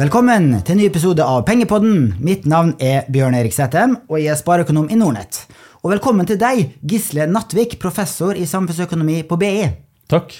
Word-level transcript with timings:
Velkommen 0.00 0.54
til 0.64 0.72
en 0.72 0.78
ny 0.80 0.84
episode 0.88 1.20
av 1.20 1.42
Pengepodden. 1.44 2.14
Mitt 2.24 2.46
navn 2.48 2.70
er 2.80 3.04
Bjørn 3.12 3.34
Erik 3.36 3.52
Sættem, 3.52 3.98
og 4.08 4.16
jeg 4.16 4.30
er 4.32 4.38
spareøkonom 4.38 4.86
i 4.88 4.96
Nordnett. 4.96 5.42
Og 5.82 5.90
velkommen 5.92 6.24
til 6.24 6.38
deg, 6.40 6.70
Gisle 6.88 7.26
Nattvik, 7.28 7.74
professor 7.82 8.32
i 8.32 8.46
samfunnsøkonomi 8.48 9.18
på 9.28 9.36
BI. 9.36 9.66
Takk. 10.08 10.32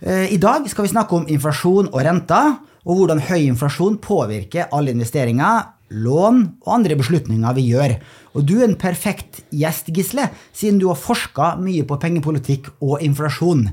Eh, 0.00 0.32
I 0.32 0.38
dag 0.40 0.64
skal 0.72 0.86
vi 0.86 0.92
snakke 0.94 1.18
om 1.18 1.26
inflasjon 1.28 1.90
og 1.90 1.98
renter, 2.06 2.54
og 2.88 3.02
hvordan 3.02 3.20
høy 3.26 3.50
inflasjon 3.50 3.98
påvirker 4.00 4.72
alle 4.72 4.94
investeringer, 4.96 5.74
lån 5.90 6.40
og 6.62 6.72
andre 6.78 6.96
beslutninger 6.96 7.58
vi 7.58 7.66
gjør. 7.74 7.98
Og 8.32 8.48
du 8.48 8.62
er 8.62 8.70
en 8.70 8.78
perfekt 8.80 9.42
gjest, 9.52 9.92
Gisle, 9.92 10.30
siden 10.56 10.80
du 10.80 10.88
har 10.88 10.96
forska 10.96 11.58
mye 11.60 11.84
på 11.84 12.00
pengepolitikk 12.00 12.72
og 12.80 13.04
inflasjon. 13.04 13.66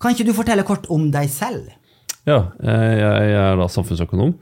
Kan 0.00 0.16
ikke 0.16 0.30
du 0.30 0.32
fortelle 0.32 0.64
kort 0.64 0.88
om 0.88 1.10
deg 1.12 1.28
selv? 1.28 1.74
Ja, 2.30 2.40
eh, 2.62 2.94
jeg 3.00 3.34
er 3.34 3.58
da 3.58 3.66
samfunnsøkonom. 3.70 4.34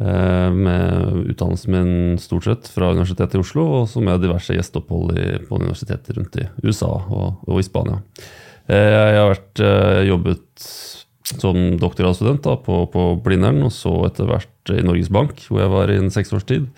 eh, 0.00 0.50
Med 0.54 1.30
utdannelsen 1.32 1.72
min 1.74 2.18
stort 2.18 2.48
sett 2.48 2.68
fra 2.72 2.90
Universitetet 2.94 3.38
i 3.38 3.42
Oslo, 3.42 3.66
og 3.80 3.88
så 3.90 4.02
med 4.02 4.20
diverse 4.24 4.54
gjesteopphold 4.56 5.14
på 5.48 5.60
universiteter 5.60 6.18
rundt 6.18 6.38
i 6.40 6.46
USA 6.64 6.90
og, 6.90 7.42
og 7.46 7.58
i 7.60 7.66
Spania. 7.66 8.00
Eh, 8.68 8.90
Jeg 8.90 9.18
har 9.20 9.32
vært, 9.34 9.64
jobbet 10.08 10.68
som 11.28 11.56
doktorgradsstudent 11.78 12.46
på, 12.64 12.76
på 12.88 13.02
Blindern, 13.22 13.62
og 13.66 13.72
så 13.74 13.92
etter 14.08 14.28
hvert 14.30 14.72
i 14.72 14.80
Norges 14.84 15.10
Bank, 15.12 15.42
hvor 15.48 15.60
jeg 15.60 15.72
var 15.74 15.90
i 15.92 15.98
en 16.00 16.10
seks 16.10 16.32
års 16.32 16.46
tid. 16.48 16.68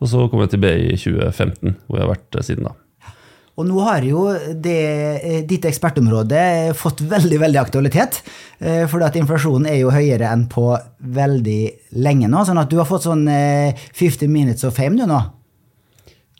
Og 0.00 0.10
så 0.12 0.28
kom 0.30 0.42
jeg 0.44 0.52
til 0.52 0.62
BI 0.62 0.74
i 0.92 0.98
2015, 1.00 1.76
hvor 1.86 1.98
jeg 1.98 2.06
har 2.06 2.12
vært 2.14 2.44
siden 2.46 2.68
da. 2.68 2.74
Og 3.56 3.64
nå 3.64 3.78
har 3.86 4.04
jo 4.04 4.26
det, 4.52 4.80
eh, 5.24 5.38
ditt 5.48 5.64
ekspertområde 5.64 6.74
fått 6.76 7.00
veldig 7.08 7.38
veldig 7.40 7.60
aktualitet. 7.62 8.18
eh, 8.60 8.84
For 8.86 9.00
at 9.02 9.16
inflasjonen 9.16 9.70
er 9.70 9.78
jo 9.80 9.90
høyere 9.94 10.28
enn 10.30 10.46
på 10.52 10.66
veldig 11.00 11.62
lenge 11.96 12.28
nå. 12.28 12.44
Sånn 12.44 12.60
at 12.60 12.68
du 12.68 12.76
har 12.76 12.84
fått 12.88 13.06
sånn 13.08 13.24
eh, 13.32 13.72
50 13.96 14.28
minutes 14.28 14.64
of 14.64 14.76
fame 14.76 14.96
du 15.00 15.06
nå. 15.08 15.22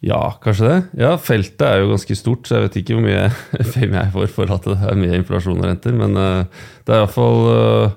Ja, 0.04 0.36
kanskje 0.44 0.68
det. 0.68 0.76
Ja, 1.00 1.14
Feltet 1.16 1.62
er 1.64 1.80
jo 1.80 1.88
ganske 1.94 2.14
stort, 2.18 2.44
så 2.46 2.58
jeg 2.58 2.66
vet 2.66 2.76
ikke 2.82 2.98
hvor 2.98 3.06
mye 3.08 3.30
fame 3.74 3.96
jeg 3.96 4.12
får 4.12 4.28
for 4.34 4.52
at 4.52 4.68
det 4.68 4.76
er 4.76 4.98
mye 5.00 5.16
inflasjon 5.22 5.56
og 5.56 5.64
renter. 5.70 5.96
Men 5.96 6.16
eh, 6.20 6.66
det 6.84 6.94
er 6.94 7.00
iallfall 7.06 7.94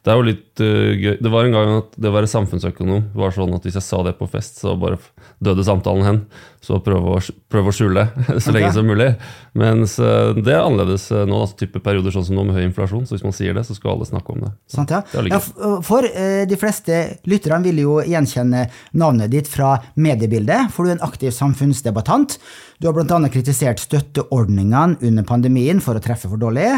Det 0.00 0.08
er 0.08 0.16
jo 0.16 0.24
litt 0.30 0.62
eh, 0.64 0.94
gøy. 0.96 1.16
Det 1.20 1.30
var 1.34 1.44
en 1.44 1.52
gang 1.58 1.72
at 1.82 1.98
det 1.98 2.08
å 2.08 2.14
være 2.14 2.30
samfunnsøkonom 2.30 3.10
var 3.18 3.34
sånn 3.34 3.52
at 3.58 3.66
hvis 3.66 3.76
jeg 3.76 3.84
sa 3.84 3.98
det 4.06 4.14
på 4.16 4.30
fest, 4.30 4.62
så 4.62 4.72
bare 4.80 4.96
døde 5.44 5.66
samtalen 5.66 6.06
hen. 6.06 6.22
Så 6.60 6.76
prøve 6.84 7.14
å, 7.16 7.20
prøve 7.48 7.72
å 7.72 7.72
skjule 7.72 8.02
så 8.44 8.52
lenge 8.52 8.70
som 8.76 8.84
mulig. 8.84 9.08
Mens 9.56 9.94
eh, 9.96 10.32
det 10.36 10.52
er 10.52 10.60
annerledes 10.60 11.06
eh, 11.08 11.24
nå, 11.28 11.38
altså 11.46 11.56
type 11.62 11.80
perioder 11.80 12.12
sånn 12.12 12.26
som 12.26 12.36
nå 12.36 12.44
med 12.44 12.58
høy 12.58 12.66
inflasjon. 12.66 13.06
Så 13.08 13.16
hvis 13.16 13.24
man 13.24 13.34
sier 13.36 13.56
det, 13.56 13.64
så 13.64 13.76
skal 13.76 13.94
alle 13.94 14.08
snakke 14.08 14.34
om 14.34 14.42
det. 14.44 14.50
Sant, 14.68 14.92
ja? 14.92 15.00
Det 15.08 15.32
ja, 15.32 15.40
for 15.86 16.04
eh, 16.04 16.42
de 16.48 16.58
fleste 16.60 16.98
lytterne 17.30 17.64
vil 17.64 17.80
jo 17.80 17.94
gjenkjenne 18.04 18.66
navnet 19.00 19.32
ditt 19.32 19.48
fra 19.48 19.72
mediebildet, 19.96 20.68
for 20.74 20.84
du 20.84 20.92
er 20.92 20.98
en 20.98 21.06
aktiv 21.08 21.32
samfunnsdebattant. 21.32 22.36
Du 22.76 22.90
har 22.90 22.98
bl.a. 22.98 23.22
kritisert 23.32 23.80
støtteordningene 23.80 25.00
under 25.00 25.28
pandemien 25.28 25.80
for 25.80 25.96
å 25.96 26.04
treffe 26.04 26.28
for 26.28 26.40
dårlig. 26.40 26.68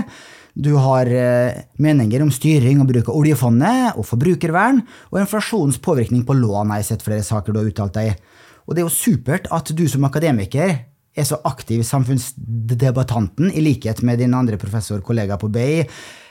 Du 0.54 0.74
har 0.76 1.08
meninger 1.80 2.20
om 2.22 2.30
styring 2.30 2.82
og 2.82 2.90
bruk 2.90 3.08
av 3.08 3.16
oljefondet 3.16 3.96
og 3.96 4.04
forbrukervern, 4.04 4.82
og 5.08 5.22
inflasjonens 5.22 5.80
påvirkning 5.82 6.26
på 6.28 6.36
lån 6.36 6.74
har 6.74 6.82
jeg 6.82 6.90
sett 6.90 7.06
flere 7.06 7.24
saker 7.24 7.54
du 7.54 7.62
har 7.62 7.70
uttalt 7.70 7.96
deg 7.96 8.10
i. 8.12 8.16
Og 8.66 8.74
det 8.74 8.82
er 8.82 8.88
jo 8.88 8.94
supert 8.94 9.48
at 9.52 9.72
du 9.76 9.84
som 9.90 10.04
akademiker 10.08 10.74
er 11.12 11.28
så 11.28 11.36
aktiv 11.44 11.82
i 11.82 11.86
samfunnsdebattanten, 11.86 13.50
i 13.52 13.60
likhet 13.60 14.00
med 14.06 14.22
din 14.22 14.34
andre 14.34 14.56
professorkollega 14.60 15.36
på 15.40 15.50
BI, 15.52 15.82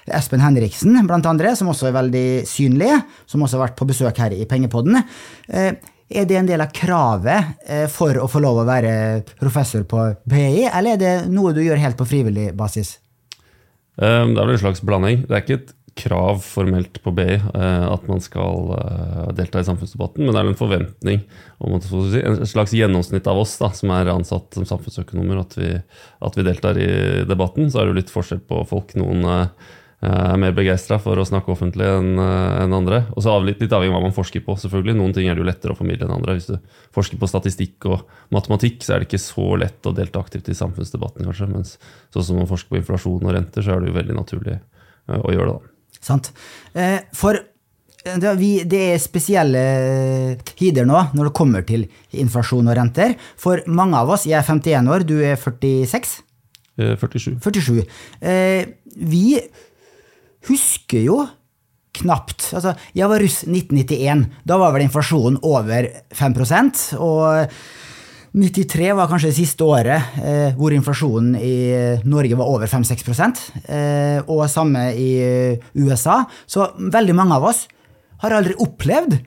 Espen 0.09 0.41
Henriksen, 0.41 0.95
blant 1.05 1.27
andre, 1.29 1.53
som 1.55 1.69
også 1.69 1.91
er 1.91 1.97
veldig 1.99 2.27
synlig, 2.49 2.89
som 3.29 3.43
også 3.45 3.59
har 3.59 3.67
vært 3.67 3.77
på 3.77 3.85
besøk 3.91 4.17
her 4.23 4.33
i 4.33 4.47
Pengepodden. 4.49 5.03
Eh, 5.49 5.73
Er 6.11 6.25
det 6.27 6.35
en 6.35 6.47
del 6.49 6.59
av 6.59 6.73
kravet 6.75 7.61
eh, 7.63 7.85
for 7.87 8.17
å 8.19 8.25
få 8.27 8.41
lov 8.43 8.57
å 8.59 8.65
være 8.67 9.21
professor 9.39 9.85
på 9.87 10.09
BI, 10.27 10.65
eller 10.67 10.97
er 10.97 10.99
det 10.99 11.13
noe 11.31 11.53
du 11.55 11.61
gjør 11.63 11.79
helt 11.79 11.95
på 11.95 12.03
frivillig 12.09 12.49
basis? 12.57 12.97
Eh, 13.95 14.25
Det 14.27 14.35
er 14.35 14.49
vel 14.49 14.57
en 14.57 14.59
slags 14.59 14.81
blanding. 14.83 15.21
Det 15.29 15.31
er 15.31 15.45
ikke 15.45 15.59
et 15.61 15.71
krav 15.95 16.39
formelt 16.39 17.01
på 17.03 17.11
BI 17.15 17.33
eh, 17.35 17.85
at 17.87 18.05
man 18.07 18.21
skal 18.23 18.71
eh, 18.77 19.25
delta 19.35 19.59
i 19.59 19.67
samfunnsdebatten, 19.67 20.23
men 20.23 20.33
det 20.33 20.39
er 20.41 20.51
en 20.51 20.59
forventning 20.59 21.25
om 21.59 21.75
at, 21.77 21.87
si, 21.87 22.21
en 22.23 22.39
slags 22.47 22.75
gjennomsnitt 22.77 23.27
av 23.27 23.41
oss 23.41 23.57
da, 23.59 23.71
som 23.75 23.91
er 23.95 24.13
ansatt 24.13 24.55
som 24.55 24.67
samfunnsøkonomer, 24.69 25.41
at 25.43 25.57
vi, 25.59 25.75
at 26.23 26.39
vi 26.39 26.47
deltar 26.47 26.79
i 26.79 26.89
debatten. 27.27 27.69
Så 27.69 27.81
er 27.81 27.87
det 27.87 27.93
jo 27.93 27.99
litt 27.99 28.13
forskjell 28.13 28.41
på 28.47 28.63
folk. 28.69 28.95
Noen 28.99 29.27
eh, 29.27 29.69
er 30.07 30.39
mer 30.41 30.55
begeistra 30.57 30.97
for 31.01 31.19
å 31.19 31.27
snakke 31.27 31.51
offentlig 31.53 31.85
enn 31.85 32.15
en 32.17 32.73
andre. 32.73 33.03
Og 33.13 33.21
så 33.21 33.35
litt, 33.43 33.59
litt 33.61 33.75
avhengig 33.75 33.93
av 33.93 33.99
hva 33.99 34.07
man 34.07 34.15
forsker 34.15 34.41
på. 34.47 34.55
selvfølgelig. 34.63 34.95
Noen 34.97 35.13
ting 35.13 35.27
er 35.29 35.37
det 35.37 35.43
jo 35.43 35.49
lettere 35.49 35.75
å 35.75 35.77
formidle 35.77 36.07
enn 36.07 36.15
andre. 36.15 36.39
Hvis 36.39 36.49
du 36.49 36.55
forsker 36.95 37.21
på 37.21 37.29
statistikk 37.29 37.85
og 37.91 38.07
matematikk, 38.33 38.79
så 38.81 38.95
er 38.95 39.03
det 39.03 39.11
ikke 39.11 39.21
så 39.21 39.51
lett 39.61 39.85
å 39.85 39.93
delta 39.93 40.23
aktivt 40.23 40.49
i 40.49 40.57
samfunnsdebatten, 40.57 41.27
kanskje. 41.29 41.51
Mens 41.51 41.75
sånn 42.15 42.31
som 42.31 42.41
man 42.41 42.49
forsker 42.49 42.73
på 42.73 42.81
inflasjon 42.81 43.27
og 43.27 43.35
renter, 43.37 43.61
så 43.61 43.75
er 43.75 43.83
det 43.83 43.91
jo 43.91 43.99
veldig 43.99 44.17
naturlig 44.17 44.57
å 45.19 45.35
gjøre 45.35 45.51
det. 45.51 45.59
da. 45.59 45.70
Sant? 46.01 46.31
Eh, 46.73 46.99
For 47.15 47.37
eh, 47.37 48.17
det, 48.21 48.33
vi, 48.39 48.51
det 48.67 48.81
er 48.95 49.01
spesielle 49.01 49.63
tider 50.53 50.87
nå 50.89 50.97
når 51.15 51.29
det 51.29 51.35
kommer 51.37 51.65
til 51.67 51.87
inflasjon 52.11 52.67
og 52.71 52.77
renter. 52.77 53.15
For 53.39 53.63
mange 53.69 53.99
av 54.01 54.11
oss, 54.15 54.27
jeg 54.29 54.39
er 54.39 54.47
51 54.47 54.91
år, 54.91 55.05
du 55.07 55.19
er 55.21 55.37
46? 55.39 56.17
Eh, 56.81 56.95
47. 56.97 57.37
47. 57.43 57.83
Eh, 58.21 58.65
vi 58.97 59.37
husker 60.49 61.05
jo 61.05 61.21
knapt 62.01 62.53
Altså, 62.55 62.71
jeg 62.95 63.09
var 63.11 63.19
russ 63.19 63.41
1991. 63.43 64.25
Da 64.47 64.57
var 64.61 64.71
vel 64.75 64.85
inflasjonen 64.85 65.41
over 65.43 65.89
5 66.15 66.37
og 66.97 67.51
93 68.31 68.93
var 68.95 69.09
kanskje 69.11 69.31
det 69.31 69.35
siste 69.35 69.65
året 69.67 70.19
eh, 70.23 70.53
hvor 70.55 70.71
inflasjonen 70.71 71.33
i 71.35 71.55
Norge 72.07 72.37
var 72.39 72.47
over 72.47 72.69
5-6 72.71 73.11
eh, 73.67 74.21
og 74.23 74.45
samme 74.49 74.85
i 74.95 75.11
USA. 75.75 76.21
Så 76.47 76.69
veldig 76.79 77.15
mange 77.17 77.35
av 77.35 77.49
oss 77.51 77.65
har 78.23 78.37
aldri 78.37 78.55
opplevd 78.55 79.17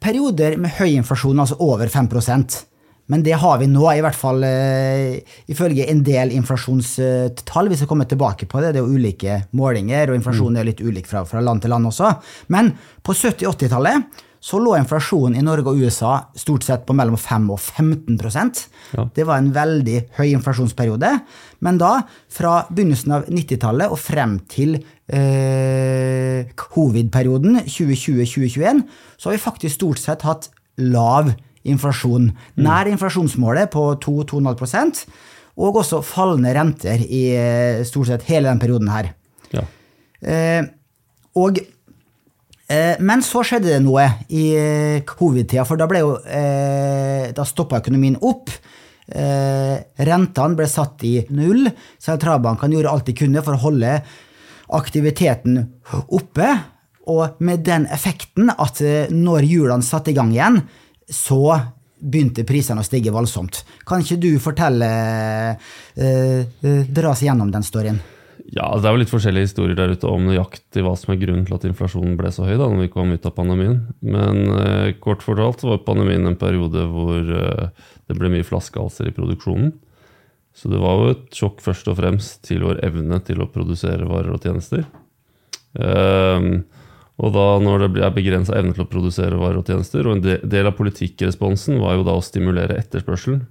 perioder 0.00 0.56
med 0.60 0.78
høy 0.78 0.94
inflasjon, 0.94 1.42
altså 1.44 1.60
over 1.60 1.92
5% 1.92 2.62
men 3.12 3.22
det 3.24 3.36
har 3.36 3.58
vi 3.60 3.66
nå, 3.68 3.84
i 3.92 4.00
hvert 4.00 4.16
fall 4.16 4.44
eh, 4.48 5.18
ifølge 5.52 5.84
en 5.92 6.00
del 6.06 6.32
inflasjonstall. 6.38 7.68
Vi 7.68 7.76
skal 7.76 7.90
komme 7.90 8.06
tilbake 8.08 8.48
på 8.48 8.62
det. 8.62 8.72
Det 8.72 8.80
er 8.80 8.86
jo 8.86 8.96
ulike 8.96 9.40
målinger, 9.58 10.08
og 10.08 10.16
inflasjonen 10.16 10.60
er 10.60 10.70
litt 10.70 10.80
ulik 10.80 11.10
fra, 11.10 11.26
fra 11.28 11.42
land 11.44 11.60
til 11.64 11.74
land 11.74 11.90
også. 11.90 12.14
Men 12.54 12.72
på 13.04 13.12
70-80-tallet 13.12 14.24
så 14.44 14.58
lå 14.60 14.74
inflasjonen 14.76 15.38
i 15.40 15.44
Norge 15.44 15.72
og 15.72 15.80
USA 15.80 16.18
stort 16.36 16.66
sett 16.66 16.82
på 16.84 16.92
mellom 16.96 17.16
5 17.16 17.46
og 17.54 17.60
15 17.60 18.18
Ja. 18.92 19.08
Det 19.14 19.24
var 19.24 19.38
en 19.38 19.52
veldig 19.54 20.10
høy 20.18 20.34
inflasjonsperiode. 20.34 21.10
Men 21.64 21.78
da, 21.80 22.02
fra 22.28 22.66
begynnelsen 22.68 23.14
av 23.16 23.24
90-tallet 23.32 23.88
og 23.88 23.98
frem 23.98 24.36
til 24.52 24.76
eh, 25.08 26.44
covid-perioden 26.60 27.62
2020-2021, 27.64 28.84
så 29.16 29.30
har 29.30 29.38
vi 29.38 29.46
faktisk 29.46 29.74
stort 29.80 30.02
sett 30.02 30.26
hatt 30.28 30.50
lav 30.76 31.32
inflasjon. 31.64 32.28
Nær 32.60 32.90
inflasjonsmålet 32.92 33.72
på 33.72 33.86
2-2,5% 34.04 35.06
og 35.54 35.80
også 35.80 36.02
fallende 36.04 36.52
renter 36.52 37.00
i 37.00 37.24
eh, 37.32 37.84
stort 37.88 38.10
sett 38.10 38.28
hele 38.28 38.50
den 38.50 38.60
perioden 38.60 38.90
her. 38.92 39.12
Ja. 39.54 39.64
Eh, 40.20 40.66
og, 41.38 41.58
men 43.04 43.20
så 43.24 43.42
skjedde 43.44 43.74
det 43.74 43.82
noe 43.84 44.06
i 44.32 44.44
eh, 44.56 45.02
covid-tida, 45.04 45.66
for 45.68 45.76
da 45.76 45.88
ble 45.90 46.00
eh, 46.24 47.26
Da 47.36 47.44
stoppa 47.44 47.82
økonomien 47.82 48.16
opp. 48.24 48.52
Eh, 49.04 49.76
rentene 50.08 50.56
ble 50.56 50.68
satt 50.70 51.04
i 51.04 51.18
null. 51.36 51.68
Sentralbankene 52.00 52.78
gjorde 52.78 52.94
alt 52.94 53.10
de 53.10 53.16
kunne 53.18 53.44
for 53.44 53.58
å 53.58 53.64
holde 53.66 53.98
aktiviteten 54.72 55.60
oppe. 56.08 56.48
Og 57.12 57.40
med 57.44 57.66
den 57.66 57.84
effekten 57.92 58.48
at 58.48 58.80
eh, 58.80 59.12
når 59.12 59.44
hjulene 59.50 59.84
satte 59.84 60.14
i 60.14 60.16
gang 60.16 60.32
igjen, 60.32 60.62
så 61.04 61.58
begynte 62.04 62.46
prisene 62.48 62.80
å 62.80 62.86
stige 62.86 63.12
voldsomt. 63.12 63.62
Kan 63.88 64.04
ikke 64.04 64.20
du 64.20 64.30
fortelle, 64.40 64.88
eh, 65.96 66.40
eh, 66.64 66.82
dra 66.88 67.12
oss 67.12 67.24
gjennom 67.24 67.52
den 67.52 67.64
storyen? 67.64 68.00
Ja, 68.54 68.68
Det 68.78 68.86
er 68.86 68.94
jo 68.94 69.00
litt 69.02 69.10
forskjellige 69.10 69.48
historier 69.48 69.78
der 69.78 69.94
ute 69.96 70.06
om 70.06 70.28
nøyaktig 70.28 70.84
hva 70.86 70.92
som 70.98 71.10
er 71.10 71.18
grunnen 71.18 71.46
til 71.48 71.56
at 71.56 71.64
inflasjonen 71.66 72.14
ble 72.18 72.30
så 72.30 72.44
høy 72.46 72.54
da 72.54 72.68
når 72.70 72.84
vi 72.84 72.92
kom 72.92 73.10
ut 73.10 73.26
av 73.26 73.34
pandemien. 73.34 73.80
Men 73.98 74.44
eh, 74.60 74.92
kort 75.02 75.24
fortalt 75.26 75.64
var 75.66 75.82
pandemien 75.86 76.28
en 76.28 76.38
periode 76.38 76.84
hvor 76.92 77.18
eh, 77.18 77.88
det 78.06 78.18
ble 78.18 78.30
mye 78.30 78.46
flaskehalser 78.46 79.10
i 79.10 79.14
produksjonen. 79.16 79.72
Så 80.54 80.70
det 80.70 80.78
var 80.78 81.00
jo 81.00 81.16
et 81.16 81.34
sjokk 81.34 81.64
først 81.64 81.90
og 81.90 81.98
fremst 81.98 82.44
til 82.46 82.62
vår 82.62 82.78
evne 82.86 83.18
til 83.26 83.42
å 83.42 83.50
produsere 83.50 84.06
varer 84.06 84.36
og 84.36 84.46
tjenester. 84.46 84.86
Eh, 85.74 86.48
og 87.14 87.34
da 87.34 87.48
når 87.62 87.88
det 87.88 88.06
er 88.06 88.14
begrensa 88.14 88.54
evne 88.58 88.74
til 88.74 88.86
å 88.86 88.90
produsere 88.90 89.38
varer 89.38 89.64
og 89.64 89.66
tjenester, 89.70 90.06
og 90.06 90.18
en 90.20 90.46
del 90.46 90.70
av 90.70 90.78
politikkresponsen 90.78 91.82
var 91.82 91.98
jo 91.98 92.06
da 92.06 92.14
å 92.14 92.22
stimulere 92.22 92.78
etterspørselen, 92.78 93.44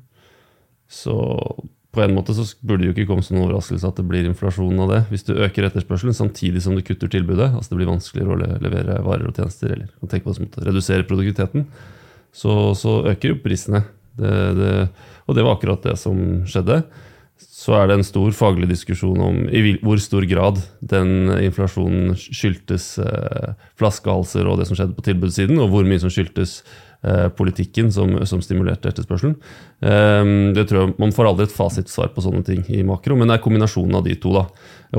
så 0.87 1.15
på 1.93 2.01
en 2.01 2.15
måte 2.15 2.33
så 2.33 2.45
burde 2.65 2.81
det 2.81 2.89
jo 2.89 2.93
ikke 2.95 3.09
komme 3.11 3.23
som 3.25 3.37
noen 3.37 3.51
overraskelse 3.51 3.85
at 3.85 3.99
det 3.99 4.05
blir 4.09 4.25
inflasjon 4.25 4.81
av 4.81 4.89
det. 4.89 5.01
Hvis 5.11 5.27
du 5.27 5.35
øker 5.35 5.67
etterspørselen 5.67 6.15
samtidig 6.17 6.63
som 6.65 6.73
du 6.73 6.81
kutter 6.85 7.11
tilbudet, 7.11 7.51
altså 7.53 7.73
det 7.73 7.79
blir 7.83 7.91
vanskeligere 7.91 8.33
å 8.33 8.61
levere 8.65 8.95
varer 9.05 9.29
og 9.29 9.37
tjenester, 9.37 9.75
eller 9.75 9.91
tenke 10.09 10.25
på 10.25 10.33
det 10.33 10.39
som 10.39 10.47
å 10.49 10.67
redusere 10.71 11.05
produktiviteten, 11.05 11.67
så, 12.33 12.53
så 12.77 12.95
øker 13.11 13.35
jo 13.35 13.41
prisene. 13.43 13.83
Det, 14.17 14.33
det, 14.57 14.71
og 15.29 15.37
det 15.37 15.45
var 15.45 15.59
akkurat 15.59 15.85
det 15.85 15.93
som 16.01 16.17
skjedde. 16.49 16.81
Så 17.43 17.75
er 17.77 17.89
det 17.89 17.99
en 17.99 18.07
stor 18.07 18.33
faglig 18.33 18.71
diskusjon 18.71 19.21
om 19.21 19.37
i 19.53 19.75
hvor 19.83 20.01
stor 20.01 20.25
grad 20.29 20.63
den 20.81 21.29
inflasjonen 21.43 22.17
skyldtes 22.17 22.87
eh, 23.03 23.53
flaskehalser 23.77 24.49
og 24.49 24.57
det 24.59 24.67
som 24.69 24.77
skjedde 24.79 24.97
på 24.97 25.05
tilbudssiden, 25.05 25.61
og 25.61 25.69
hvor 25.73 25.85
mye 25.85 26.01
som 26.01 26.13
skyldtes 26.13 26.61
politikken 27.35 27.89
som, 27.91 28.13
som, 28.29 28.39
stimulerte 28.43 28.87
etterspørselen. 28.87 29.33
Ehm, 29.83 30.53
det 30.55 30.69
tror 30.69 30.79
jeg, 30.79 30.93
Man 31.01 31.11
får 31.11 31.27
aldri 31.27 31.47
et 31.49 31.55
fasitsvar 31.55 32.13
på 32.15 32.23
sånne 32.23 32.43
ting 32.47 32.63
i 32.71 32.83
makro, 32.87 33.17
men 33.19 33.27
det 33.27 33.37
er 33.37 33.43
kombinasjonen 33.43 33.99
av 33.99 34.05
de 34.07 34.15
to. 34.15 34.31
da. 34.37 34.45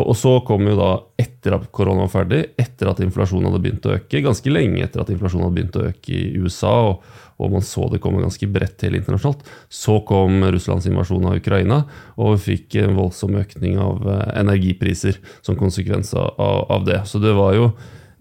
Og 0.03 0.17
så 0.19 0.33
kom 0.47 0.67
jo 0.67 0.75
da, 0.77 0.91
etter 1.21 1.55
at 1.55 1.69
korona 1.75 2.05
var 2.05 2.13
ferdig, 2.13 2.41
etter 2.61 2.91
at 2.91 3.01
inflasjonen 3.05 3.47
hadde 3.49 3.63
begynt 3.63 3.87
å 3.87 3.95
øke, 3.95 4.23
ganske 4.25 4.53
lenge 4.53 4.83
etter 4.83 5.05
at 5.05 5.13
inflasjonen 5.15 5.47
hadde 5.47 5.59
begynt 5.61 5.79
å 5.79 5.87
øke 5.93 6.13
i 6.13 6.43
USA, 6.43 6.75
og, 6.91 7.05
og 7.39 7.53
man 7.55 7.65
så 7.67 7.87
det 7.93 8.03
komme 8.03 8.23
ganske 8.25 8.49
bredt 8.51 8.77
til 8.83 8.99
internasjonalt, 8.99 9.47
så 9.71 10.01
kom 10.09 10.43
Russlands 10.45 10.89
invasjon 10.91 11.29
av 11.31 11.39
Ukraina, 11.39 11.85
og 12.19 12.35
vi 12.35 12.55
fikk 12.55 12.81
en 12.83 12.99
voldsom 12.99 13.39
økning 13.39 13.79
av 13.83 14.03
eh, 14.11 14.25
energipriser 14.43 15.21
som 15.47 15.59
konsekvens 15.59 16.11
av, 16.19 16.35
av 16.43 16.87
det. 16.89 17.05
Så 17.11 17.23
det 17.23 17.35
var 17.39 17.55
jo 17.55 17.71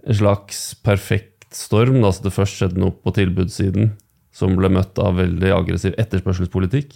en 0.04 0.18
slags 0.20 0.74
perfekt 0.84 1.33
storm. 1.58 2.02
Da, 2.04 2.12
så 2.14 2.26
det 2.26 2.36
først 2.36 2.60
skjedde 2.60 2.82
noe 2.82 2.96
på 2.96 3.14
tilbudssiden 3.16 3.94
som 4.34 4.56
ble 4.58 4.72
møtt 4.74 4.98
av 5.02 5.20
veldig 5.20 5.52
aggressiv 5.54 5.98
etterspørselspolitikk. 6.02 6.96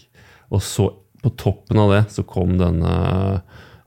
Og 0.54 0.64
så, 0.66 0.90
på 1.22 1.34
toppen 1.38 1.82
av 1.82 1.94
det, 1.94 2.04
så 2.14 2.26
kom 2.28 2.56
denne 2.60 2.94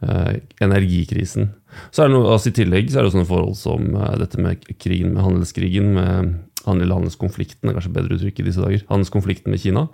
eh, 0.04 0.38
energikrisen. 0.62 1.50
Så 1.94 2.04
er 2.04 2.10
det 2.10 2.16
noe, 2.16 2.30
altså 2.34 2.50
I 2.50 2.56
tillegg 2.60 2.90
så 2.90 3.00
er 3.00 3.06
det 3.06 3.14
sånne 3.14 3.30
forhold 3.30 3.56
som 3.58 3.94
eh, 3.94 4.14
dette 4.20 4.40
med 4.42 4.62
krigen, 4.82 5.14
med 5.14 5.24
handelskrigen, 5.26 5.92
med 5.96 6.32
handel- 6.66 6.92
handelskonflikten, 6.96 7.68
er 7.68 7.76
kanskje 7.76 7.92
bedre 7.94 8.16
uttrykk 8.16 8.42
i 8.42 8.46
disse 8.46 8.64
dager, 8.64 8.84
handelskonflikten 8.90 9.54
med 9.54 9.62
Kina, 9.62 9.86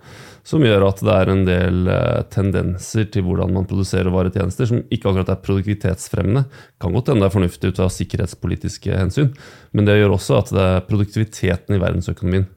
som 0.47 0.65
gjør 0.65 0.87
at 0.89 1.03
det 1.05 1.15
er 1.15 1.31
en 1.33 1.45
del 1.47 1.91
eh, 1.93 2.25
tendenser 2.33 3.07
til 3.13 3.25
hvordan 3.27 3.55
man 3.55 3.69
produserer 3.69 4.11
varer 4.13 4.31
og 4.31 4.37
tjenester 4.39 4.69
som 4.69 4.83
ikke 4.83 5.11
akkurat 5.11 5.33
er 5.33 5.41
produktivitetsfremmende. 5.47 6.45
Kan 6.81 6.95
godt 6.95 7.13
hende 7.13 7.25
det 7.25 7.31
er 7.31 7.37
fornuftig 7.37 7.71
ut 7.71 7.81
av 7.85 7.93
sikkerhetspolitiske 7.95 8.99
hensyn, 8.99 9.33
men 9.71 9.87
det 9.87 9.99
gjør 9.99 10.17
også 10.17 10.41
at 10.41 10.53
produktiviteten 10.89 11.75
i 11.75 11.81
verdensøkonomien 11.81 12.47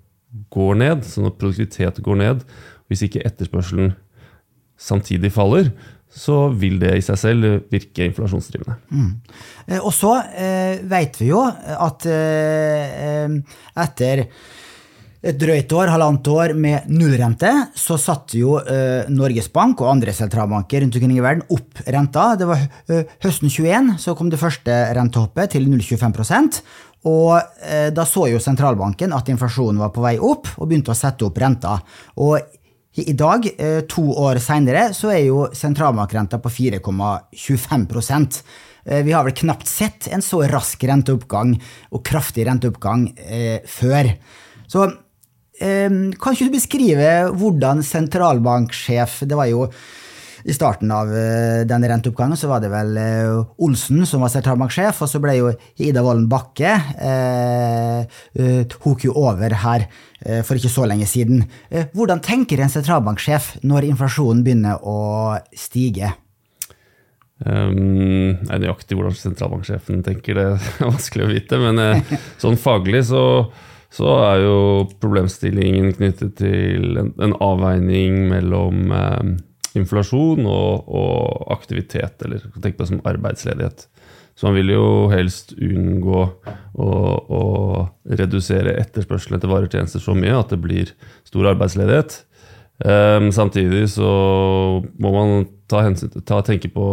går 0.50 0.74
ned. 0.78 1.06
Så 1.06 1.22
når 1.24 1.38
produktivitet 1.38 2.02
går 2.04 2.20
ned, 2.20 2.44
hvis 2.90 3.04
ikke 3.06 3.22
etterspørselen 3.26 3.94
samtidig 4.80 5.32
faller, 5.34 5.70
så 6.10 6.48
vil 6.58 6.80
det 6.82 6.96
i 6.98 7.04
seg 7.04 7.18
selv 7.20 7.68
virke 7.70 8.08
inflasjonsdrivende. 8.10 8.78
Mm. 8.90 9.12
Eh, 9.68 9.78
og 9.78 9.92
så 9.94 10.16
eh, 10.34 10.80
vet 10.90 11.20
vi 11.20 11.30
jo 11.30 11.44
at 11.44 12.08
eh, 12.10 13.38
etter 13.84 14.26
et 15.20 15.36
drøyt 15.36 15.72
år, 15.76 15.90
halvannet 15.92 16.28
år 16.32 16.54
med 16.56 16.86
nullrente, 16.88 17.50
så 17.76 17.98
satte 18.00 18.38
jo 18.40 18.54
eh, 18.62 19.08
Norges 19.12 19.50
Bank 19.52 19.82
og 19.84 19.90
andre 19.92 20.14
sentralbanker 20.16 20.80
rundt 20.80 20.96
omkring 20.96 21.18
i 21.18 21.24
verden 21.24 21.44
opp 21.52 21.82
renta. 21.84 22.30
Det 22.40 22.48
var 22.48 22.62
eh, 22.88 23.10
høsten 23.26 23.52
21 23.52 23.98
så 24.00 24.16
kom 24.16 24.32
det 24.32 24.40
første 24.40 24.78
rentehoppet 24.96 25.58
til 25.58 25.68
0,25 25.68 26.62
og 27.08 27.36
eh, 27.64 27.88
da 27.96 28.04
så 28.08 28.26
jo 28.28 28.40
sentralbanken 28.42 29.14
at 29.16 29.28
inflasjonen 29.32 29.80
var 29.80 29.92
på 29.94 30.02
vei 30.04 30.16
opp, 30.20 30.50
og 30.58 30.68
begynte 30.68 30.92
å 30.92 30.98
sette 30.98 31.24
opp 31.24 31.38
renta. 31.40 31.78
Og 32.20 32.36
i 32.98 33.12
dag, 33.12 33.46
eh, 33.58 33.81
to 33.87 34.02
år 34.19 34.40
seinere, 34.42 34.90
så 34.94 35.12
er 35.14 35.22
jo 35.28 35.44
sentralbankrenta 35.54 36.40
på 36.42 36.50
4,25 36.50 38.42
eh, 38.84 39.04
Vi 39.04 39.12
har 39.12 39.25
vel 39.25 39.37
knapt 39.37 39.69
sett 39.70 40.08
en 40.10 40.22
så 40.22 40.42
rask 40.50 40.82
renteoppgang 40.84 41.54
og 41.92 42.02
kraftig 42.04 42.46
renteoppgang 42.48 43.06
eh, 43.16 43.60
før. 43.62 44.10
Så 44.66 44.88
eh, 45.60 45.87
kan 46.19 46.34
ikke 46.34 46.50
du 46.50 46.56
beskrive 46.56 47.12
hvordan 47.31 47.84
sentralbanksjef 47.87 49.20
Det 49.22 49.38
var 49.38 49.46
jo 49.52 49.69
i 50.44 50.54
starten 50.54 50.92
av 50.94 51.10
den 51.10 51.81
denne 51.81 51.94
renteoppgangen 51.94 52.37
så 52.37 52.50
var 52.50 52.60
det 52.62 52.70
vel 52.72 52.96
uh, 53.00 53.64
Olsen 53.64 54.04
som 54.08 54.25
var 54.25 54.32
sentralbanksjef, 54.32 55.00
og 55.04 55.10
så 55.10 55.20
ble 55.22 55.37
jo 55.38 55.52
Ida 55.81 56.02
Wolden 56.04 56.28
Bakke 56.31 56.75
eh, 57.00 58.20
tok 58.70 59.06
jo 59.06 59.14
over 59.19 59.54
her 59.64 59.87
for 60.44 60.58
ikke 60.58 60.69
så 60.69 60.84
lenge 60.84 61.06
siden. 61.08 61.46
hvordan 61.96 62.20
tenker 62.20 62.60
en 62.60 62.72
sentralbanksjef 62.72 63.54
når 63.64 63.87
inflasjonen 63.88 64.42
begynner 64.44 64.82
å 64.84 65.38
stige? 65.56 66.10
Um, 67.40 68.36
nøyaktig 68.44 68.98
hvordan 68.98 69.16
sentralbanksjefen 69.16 70.04
tenker, 70.04 70.36
det 70.36 70.44
er 70.52 70.84
vanskelig 70.84 71.25
å 71.25 71.31
vite. 71.32 71.60
Men 71.62 71.81
sånn 72.43 72.60
faglig 72.60 73.06
så, 73.08 73.25
så, 73.88 74.12
er 74.26 74.44
jo 74.44 74.58
problemstillingen 75.00 75.94
knyttet 75.96 76.36
til 76.43 77.00
en, 77.00 77.14
en 77.16 77.36
avveining 77.40 78.26
mellom 78.34 78.93
um, 78.93 79.38
inflasjon 79.78 80.46
og, 80.49 80.88
og, 80.88 81.44
aktivitet, 81.55 82.22
eller 82.25 82.43
tenk 82.61 82.78
på 82.78 82.84
det 82.84 82.90
som 82.90 83.05
arbeidsledighet. 83.06 83.87
Så 84.38 84.49
man 84.49 84.56
vil 84.56 84.72
jo 84.72 84.87
helst 85.12 85.52
unngå 85.52 86.20
å, 86.25 86.90
å 87.37 87.43
redusere 88.17 88.78
etterspørselen 88.81 89.37
etter 89.37 89.50
varer 89.50 89.69
og 89.69 89.75
tjenester 89.75 90.02
så 90.02 90.14
mye 90.17 90.38
at 90.38 90.55
det 90.55 90.61
blir 90.62 90.93
stor 91.28 91.50
arbeidsledighet. 91.52 92.22
Um, 92.81 93.28
samtidig 93.37 93.90
så 93.93 94.11
må 94.96 95.11
man 95.12 95.44
ta, 95.69 95.82
hensyn, 95.84 96.14
ta 96.25 96.40
tenke 96.46 96.70
på 96.72 96.87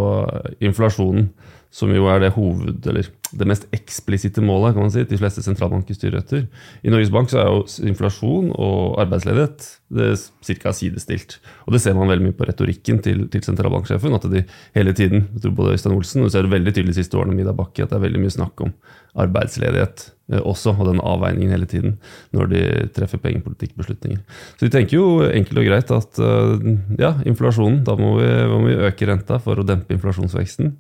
inflasjonen 0.60 1.30
som 1.74 1.92
jo 1.94 2.08
er 2.10 2.22
det 2.24 2.34
hoved, 2.36 2.86
eller 2.88 3.10
det 3.36 3.48
mest 3.50 3.66
eksplisitte 3.76 4.44
målet 4.46 4.76
kan 4.76 4.86
man 4.86 4.94
si, 4.94 5.04
de 5.08 5.20
fleste 5.20 5.44
sentralbanker 5.44 5.98
styrer 5.98 6.22
etter. 6.22 6.46
I 6.86 6.92
Norges 6.94 7.12
Bank 7.14 7.32
så 7.32 7.42
er 7.42 7.50
jo 7.50 7.66
inflasjon 7.90 8.54
og 8.56 9.00
arbeidsledighet 9.04 9.66
det 9.98 10.10
ca. 10.48 10.74
sidestilt. 10.76 11.38
Og 11.66 11.76
det 11.76 11.82
ser 11.84 11.96
man 11.98 12.12
veldig 12.12 12.30
mye 12.30 12.38
på 12.38 12.48
retorikken 12.48 13.02
til, 13.04 13.26
til 13.32 13.44
sentralbanksjefen. 13.44 14.16
At 14.16 14.28
de 14.32 14.44
hele 14.76 14.94
tiden, 14.96 15.28
jeg 15.34 15.44
tror 15.44 15.58
både 15.60 15.76
Øystein 15.76 15.96
Olsen 15.96 16.24
og 16.24 16.30
du 16.30 16.36
ser 16.36 16.48
det 16.48 16.54
veldig 16.56 16.74
tydelig 16.76 16.96
de 16.96 17.02
siste 17.02 17.20
årene 17.20 17.36
med 17.36 17.52
Bakke, 17.58 17.84
at 17.84 17.92
det 17.92 18.00
er 18.00 18.06
veldig 18.06 18.24
mye 18.24 18.36
snakk 18.38 18.64
om 18.64 18.72
arbeidsledighet 19.18 20.06
eh, 20.32 20.42
også, 20.44 20.76
og 20.78 20.92
den 20.92 21.04
avveiningen 21.04 21.56
hele 21.56 21.68
tiden 21.70 21.98
når 22.36 22.52
de 22.54 22.64
treffer 22.96 23.22
pengepolitikkbeslutninger. 23.24 24.24
Så 24.56 24.68
de 24.68 24.74
tenker 24.74 25.00
jo 25.00 25.08
enkelt 25.28 25.64
og 25.64 25.68
greit 25.68 25.94
at 25.96 26.24
eh, 26.24 26.72
ja, 27.02 27.16
inflasjonen, 27.28 27.84
da 27.88 27.98
må 28.00 28.16
vi, 28.22 28.32
må 28.52 28.64
vi 28.68 28.80
øke 28.88 29.10
renta 29.10 29.42
for 29.44 29.60
å 29.60 29.68
dempe 29.68 29.96
inflasjonsveksten. 29.98 30.76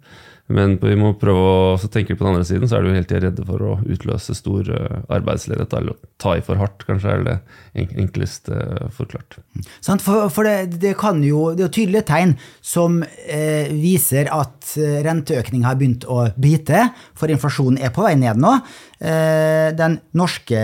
Men 0.48 0.78
vi 0.80 0.96
må 0.96 1.12
prøve 1.20 1.44
å, 1.44 1.56
vi 1.82 2.16
på 2.16 2.24
den 2.24 2.30
andre 2.32 2.46
siden, 2.48 2.70
så 2.70 2.78
er 2.78 2.86
du 2.86 2.94
hele 2.94 3.08
tida 3.08 3.26
redde 3.26 3.44
for 3.48 3.64
å 3.64 3.74
utløse 3.84 4.36
stor 4.38 4.70
uh, 4.72 5.00
arbeidsledighet. 5.12 5.74
Eller 5.76 5.98
ta 6.22 6.38
i 6.38 6.44
for 6.46 6.60
hardt, 6.62 6.86
kanskje 6.88 7.16
er 7.18 7.26
det 7.26 7.38
enklest 7.76 8.48
uh, 8.54 8.88
forklart. 8.96 9.40
For, 9.84 10.30
for 10.32 10.48
det, 10.48 10.80
det, 10.80 10.94
jo, 11.28 11.42
det 11.52 11.66
er 11.66 11.68
jo 11.68 11.74
tydelige 11.76 12.08
tegn 12.08 12.38
som 12.64 13.02
eh, 13.04 13.74
viser 13.76 14.30
at 14.34 14.72
eh, 14.80 15.00
renteøkning 15.06 15.66
har 15.68 15.78
begynt 15.80 16.08
å 16.10 16.28
bite, 16.40 16.88
for 17.18 17.32
inflasjonen 17.32 17.82
er 17.82 17.94
på 17.96 18.06
vei 18.06 18.16
ned 18.20 18.40
nå. 18.42 18.54
Eh, 19.00 19.74
den 19.78 20.00
norske 20.18 20.62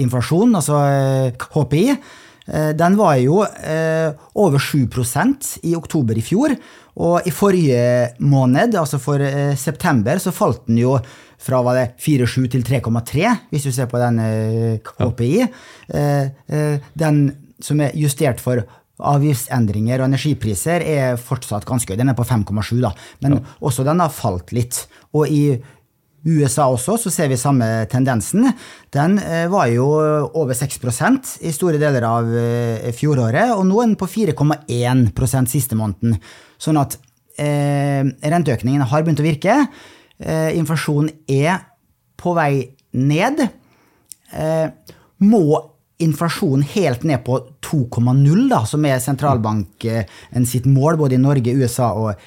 inflasjonen, 0.00 0.58
altså 0.58 0.80
HPI, 1.56 1.84
eh, 1.92 2.72
den 2.76 2.98
var 2.98 3.18
jo 3.22 3.42
over 4.36 4.62
7% 4.62 5.54
i 5.66 5.76
oktober 5.78 6.18
i 6.18 6.24
fjor. 6.24 6.56
Og 6.96 7.26
i 7.28 7.32
forrige 7.34 8.16
måned, 8.24 8.76
altså 8.80 9.00
for 9.02 9.20
eh, 9.20 9.54
september, 9.58 10.16
så 10.22 10.32
falt 10.32 10.64
den 10.68 10.80
jo 10.80 10.96
fra 11.46 11.60
4,7 12.00 12.46
til 12.54 12.64
3,3, 12.64 13.34
hvis 13.50 13.66
du 13.68 13.72
ser 13.74 13.90
på 13.90 14.00
den 14.00 14.18
eh, 14.22 14.78
KPI. 14.84 15.44
Eh, 15.92 16.24
eh, 16.48 16.88
den 16.96 17.20
som 17.62 17.80
er 17.84 17.96
justert 17.96 18.40
for 18.40 18.64
avgiftsendringer 18.96 20.00
og 20.00 20.08
energipriser, 20.08 20.80
er 20.80 21.20
fortsatt 21.20 21.66
ganske 21.68 21.92
høy. 21.92 21.98
Den 22.00 22.12
er 22.12 22.16
på 22.16 22.24
5,7, 22.24 22.80
da. 22.80 22.94
Men 23.24 23.38
ja. 23.38 23.42
også 23.60 23.84
den 23.84 24.00
har 24.00 24.12
falt 24.12 24.54
litt. 24.56 24.86
Og 25.12 25.28
i 25.28 25.58
USA 26.26 26.66
også 26.72 26.96
så 27.00 27.12
ser 27.14 27.30
vi 27.30 27.38
samme 27.38 27.86
tendensen. 27.90 28.48
Den 28.94 29.18
eh, 29.22 29.46
var 29.52 29.70
jo 29.70 29.86
over 30.26 30.56
6% 30.58 31.36
i 31.46 31.52
store 31.54 31.80
deler 31.82 32.06
av 32.08 32.30
eh, 32.34 32.90
fjoråret, 32.96 33.54
og 33.54 33.66
nå 33.68 33.78
er 33.82 33.92
den 33.92 33.98
på 34.00 34.08
4,1% 34.10 35.52
siste 35.52 35.78
måneden. 35.78 36.18
Sånn 36.58 36.80
at 36.80 36.98
eh, 37.38 38.02
renteøkningen 38.04 38.84
har 38.90 39.06
begynt 39.06 39.22
å 39.22 39.28
virke. 39.28 39.60
Eh, 40.18 40.50
inflasjonen 40.58 41.12
er 41.30 41.62
på 42.16 42.34
vei 42.36 42.66
ned. 42.96 43.46
Eh, 44.32 44.66
må 45.22 45.44
inflasjonen 46.02 46.64
helt 46.74 47.06
ned 47.08 47.22
på 47.24 47.38
2,0, 47.64 48.66
som 48.68 48.84
er 48.84 49.00
sentralbanken 49.00 50.48
sitt 50.48 50.66
mål 50.68 50.98
både 51.00 51.16
i 51.16 51.22
Norge, 51.22 51.54
USA 51.56 51.92
og 51.96 52.20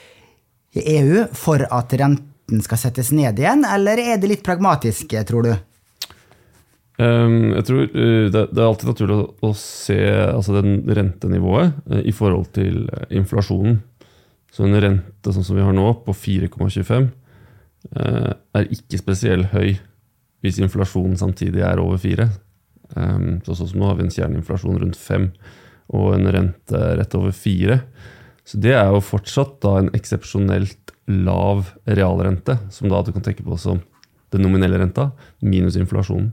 EU, 0.80 1.26
for 1.38 1.66
at 1.66 1.94
renten 2.50 2.62
skal 2.64 2.78
settes 2.78 3.12
ned 3.12 3.40
igjen, 3.40 3.66
eller 3.66 3.98
er 3.98 4.18
det 4.18 4.30
litt 4.30 4.44
pragmatisk, 4.44 5.14
tror 5.28 5.44
du? 5.46 5.54
Um, 7.00 7.54
jeg 7.56 7.64
tror 7.66 7.84
uh, 7.86 8.28
det, 8.28 8.58
er 8.58 8.66
alltid 8.66 8.90
naturlig 8.90 9.20
å, 9.42 9.54
se 9.56 10.00
altså 10.34 10.58
den 10.58 10.82
rentenivået 10.84 11.78
uh, 11.88 12.02
i 12.04 12.12
forhold 12.12 12.50
til 12.54 12.90
uh, 12.90 13.06
inflasjonen. 13.10 13.80
Så 14.52 14.66
en 14.66 14.76
rente 14.76 15.32
sånn 15.32 15.46
som 15.46 15.56
vi 15.56 15.64
har 15.64 15.74
nå, 15.74 15.94
på 16.04 16.14
4,25, 16.14 17.10
er 17.96 18.66
ikke 18.74 18.98
spesielt 19.00 19.54
høy 19.54 19.78
hvis 20.44 20.58
inflasjonen 20.60 21.16
samtidig 21.16 21.62
er 21.64 21.80
over 21.80 22.02
4. 22.02 22.26
Um, 22.98 23.38
så 23.46 23.56
sånn 23.56 23.70
som 23.70 23.80
nå 23.80 23.88
har 23.88 23.96
vi 23.96 24.08
en 24.08 24.12
kjerneinflasjon 24.12 24.82
rundt 24.82 25.00
5 25.00 25.30
og 25.96 26.10
en 26.18 26.32
rente 26.34 26.82
rett 27.00 27.16
over 27.16 27.32
4. 27.32 27.78
Så 28.44 28.60
det 28.60 28.74
er 28.76 28.90
jo 28.90 29.06
fortsatt 29.06 29.62
da 29.64 29.78
en 29.80 29.94
eksepsjonelt 29.96 30.89
lav 31.10 31.72
realrente, 31.90 32.58
som 32.70 32.90
da 32.92 33.02
du 33.02 33.12
kan 33.16 33.26
tenke 33.26 33.44
på 33.46 33.58
som 33.58 33.82
den 34.34 34.46
nominelle 34.46 34.78
renta, 34.78 35.10
minus 35.42 35.78
inflasjonen. 35.80 36.32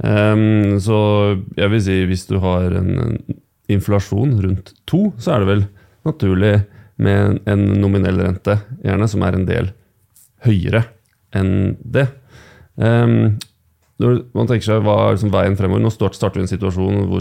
Um, 0.00 0.78
så 0.80 0.96
jeg 1.58 1.68
vil 1.74 1.82
si 1.84 1.96
hvis 2.08 2.22
du 2.30 2.38
har 2.40 2.72
en, 2.78 2.92
en 3.02 3.40
inflasjon 3.70 4.38
rundt 4.40 4.72
to, 4.88 5.10
så 5.20 5.34
er 5.34 5.42
det 5.42 5.50
vel 5.50 5.66
naturlig 6.08 6.54
med 7.00 7.18
en, 7.18 7.36
en, 7.50 7.66
nominell 7.82 8.22
rente, 8.22 8.56
gjerne, 8.84 9.08
som 9.10 9.24
er 9.26 9.36
en 9.36 9.46
del 9.48 9.70
høyere 10.46 10.86
enn 11.36 11.76
det. 11.84 12.06
Um, 12.80 13.36
når 14.00 14.22
man 14.32 14.48
tenker 14.48 14.70
seg 14.70 14.84
hva 14.86 14.96
er 15.04 15.18
liksom 15.18 15.32
veien 15.34 15.58
fremover, 15.58 15.82
Nå 15.84 15.92
starter 15.92 16.38
vi 16.38 16.46
en 16.46 16.54
situasjon 16.54 17.02
hvor 17.10 17.20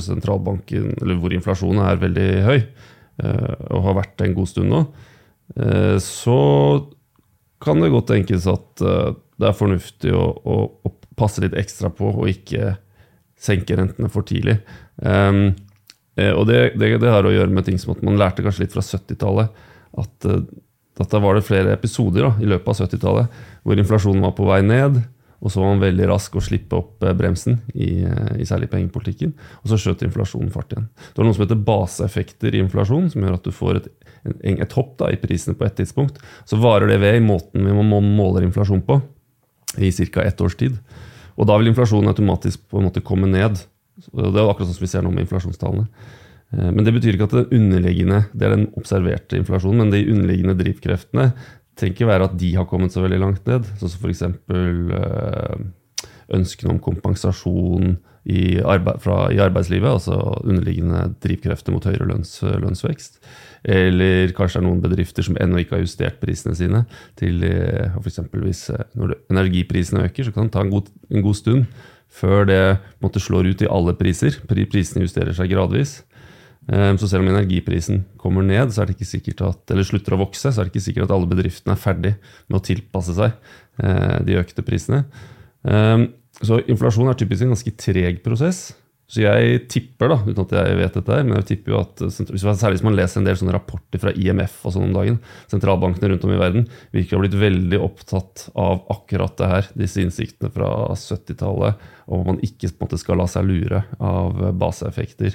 hvor 1.19 1.35
inflasjonen 1.35 1.83
er 1.83 1.99
veldig 1.99 2.29
høy, 2.47 2.59
uh, 3.25 3.55
og 3.75 3.87
har 3.89 3.99
vært 4.03 4.15
det 4.21 4.29
en 4.29 4.37
god 4.37 4.53
stund 4.53 4.71
nå. 4.71 4.85
Uh, 5.57 5.97
så 6.03 6.39
kan 7.63 7.81
det 7.81 7.91
godt 7.93 8.11
tenkes 8.11 8.45
at 8.49 8.83
uh, 8.85 9.15
det 9.39 9.49
er 9.49 9.57
fornuftig 9.57 10.13
å, 10.15 10.27
å, 10.43 10.59
å 10.85 10.93
passe 11.19 11.43
litt 11.43 11.57
ekstra 11.57 11.91
på 11.93 12.11
og 12.11 12.29
ikke 12.31 12.75
senke 13.39 13.77
rentene 13.79 14.11
for 14.11 14.27
tidlig. 14.27 14.59
Um, 14.99 15.53
og 16.19 16.47
det, 16.49 16.73
det, 16.75 16.97
det, 16.99 17.11
har 17.11 17.23
å 17.23 17.31
gjøre 17.31 17.53
med 17.53 17.63
ting 17.67 17.77
som 17.79 17.93
at 17.93 18.01
man 18.03 18.17
lærte 18.19 18.43
kanskje 18.43 18.65
litt 18.65 18.73
fra 18.75 18.83
70-tallet. 18.83 19.53
At, 19.99 20.27
eh, 20.27 20.41
at 20.99 21.13
da 21.13 21.21
var 21.23 21.37
det 21.37 21.45
flere 21.47 21.71
episoder 21.71 22.27
da, 22.27 22.31
i 22.43 22.49
løpet 22.49 22.73
av 22.73 22.89
70-tallet 22.89 23.37
hvor 23.63 23.79
inflasjonen 23.79 24.25
var 24.25 24.33
på 24.35 24.47
vei 24.49 24.59
ned. 24.65 24.99
Og 25.39 25.51
så 25.51 25.61
var 25.61 25.71
man 25.71 25.83
veldig 25.83 26.07
rask 26.09 26.35
å 26.35 26.43
slippe 26.43 26.75
opp 26.79 27.05
eh, 27.05 27.15
bremsen, 27.15 27.61
i, 27.73 28.03
i 28.39 28.47
særlig 28.47 28.69
pengepolitikken. 28.73 29.33
Og 29.63 29.71
så 29.71 29.79
skjøt 29.79 30.03
inflasjonen 30.07 30.51
fart 30.53 30.73
igjen. 30.75 30.89
Du 31.13 31.21
har 31.21 31.29
noe 31.29 31.37
som 31.37 31.45
heter 31.45 31.61
baseeffekter 31.69 32.55
i 32.55 32.63
inflasjon, 32.63 33.07
som 33.13 33.23
gjør 33.23 33.39
at 33.39 33.47
du 33.47 33.55
får 33.55 33.81
et, 33.81 33.89
et 34.51 34.77
hopp 34.77 34.97
da, 34.99 35.11
i 35.13 35.19
prisene 35.21 35.57
på 35.59 35.67
et 35.67 35.77
tidspunkt. 35.79 36.19
Så 36.49 36.59
varer 36.59 36.91
det 36.91 36.99
ved 37.03 37.19
i 37.19 37.25
måten 37.25 37.65
vi 37.65 37.75
må 37.75 38.01
måler 38.03 38.47
inflasjon 38.47 38.83
på 38.87 38.99
i 39.77 39.91
ca. 39.91 40.23
ett 40.25 40.41
års 40.41 40.57
tid. 40.59 40.79
Og 41.39 41.47
da 41.47 41.57
vil 41.59 41.71
inflasjonen 41.71 42.11
automatisk 42.11 42.65
på 42.67 42.79
en 42.79 42.89
måte 42.89 43.05
komme 43.05 43.29
ned. 43.29 43.61
Det 43.99 44.31
er 44.31 44.47
akkurat 44.47 44.67
sånn 44.67 44.79
som 44.79 44.85
vi 44.85 44.91
ser 44.91 45.05
nå 45.05 45.11
med 45.13 45.23
inflasjonstallene. 45.23 45.87
Eh, 46.51 46.71
men 46.73 46.83
det 46.83 46.93
betyr 46.95 47.15
ikke 47.15 47.29
at 47.29 47.37
det 47.37 47.55
underliggende, 47.55 48.25
det 48.33 48.47
er 48.47 48.57
den 48.57 48.67
observerte 48.79 49.39
inflasjonen, 49.39 49.85
men 49.85 49.93
de 49.93 50.03
underliggende 50.11 50.57
drivkreftene 50.59 51.31
trenger 51.79 51.95
ikke 51.95 52.11
være 52.11 52.29
at 52.29 52.37
de 52.39 52.53
har 52.57 52.67
kommet 52.69 52.93
så 52.93 53.03
veldig 53.03 53.19
langt 53.21 53.49
ned. 53.49 53.67
Sånn 53.79 53.93
som 53.93 54.05
f.eks. 54.05 54.23
Eh, 54.27 55.67
ønskene 56.35 56.75
om 56.75 56.81
kompensasjon 56.83 57.97
i, 58.29 58.59
arbeid, 58.61 58.99
fra, 59.01 59.19
i, 59.33 59.39
arbeidslivet, 59.41 59.89
altså 59.89 60.17
underliggende 60.43 61.07
drivkrefter 61.23 61.73
mot 61.73 61.85
høyere 61.87 62.07
lønns, 62.09 62.35
lønnsvekst. 62.43 63.21
Eller 63.69 64.33
kanskje 64.37 64.59
det 64.59 64.63
er 64.63 64.67
noen 64.67 64.83
bedrifter 64.83 65.25
som 65.25 65.39
ennå 65.41 65.63
ikke 65.63 65.77
har 65.77 65.85
justert 65.85 66.19
prisene 66.21 66.55
sine. 66.57 66.83
til 67.19 67.43
eh, 67.47 67.95
F.eks. 67.99 68.21
hvis 68.43 68.67
eh, 68.75 68.85
når 68.99 69.17
energiprisene 69.31 70.05
øker, 70.07 70.27
så 70.27 70.35
kan 70.35 70.47
det 70.47 70.55
ta 70.55 70.65
en 70.65 70.73
god, 70.73 70.91
en 71.09 71.25
god 71.25 71.39
stund 71.39 71.65
før 72.09 72.47
det 72.49 72.61
måtte 73.03 73.21
slår 73.21 73.51
ut 73.51 73.61
i 73.61 73.69
alle 73.69 73.93
priser. 73.97 74.39
Prisene 74.49 75.05
justerer 75.05 75.35
seg 75.37 75.51
gradvis. 75.51 75.99
Eh, 76.67 76.91
så 76.99 77.07
selv 77.07 77.23
om 77.23 77.31
energiprisen 77.31 78.03
kommer 78.19 78.45
ned, 78.45 78.73
så 78.73 78.83
er 78.83 78.89
det 78.89 78.97
ikke 78.97 79.13
sikkert 79.13 79.45
at, 79.47 79.63
eller 79.71 79.87
slutter 79.87 80.17
å 80.17 80.21
vokse, 80.25 80.51
så 80.51 80.59
er 80.59 80.67
det 80.67 80.73
ikke 80.73 80.87
sikkert 80.89 81.07
at 81.07 81.15
alle 81.15 81.31
bedriftene 81.31 81.77
er 81.77 81.83
ferdig 81.85 82.13
med 82.47 82.59
å 82.59 82.65
tilpasse 82.65 83.15
seg 83.17 83.55
de 83.79 84.35
økte 84.35 84.59
prisene. 84.67 85.05
Så 85.63 86.57
inflasjon 86.67 87.07
er 87.07 87.15
typisk 87.15 87.45
en 87.45 87.53
ganske 87.53 87.71
treg 87.79 88.17
prosess. 88.25 88.73
Så 89.09 89.23
jeg 89.23 89.63
tipper, 89.73 90.11
da, 90.11 90.19
uten 90.21 90.43
at 90.43 90.51
jeg 90.53 90.75
vet 90.77 90.97
dette, 90.99 91.15
men 91.25 91.39
jeg 91.39 91.47
tipper 91.49 91.73
jo 91.73 91.79
at 91.79 92.03
særlig 92.13 92.75
hvis 92.75 92.83
man 92.85 92.93
leser 92.93 93.17
en 93.17 93.25
del 93.25 93.39
sånne 93.39 93.55
rapporter 93.55 94.01
fra 94.03 94.11
IMF 94.13 94.59
og 94.69 94.75
sånn 94.75 94.85
om 94.85 94.93
dagen, 94.93 95.17
sentralbankene 95.49 96.11
rundt 96.11 96.27
om 96.27 96.33
i 96.35 96.37
verden 96.37 96.67
virker 96.93 97.17
å 97.17 97.17
ha 97.17 97.23
blitt 97.23 97.39
veldig 97.41 97.79
opptatt 97.81 98.45
av 98.53 98.83
akkurat 98.93 99.33
det 99.41 99.49
her. 99.49 99.71
Disse 99.81 100.03
innsiktene 100.03 100.53
fra 100.53 100.69
70-tallet 100.93 101.81
om 102.05 102.21
man 102.27 102.43
ikke 102.45 102.69
måte, 102.77 103.01
skal 103.01 103.17
la 103.17 103.25
seg 103.31 103.49
lure 103.49 103.81
av 103.97 104.37
baseeffekter. 104.61 105.33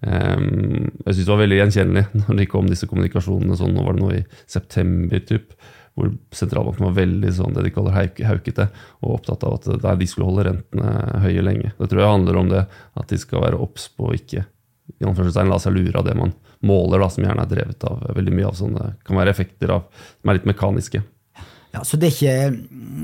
Um, 0.00 0.90
jeg 1.06 1.14
syns 1.14 1.24
det 1.24 1.32
var 1.32 1.40
veldig 1.40 1.58
gjenkjennelig 1.62 2.04
når 2.20 2.38
det 2.40 2.50
kom 2.52 2.68
disse 2.68 2.88
kommunikasjonene 2.90 3.56
sånn, 3.58 3.72
nå 3.76 3.86
var 3.86 3.96
det 3.96 4.04
noe 4.04 4.18
i 4.18 4.24
september, 4.44 5.22
typ, 5.24 5.54
hvor 5.96 6.10
sentralbanken 6.36 6.84
var 6.90 6.98
veldig 6.98 7.30
sånn 7.32 7.56
det 7.56 7.64
de 7.64 7.72
kaller 7.72 7.96
haukete, 8.28 8.68
og 9.00 9.14
opptatt 9.14 9.46
av 9.48 9.56
at 9.56 10.00
de 10.02 10.08
skulle 10.10 10.28
holde 10.28 10.44
rentene 10.50 11.22
høye 11.24 11.44
lenge. 11.44 11.72
Det 11.78 11.88
tror 11.88 12.02
jeg 12.02 12.12
handler 12.12 12.40
om 12.42 12.52
det 12.52 12.66
at 12.68 13.08
de 13.08 13.20
skal 13.20 13.46
være 13.46 13.60
obs 13.64 13.88
på 13.96 14.10
å 14.10 14.16
ikke 14.16 14.44
la 15.00 15.58
seg 15.58 15.74
lure 15.74 15.98
av 15.98 16.04
det 16.06 16.14
man 16.14 16.34
måler, 16.66 17.00
da, 17.00 17.08
som 17.10 17.24
gjerne 17.24 17.42
er 17.42 17.50
drevet 17.50 17.84
av 17.88 18.04
veldig 18.16 18.34
mye 18.36 18.48
av 18.48 18.56
sånne 18.58 18.84
kan 19.04 19.18
være 19.18 19.32
effekter 19.32 19.72
av, 19.74 19.88
som 20.20 20.30
er 20.30 20.38
litt 20.38 20.48
mekaniske. 20.48 21.02
Ja, 21.74 21.82
så, 21.84 21.98
ikke, 22.00 22.36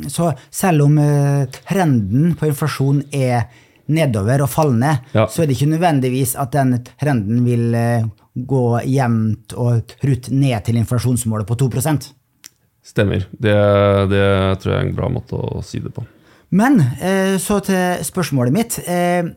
så 0.08 0.30
selv 0.52 0.86
om 0.86 0.96
uh, 1.00 1.48
trenden 1.66 2.36
på 2.38 2.48
inflasjon 2.48 3.02
er 3.12 3.50
nedover 3.92 4.44
og 4.44 4.50
fallende, 4.52 4.96
ja. 5.14 5.26
så 5.26 5.42
er 5.42 5.50
det 5.50 5.56
ikke 5.56 5.72
nødvendigvis 5.74 6.36
at 6.40 6.54
den 6.54 6.76
trenden 7.00 7.42
vil 7.46 7.74
uh, 7.74 8.08
gå 8.34 8.64
jevnt 8.88 9.54
og 9.58 9.94
trutt 9.96 10.30
ned 10.32 10.62
til 10.66 10.78
inflasjonsmålet 10.80 11.48
på 11.48 11.58
2% 11.66 12.12
Stemmer. 12.82 13.28
Det, 13.30 13.54
det, 14.10 14.24
tror 14.58 14.72
jeg 14.72 14.80
er 14.80 14.88
en 14.88 14.96
bra 14.96 15.08
måte 15.12 15.38
å 15.38 15.60
si 15.62 15.78
det 15.78 15.92
på. 15.94 16.02
Men 16.58 16.80
eh, 16.98 17.36
så 17.40 17.60
til 17.64 18.02
spørsmålet 18.04 18.54
mitt. 18.54 18.78
Eh, 18.90 19.30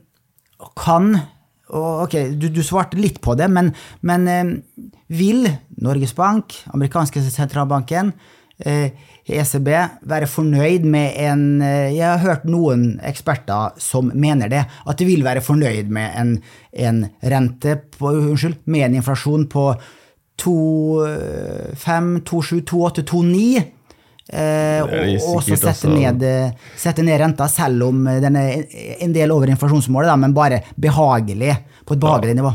kan 0.74 1.14
Ok, 1.76 2.12
du, 2.38 2.46
du, 2.54 2.60
svarte 2.62 3.00
litt 3.02 3.18
på 3.26 3.34
det, 3.36 3.48
men, 3.50 3.72
men 4.06 4.28
eh, 4.30 4.52
vil 5.10 5.48
Norges 5.82 6.14
Bank, 6.14 6.54
amerikanske 6.78 7.24
sentralbanken, 7.26 8.12
ECB 8.56 9.68
være 10.08 10.30
fornøyd 10.32 10.86
med 10.88 11.18
en 11.20 11.42
Jeg 11.60 12.06
har 12.06 12.22
hørt 12.24 12.46
noen 12.48 13.02
eksperter 13.04 13.76
som 13.84 14.14
mener 14.16 14.48
det. 14.48 14.62
At 14.88 15.02
de 15.02 15.08
vil 15.10 15.26
være 15.26 15.44
fornøyd 15.44 15.92
med 15.92 16.16
en, 16.16 16.32
en 16.72 17.02
rente 17.20 17.76
på, 17.98 18.14
unnskyld, 18.14 18.62
med 18.72 18.88
en 18.88 18.96
inflasjon 19.02 19.44
på 19.52 19.66
2,5, 20.42 22.22
2,7, 22.24 22.64
2,8, 22.64 23.04
2,9. 23.12 23.64
Eh, 24.26 24.82
og 24.82 25.44
så 25.46 25.58
sette 25.60 25.92
ned, 25.92 26.24
sette 26.80 27.04
ned, 27.06 27.20
renta, 27.22 27.48
selv 27.52 27.86
om 27.92 28.08
den 28.24 28.40
er 28.40 28.66
en 29.06 29.14
del 29.14 29.34
over 29.36 29.52
inflasjonsmålet, 29.54 30.10
da, 30.10 30.18
men 30.20 30.34
bare 30.36 30.64
behagelig, 30.82 31.54
på 31.86 31.94
et 31.96 32.02
behagelig 32.02 32.38
nivå. 32.40 32.54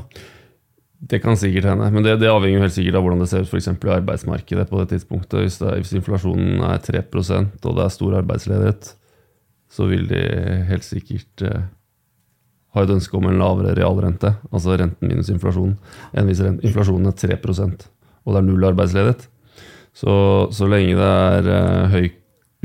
Det 1.00 1.23
kan 1.25 1.38
sikkert 1.40 1.64
hende, 1.71 1.87
men 1.95 2.04
det, 2.04 2.19
det 2.21 2.28
avhenger 2.28 2.66
helt 2.66 2.75
sikkert 2.75 2.99
av 2.99 3.04
hvordan 3.07 3.23
det 3.23 3.30
ser 3.30 3.47
ut 3.47 3.49
for 3.49 3.88
i 3.88 3.92
arbeidsmarkedet 3.95 4.66
på 4.69 4.83
det 4.83 4.90
tidspunktet. 4.90 5.38
Hvis, 5.47 5.57
det, 5.62 5.73
hvis 5.80 5.95
inflasjonen 5.97 6.61
er 6.66 6.83
3 6.85 7.00
og 7.09 7.76
det 7.78 7.85
er 7.87 7.95
stor 7.95 8.16
arbeidsledighet, 8.19 8.90
så 9.71 9.87
vil 9.88 10.04
de 10.11 10.21
helt 10.69 10.85
sikkert 10.85 11.45
eh, 11.47 11.62
ha 12.75 12.85
et 12.85 12.92
ønske 12.92 13.16
om 13.16 13.30
en 13.30 13.40
lavere 13.40 13.73
realrente, 13.78 14.35
altså 14.50 14.76
renten 14.76 15.09
minus 15.09 15.30
inflasjon, 15.33 15.76
enn 16.12 16.28
hvis 16.28 16.42
inflasjonen 16.45 17.09
er 17.11 17.16
3 17.16 17.38
og 18.21 18.35
det 18.35 18.40
er 18.42 18.47
null 18.47 18.66
arbeidsledighet. 18.69 19.25
Så, 19.97 20.12
så 20.54 20.69
lenge 20.71 20.99
det 20.99 21.09
er 21.09 21.49
eh, 21.54 21.95
høy 21.95 22.11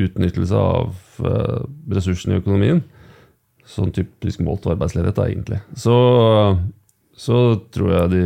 utnyttelse 0.06 0.60
av 0.60 1.24
eh, 1.24 1.62
ressursene 1.96 2.36
i 2.36 2.42
økonomien, 2.44 2.84
sånn 3.66 3.94
typisk 3.96 4.44
målt 4.46 4.68
arbeidsledighet, 4.70 5.18
da, 5.18 5.30
egentlig, 5.32 5.62
så, 5.80 5.96
så, 7.16 7.56
tror 7.72 7.92
jeg 7.94 8.12
de 8.12 8.24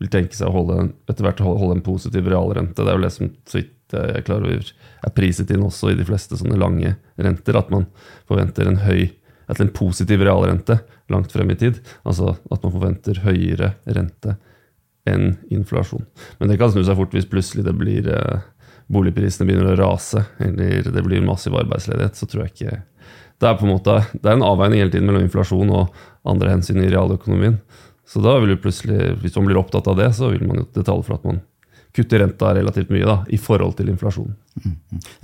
vil 0.00 0.10
tenke 0.12 0.36
seg 0.36 0.50
å 0.50 0.56
holde 0.56 0.78
en, 0.82 0.88
etter 1.08 1.26
hvert 1.26 1.42
holde 1.44 1.76
en 1.76 1.84
positiv 1.86 2.26
realrente. 2.30 2.82
Det 2.82 2.90
er 2.90 2.98
jo 2.98 3.04
det 3.04 3.12
som 3.14 3.30
så 3.46 3.60
vidt 3.60 3.72
jeg 3.94 4.16
er 4.18 4.24
klar 4.26 4.42
er 4.42 5.12
priset 5.14 5.50
inn 5.54 5.62
også 5.62 5.92
i 5.92 5.98
de 5.98 6.04
fleste 6.06 6.34
sånne 6.34 6.58
lange 6.58 6.96
renter, 7.22 7.54
at 7.54 7.70
man 7.70 7.86
forventer 8.26 8.66
en 8.66 8.80
høy 8.82 9.04
til 9.46 9.62
en 9.62 9.70
positiv 9.70 10.24
realrente 10.26 10.80
langt 11.12 11.30
frem 11.30 11.52
i 11.54 11.58
tid. 11.60 11.78
Altså 12.02 12.34
at 12.34 12.66
man 12.66 12.74
forventer 12.74 13.22
høyere 13.22 13.76
rente 13.86 14.34
enn 15.06 15.36
inflasjon. 15.54 16.02
Men 16.40 16.50
det 16.50 16.58
kan 16.58 16.72
snu 16.74 16.82
seg 16.82 16.98
fort 16.98 17.14
hvis 17.14 17.30
plutselig 17.30 17.62
det 17.68 17.76
blir 17.78 18.10
eh, 18.10 18.42
boligprisene 18.90 19.46
begynner 19.46 19.76
å 19.76 19.78
rase, 19.78 20.24
eller 20.42 20.90
det 20.90 21.06
blir 21.06 21.22
massiv 21.22 21.54
arbeidsledighet. 21.58 22.18
så 22.18 22.26
tror 22.26 22.46
jeg 22.46 22.54
ikke 22.56 22.82
det 23.36 23.48
er 23.50 23.56
på 23.58 23.66
en 23.66 23.74
måte, 23.74 23.98
det 24.16 24.30
er 24.30 24.38
en 24.38 24.46
avveining 24.46 24.80
hele 24.80 24.92
tiden 24.92 25.10
mellom 25.10 25.26
inflasjon 25.26 25.68
og 25.76 25.96
andre 26.24 26.54
hensyn 26.54 26.80
i 26.80 26.88
realøkonomien. 26.88 27.58
Så 28.06 28.22
da 28.22 28.36
vil 28.38 28.54
du 28.54 28.62
plutselig, 28.62 29.16
hvis 29.22 29.34
man 29.38 29.48
blir 29.48 29.58
opptatt 29.60 29.88
av 29.90 29.98
det, 29.98 30.12
så 30.14 30.30
vil 30.30 30.46
man 30.46 30.62
jo 30.62 30.66
det 30.76 30.86
for 30.86 31.16
at 31.16 31.26
man 31.26 31.42
kutter 31.96 32.20
renta 32.20 32.52
relativt 32.54 32.92
mye 32.92 33.08
da, 33.08 33.16
i 33.32 33.38
forhold 33.40 33.76
til 33.78 33.90
inflasjonen. 33.92 34.36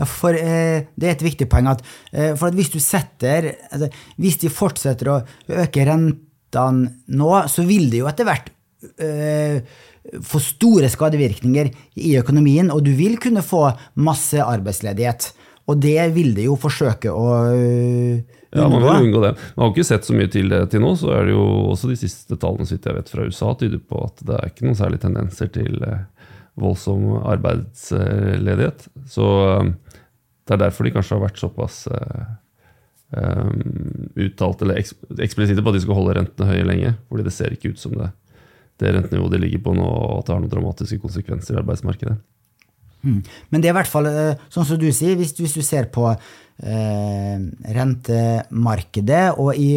Ja, 0.00 0.08
for 0.08 0.36
eh, 0.36 0.88
Det 0.96 1.08
er 1.08 1.14
et 1.14 1.24
viktig 1.24 1.48
poeng 1.52 1.68
at, 1.72 1.84
eh, 2.12 2.32
for 2.32 2.48
at 2.48 2.56
hvis 2.56 2.72
du 2.72 2.78
setter 2.82 3.50
altså, 3.70 3.88
Hvis 4.20 4.36
de 4.42 4.50
fortsetter 4.52 5.08
å 5.08 5.20
øke 5.62 5.86
rentene 5.88 6.92
nå, 7.12 7.30
så 7.48 7.64
vil 7.68 7.88
det 7.92 8.02
jo 8.02 8.08
etter 8.10 8.28
hvert 8.28 8.50
eh, 9.00 9.60
få 10.24 10.40
store 10.42 10.90
skadevirkninger 10.92 11.70
i 12.02 12.16
økonomien, 12.18 12.72
og 12.74 12.82
du 12.84 12.90
vil 12.98 13.18
kunne 13.22 13.44
få 13.46 13.68
masse 14.02 14.40
arbeidsledighet. 14.42 15.30
Og 15.70 15.78
det 15.78 15.98
vil 16.14 16.32
de 16.34 16.48
jo 16.48 16.56
forsøke 16.58 17.12
å 17.14 17.26
øh, 17.54 18.18
Ja, 18.52 18.66
man 18.68 18.82
unngå. 18.82 18.88
vil 18.98 19.06
unngå 19.08 19.20
det. 19.22 19.30
Man 19.56 19.62
har 19.64 19.70
ikke 19.72 19.86
sett 19.86 20.04
så 20.08 20.16
mye 20.16 20.28
til 20.32 20.50
det 20.52 20.58
til 20.72 20.82
nå, 20.84 20.90
så 20.98 21.12
er 21.16 21.28
det 21.28 21.32
jo 21.36 21.44
også 21.72 21.88
de 21.92 21.96
siste 22.00 22.36
tallene 22.42 22.66
sitt 22.68 22.84
jeg 22.84 22.96
vet 22.98 23.08
fra 23.12 23.24
USA 23.28 23.52
tyder 23.60 23.80
på 23.80 24.02
at 24.04 24.20
det 24.26 24.34
er 24.36 24.50
ikke 24.50 24.66
noen 24.66 24.76
særlige 24.80 25.04
tendenser 25.06 25.48
til 25.54 25.78
eh, 25.86 26.02
voldsom 26.60 27.06
arbeidsledighet. 27.32 28.88
Så 29.08 29.28
eh, 29.54 29.70
det 30.42 30.56
er 30.56 30.64
derfor 30.66 30.84
de 30.84 30.92
kanskje 30.98 31.16
har 31.16 31.24
vært 31.28 31.40
såpass 31.40 31.84
uttalt 34.16 34.62
eller 34.64 34.78
eks 34.80 34.94
eksplisitte 35.20 35.60
på 35.64 35.68
at 35.72 35.76
de 35.76 35.82
skal 35.84 35.98
holde 35.98 36.14
rentene 36.16 36.48
høye 36.48 36.64
lenge. 36.64 36.94
fordi 37.10 37.26
det 37.26 37.34
ser 37.36 37.52
ikke 37.52 37.74
ut 37.74 37.80
som 37.80 37.92
det, 37.98 38.08
det 38.80 38.92
rentenivået 38.96 39.34
de 39.36 39.40
ligger 39.42 39.60
på 39.66 39.74
nå, 39.76 39.84
at 40.18 40.26
det 40.26 40.32
har 40.34 40.40
noen 40.40 40.52
dramatiske 40.54 40.98
konsekvenser 41.02 41.54
i 41.56 41.60
arbeidsmarkedet. 41.60 42.16
Mm. 43.02 43.22
Men 43.50 43.60
det 43.60 43.68
er 43.68 43.74
i 43.74 43.80
hvert 43.80 43.90
fall 43.90 44.06
øh, 44.10 44.34
sånn 44.52 44.66
som 44.68 44.78
du 44.80 44.92
sier, 44.94 45.16
hvis, 45.18 45.32
hvis 45.38 45.56
du 45.58 45.62
ser 45.66 45.84
på 45.94 46.04
eh, 46.12 47.36
rentemarkedet, 47.78 49.26
og 49.42 49.50
i 49.58 49.72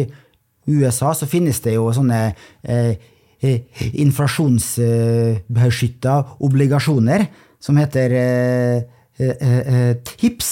USA 0.66 1.08
så 1.14 1.26
finnes 1.30 1.60
det 1.64 1.74
jo 1.76 1.84
sånne 1.94 2.20
eh, 2.62 2.94
eh, 3.42 3.58
inflasjonsbeskytta 4.02 6.14
obligasjoner 6.46 7.20
som 7.62 7.76
heter 7.80 8.08
eh, 8.20 8.78
eh, 9.18 9.36
eh, 9.40 9.94
TIPS. 10.06 10.50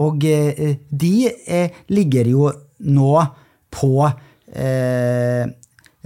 Og 0.00 0.16
eh, 0.24 0.76
de 0.88 1.28
eh, 1.28 1.68
ligger 1.92 2.24
jo 2.32 2.48
nå 2.88 3.12
på 3.76 4.08
eh, 4.08 5.44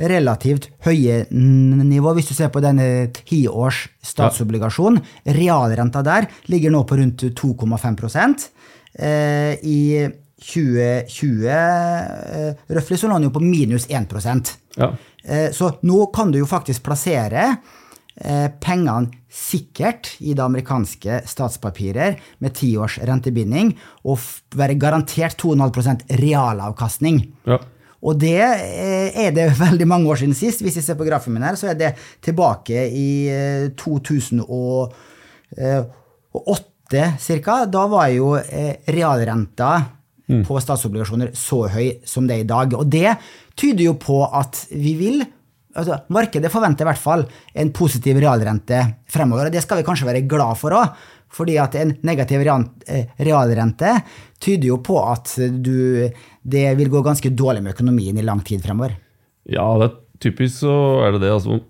relativt 0.09 0.71
høye 0.87 1.27
nivå. 1.31 2.15
Hvis 2.17 2.31
du 2.31 2.35
ser 2.37 2.49
på 2.53 2.63
denne 2.65 3.11
tiårs 3.17 3.85
statsobligasjon, 4.05 5.01
realrenta 5.37 6.03
der 6.07 6.29
ligger 6.53 6.73
nå 6.73 6.85
på 6.89 6.99
rundt 7.01 7.25
2,5 7.37 8.49
eh, 8.99 9.55
I 9.61 10.09
2020 10.41 11.49
eh, 11.53 12.55
røftlig 12.73 12.99
så 12.99 13.11
lå 13.11 13.19
den 13.19 13.29
jo 13.29 13.35
på 13.35 13.45
minus 13.45 13.87
1 13.91 14.57
Ja. 14.77 14.93
Eh, 15.25 15.51
Så 15.53 15.79
nå 15.83 16.07
kan 16.15 16.31
du 16.33 16.39
jo 16.39 16.47
faktisk 16.49 16.83
plassere 16.87 17.57
eh, 18.17 18.49
pengene 18.61 19.11
sikkert 19.31 20.17
i 20.21 20.33
det 20.35 20.43
amerikanske 20.43 21.21
statspapirer 21.29 22.17
med 22.39 22.55
tiårs 22.55 22.99
rentebinding 22.99 23.77
og 24.05 24.19
være 24.57 24.79
garantert 24.81 25.37
2,5 25.39 26.09
realavkastning. 26.19 27.33
ja. 27.47 27.61
Og 28.01 28.17
det 28.21 28.41
eh, 28.41 29.11
er 29.27 29.31
det 29.37 29.59
veldig 29.67 29.87
mange 29.89 30.09
år 30.11 30.17
siden 30.23 30.35
sist. 30.37 30.63
Hvis 30.65 30.77
jeg 30.81 30.85
ser 30.87 30.97
på 30.99 31.09
grafen 31.09 31.33
min 31.35 31.47
her, 31.47 31.57
så 31.61 31.67
er 31.73 31.77
det 31.79 31.95
tilbake 32.25 32.79
i 32.89 33.29
eh, 33.33 33.71
2008 33.77 34.93
ca. 37.45 37.65
Da 37.67 37.83
var 37.91 38.09
jo 38.15 38.35
realrenta 38.37 38.93
realrenta 38.95 39.73
på 40.47 40.61
statsobligasjoner 40.63 41.33
så 41.35 41.65
høy 41.73 41.89
som 42.07 42.27
det 42.29 42.35
er 42.37 42.45
i 42.45 42.51
dag. 42.51 42.75
Og 42.79 42.87
det 42.87 43.17
tyder 43.59 43.83
jo 43.89 43.95
på 43.99 44.23
at 44.25 44.67
vi 44.71 44.95
vil 44.99 45.25
altså 45.77 46.01
Markedet 46.15 46.51
forventer 46.53 46.85
i 46.85 46.91
hvert 46.91 47.03
fall 47.03 47.25
en 47.63 47.73
positiv 47.75 48.19
realrente 48.23 48.81
fremover, 49.11 49.49
og 49.49 49.55
det 49.55 49.63
skal 49.65 49.81
vi 49.81 49.87
kanskje 49.87 50.09
være 50.09 50.27
glad 50.31 50.59
for 50.59 50.75
òg. 50.75 50.95
Fordi 51.31 51.57
at 51.63 51.77
en 51.79 51.95
negativ 52.07 52.43
eh, 52.43 53.11
realrente 53.23 53.95
tyder 54.43 54.73
jo 54.73 54.81
på 54.83 54.99
at 55.05 55.37
du, 55.63 56.09
det 56.43 56.67
vil 56.79 56.91
gå 56.91 57.03
ganske 57.07 57.31
dårlig 57.31 57.63
med 57.63 57.77
økonomien 57.77 58.19
i 58.19 58.27
lang 58.27 58.43
tid 58.47 58.65
fremover. 58.65 58.97
Ja, 59.51 59.67
det 59.79 59.91
er 59.91 59.99
typisk 60.23 60.65
så 60.65 60.75
er 61.07 61.15
det 61.15 61.23
det. 61.25 61.33
Altså, 61.35 61.61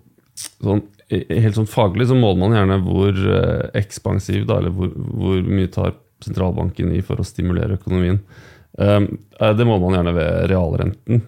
sånn, 0.61 0.85
helt 1.11 1.57
sånn 1.57 1.69
faglig 1.69 2.09
så 2.09 2.17
måler 2.17 2.41
man 2.41 2.55
gjerne 2.57 2.79
hvor 2.85 3.21
eh, 3.35 3.67
ekspansiv, 3.81 4.47
da, 4.49 4.61
eller 4.61 4.73
hvor, 4.75 4.95
hvor 4.95 5.43
mye 5.45 5.71
tar 5.71 5.93
sentralbanken 6.21 6.93
i 6.95 7.03
for 7.05 7.21
å 7.21 7.27
stimulere 7.27 7.79
økonomien. 7.79 8.21
Um, 8.79 9.07
eh, 9.39 9.53
det 9.57 9.67
måler 9.67 9.85
man 9.85 9.97
gjerne 9.99 10.15
ved 10.17 10.49
realrenten, 10.51 11.23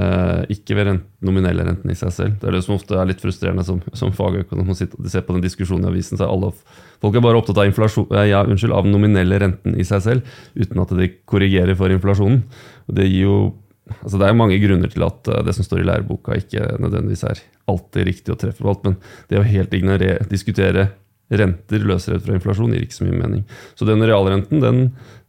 eh, 0.00 0.42
ikke 0.54 0.76
ved 0.78 0.88
rent, 0.88 1.08
nominelle 1.24 1.64
renten 1.66 1.92
i 1.92 1.96
seg 1.98 2.12
selv. 2.14 2.36
Det 2.40 2.48
er 2.48 2.56
det 2.56 2.62
som 2.66 2.76
ofte 2.76 2.96
er 2.98 3.08
litt 3.08 3.22
frustrerende 3.22 3.64
som, 3.66 3.80
som 3.98 4.12
fagøkonom 4.16 4.72
og 4.72 4.78
se 4.78 4.88
på 4.88 5.36
den 5.36 5.44
diskusjonen 5.44 5.86
i 5.86 5.92
avisen. 5.92 6.18
Så 6.18 6.26
er 6.26 6.32
alle, 6.32 6.52
folk 7.02 7.18
er 7.18 7.24
bare 7.24 7.40
opptatt 7.40 7.60
av, 7.60 7.68
eh, 7.68 8.28
ja, 8.30 8.44
unnskyld, 8.46 8.76
av 8.76 8.88
nominelle 8.88 9.40
renten 9.42 9.76
i 9.76 9.86
seg 9.88 10.04
selv, 10.06 10.38
uten 10.56 10.84
at 10.84 10.94
de 10.98 11.10
korrigerer 11.28 11.78
for 11.78 11.92
inflasjonen. 11.92 12.44
Det 12.92 13.10
jo 13.10 13.58
Altså 13.92 14.14
det 14.16 14.28
er 14.28 14.36
mange 14.38 14.56
grunner 14.62 14.88
til 14.88 15.02
at 15.04 15.26
eh, 15.28 15.40
det 15.44 15.52
som 15.56 15.66
står 15.66 15.82
i 15.82 15.86
læreboka, 15.88 16.36
ikke 16.38 16.78
nødvendigvis 16.80 17.24
er 17.28 17.40
alltid 17.68 18.06
riktig 18.06 18.32
og 18.32 18.38
treffer 18.40 18.68
alt, 18.70 18.84
men 18.86 18.94
det 19.28 19.40
å 19.40 19.44
helt 19.44 19.74
ignorere, 19.74 20.22
diskutere 20.30 20.86
renter 21.32 21.82
løsrevet 21.88 22.22
fra 22.24 22.36
inflasjon 22.38 22.72
gir 22.72 22.86
ikke 22.86 22.94
så 23.00 23.08
mye 23.08 23.18
mening. 23.18 23.42
Så 23.74 23.88
den 23.88 24.04
realrenten 24.06 24.62
den, 24.62 24.80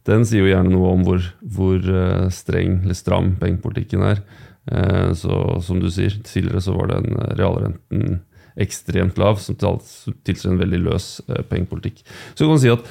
den 0.06 0.24
sier 0.28 0.46
jo 0.46 0.52
gjerne 0.52 0.70
noe 0.70 0.94
om 0.94 1.02
hvor, 1.04 1.26
hvor 1.42 1.90
streng 2.32 2.78
eller 2.84 2.96
stram 2.96 3.34
pengepolitikken 3.42 4.06
er. 4.06 4.22
Eh, 4.70 5.12
Så 5.14 5.60
som 5.62 5.80
du 5.80 5.90
sier, 5.90 6.10
tidligere 6.24 6.60
så 6.64 6.74
var 6.76 6.88
den 6.94 7.14
realrenten 7.36 8.20
ekstremt 8.56 9.18
lav, 9.18 9.40
som 9.42 9.56
til- 9.58 10.14
tilsier 10.24 10.52
en 10.52 10.60
veldig 10.60 10.78
løs 10.84 11.20
eh, 11.28 11.42
pengepolitikk. 11.42 12.04
Så 12.34 12.44
kan 12.44 12.54
man 12.54 12.58
si 12.62 12.70
at 12.70 12.84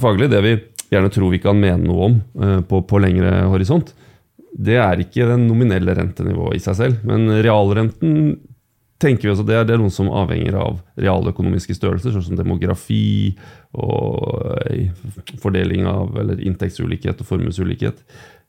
faglig, 0.00 0.30
det 0.32 0.42
vi 0.42 0.54
gjerne 0.92 1.10
tror 1.12 1.30
vi 1.30 1.38
kan 1.38 1.58
mene 1.60 1.84
noe 1.84 2.06
om 2.08 2.22
eh, 2.42 2.60
på, 2.64 2.80
på 2.88 3.00
lengre 3.00 3.44
horisont, 3.52 3.92
det 4.52 4.76
er 4.76 5.00
ikke 5.00 5.28
den 5.28 5.46
nominelle 5.48 5.94
rentenivået 5.96 6.56
i 6.58 6.64
seg 6.64 6.76
selv, 6.76 7.04
men 7.08 7.28
realrenten 7.44 8.40
tenker 9.00 9.26
vi 9.26 9.30
også 9.32 9.46
det 9.48 9.54
er, 9.56 9.64
det 9.66 9.74
er 9.74 9.80
noe 9.82 9.90
som 9.90 10.10
avhenger 10.14 10.54
av 10.60 10.76
realøkonomiske 11.00 11.74
størrelser, 11.74 12.12
sånn 12.14 12.22
som 12.26 12.36
demografi 12.38 13.32
og 13.74 14.92
fordeling 15.42 15.88
av 15.90 16.12
eller 16.20 16.40
inntektsulikhet 16.44 17.20
og 17.24 17.26
formuesulikhet. 17.26 17.98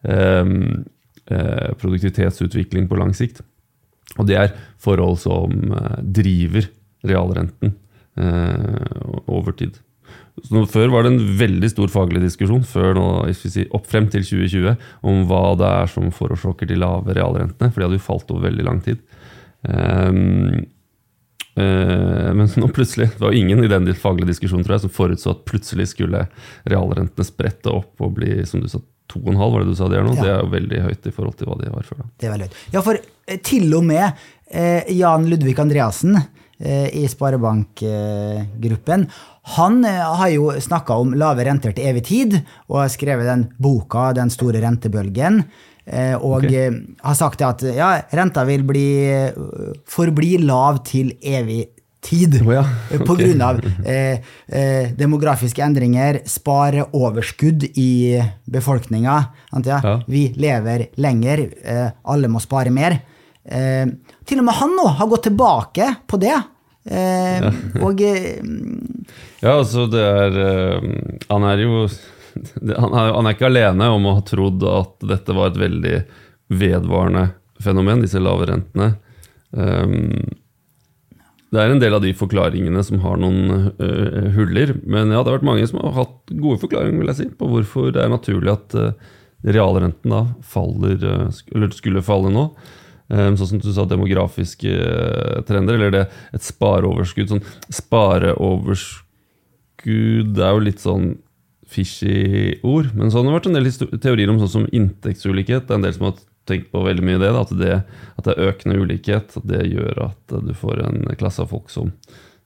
Um, 0.03 0.83
produktivitetsutvikling 1.29 2.89
på 2.89 2.97
lang 2.99 3.13
sikt. 3.15 3.39
Og 4.19 4.27
det 4.29 4.37
er 4.37 4.53
forhold 4.81 5.17
som 5.23 5.73
eh, 5.73 5.97
driver 6.19 6.67
realrenten 7.07 7.73
eh, 8.19 9.01
over 9.31 9.55
tid. 9.57 9.79
Så 10.43 10.63
før 10.69 10.91
var 10.93 11.05
det 11.05 11.13
en 11.13 11.33
veldig 11.39 11.69
stor 11.69 11.91
faglig 11.93 12.23
diskusjon 12.23 12.63
før 12.65 12.95
nå, 12.97 13.07
sier, 13.37 13.69
opp 13.75 13.85
frem 13.89 14.07
til 14.11 14.25
2020 14.25 14.77
om 15.09 15.25
hva 15.29 15.43
det 15.59 15.71
er 15.81 15.91
som 15.93 16.13
forårsaker 16.13 16.69
de 16.69 16.77
lave 16.81 17.13
realrentene, 17.17 17.69
for 17.69 17.81
de 17.81 17.87
hadde 17.87 17.99
jo 17.99 18.05
falt 18.07 18.33
over 18.33 18.47
veldig 18.49 18.65
lang 18.65 18.79
tid. 18.85 19.03
Um, 19.63 20.65
uh, 21.53 22.33
men 22.33 22.49
nå 22.59 22.69
plutselig, 22.73 23.11
det 23.13 23.21
var 23.21 23.37
ingen 23.37 23.61
i 23.61 23.69
den 23.71 23.93
faglige 23.93 24.33
diskusjonen 24.33 24.65
tror 24.65 24.79
jeg, 24.79 24.85
som 24.87 24.95
forutså 24.97 25.35
at 25.35 25.45
plutselig 25.47 25.91
skulle 25.93 26.25
realrentene 26.65 27.29
sprette 27.29 27.69
opp 27.71 28.01
og 28.01 28.17
bli 28.17 28.41
som 28.49 28.65
du 28.65 28.67
sa, 28.73 28.81
2,5 29.11 29.51
var 29.51 29.59
det 29.59 29.67
du 29.67 29.75
sa 29.75 29.87
de 29.91 29.97
er 29.99 30.03
nå? 30.07 30.13
Ja. 30.15 30.21
Det 30.23 30.29
er 30.31 30.39
jo 30.43 30.51
veldig 30.53 30.79
høyt 30.85 31.07
i 31.07 31.11
forhold 31.11 31.35
til 31.37 31.47
hva 31.47 31.57
de 31.59 31.69
var 31.73 31.83
før. 31.83 31.97
da. 31.97 32.05
Det 32.19 32.27
er 32.27 32.31
veldig 32.37 32.47
høyt. 32.47 32.61
Ja, 32.73 32.81
for 32.81 32.95
eh, 33.27 33.39
til 33.43 33.73
og 33.77 33.83
med 33.83 34.13
eh, 34.51 34.83
Jan 34.95 35.27
Ludvig 35.29 35.59
Andreassen 35.59 36.15
eh, 36.59 36.87
i 36.93 37.03
Sparebankgruppen, 37.11 39.05
han 39.57 39.83
eh, 39.85 39.99
har 40.21 40.29
jo 40.33 40.51
snakka 40.61 40.95
om 41.03 41.13
lave 41.19 41.45
renter 41.45 41.73
til 41.75 41.89
evig 41.91 42.05
tid, 42.07 42.37
og 42.69 42.83
har 42.85 42.89
skrevet 42.93 43.27
den 43.27 43.47
boka 43.59 44.13
'Den 44.13 44.29
store 44.31 44.61
rentebølgen'. 44.63 45.43
Eh, 45.85 46.15
og 46.15 46.45
Ok. 46.45 46.51
eh, 46.53 46.71
har 47.03 47.13
sagt 47.15 47.41
at 47.41 47.61
ja, 47.75 48.01
renta 48.13 48.45
vil 48.45 48.63
bli, 48.63 49.29
forbli 49.85 50.37
lav 50.39 50.83
til 50.85 51.11
evig 51.21 51.67
tid. 52.03 52.35
Oh, 52.43 52.53
ja, 52.53 52.63
okay. 52.89 53.05
På 53.09 53.15
grunn 53.19 53.41
av 53.41 53.59
eh, 53.85 54.19
eh, 54.47 54.91
demografiske 54.97 55.63
endringer, 55.63 56.21
spareoverskudd 56.29 57.63
i 57.79 58.21
befolkninga. 58.45 59.17
Ja? 59.65 59.79
Ja. 59.83 59.95
Vi 60.07 60.27
lever 60.35 60.87
lenger, 61.01 61.47
eh, 61.63 61.89
alle 62.03 62.31
må 62.31 62.41
spare 62.43 62.73
mer. 62.73 62.99
Eh, 63.43 63.87
til 64.27 64.39
og 64.43 64.47
med 64.47 64.59
han 64.59 64.75
nå 64.77 64.87
har 64.99 65.11
gått 65.11 65.29
tilbake 65.29 65.89
på 66.07 66.19
det. 66.21 66.35
Eh, 66.83 67.47
Og 67.79 68.01
eh, 68.03 68.41
Ja, 69.39 69.53
altså 69.53 69.85
det 69.87 70.01
er 70.03 70.33
Han 71.29 71.45
er 71.47 71.61
jo 71.61 71.85
han 72.81 72.91
er, 72.97 73.13
han 73.13 73.29
er 73.29 73.35
ikke 73.37 73.47
alene 73.47 73.87
om 73.93 74.07
å 74.09 74.17
ha 74.17 74.23
trodd 74.27 74.63
at 74.67 75.05
dette 75.07 75.35
var 75.37 75.51
et 75.53 75.59
veldig 75.61 75.97
vedvarende 76.53 77.27
fenomen, 77.63 78.01
disse 78.03 78.19
lave 78.19 78.47
rentene. 78.49 78.89
Um, 79.53 80.25
det 81.53 81.61
er 81.61 81.69
en 81.69 81.81
del 81.81 81.93
av 81.93 82.01
de 82.01 82.09
forklaringene 82.17 82.81
som 82.85 82.99
har 83.03 83.17
noen 83.21 83.67
uh, 83.77 84.29
huller, 84.33 84.73
men 84.81 85.11
ja, 85.13 85.21
det 85.21 85.29
har 85.29 85.37
vært 85.37 85.51
mange 85.51 85.67
som 85.69 85.77
har 85.83 85.93
hatt 85.99 86.31
gode 86.33 86.57
forklaringer 86.63 86.99
vil 87.03 87.11
jeg 87.11 87.19
si, 87.19 87.27
på 87.37 87.49
hvorfor 87.51 87.83
det 87.93 88.01
er 88.01 88.09
naturlig 88.09 88.51
at 88.55 88.73
uh, 88.79 88.95
realrenten 89.45 90.09
da 90.15 90.21
faller, 90.49 90.97
uh, 91.03 91.29
eller 91.53 91.69
skulle 91.75 92.01
falle 92.05 92.29
nå. 92.33 92.45
Sånn 93.13 93.35
som 93.37 93.59
du 93.61 93.67
sa, 93.75 93.83
demografiske 93.85 94.73
trender, 95.45 95.75
eller 95.75 95.91
det, 95.93 96.07
et 96.33 96.41
spareoverskudd. 96.41 97.29
Sånn 97.29 97.45
spareoverskudd 97.75 100.39
er 100.39 100.51
jo 100.55 100.61
litt 100.63 100.81
sånn 100.81 101.19
fishy 101.69 102.57
ord. 102.65 102.89
Men 102.95 103.11
så 103.11 103.19
har 103.19 103.25
det 103.27 103.35
vært 103.35 103.49
en 103.51 103.57
del 103.59 103.69
teorier 104.01 104.29
om 104.31 104.39
sånn 104.41 104.55
som 104.55 104.71
inntektsulikhet. 104.71 105.67
Det 105.67 105.73
er 105.75 105.79
en 105.81 105.85
del 105.85 105.95
som 105.99 106.07
har 106.07 106.15
tenkt 106.49 106.71
på 106.73 106.83
veldig 106.85 107.05
mye 107.05 107.21
det. 107.21 107.31
Da, 107.35 107.43
at, 107.45 107.53
det 107.59 107.73
at 108.17 108.27
det 108.27 108.35
er 108.35 108.51
økende 108.51 108.79
ulikhet. 108.81 109.37
At 109.39 109.47
det 109.49 109.63
gjør 109.69 110.03
at 110.09 110.35
du 110.43 110.51
får 110.57 110.83
en 110.87 111.01
klasse 111.19 111.43
av 111.43 111.51
folk 111.53 111.71
som, 111.73 111.93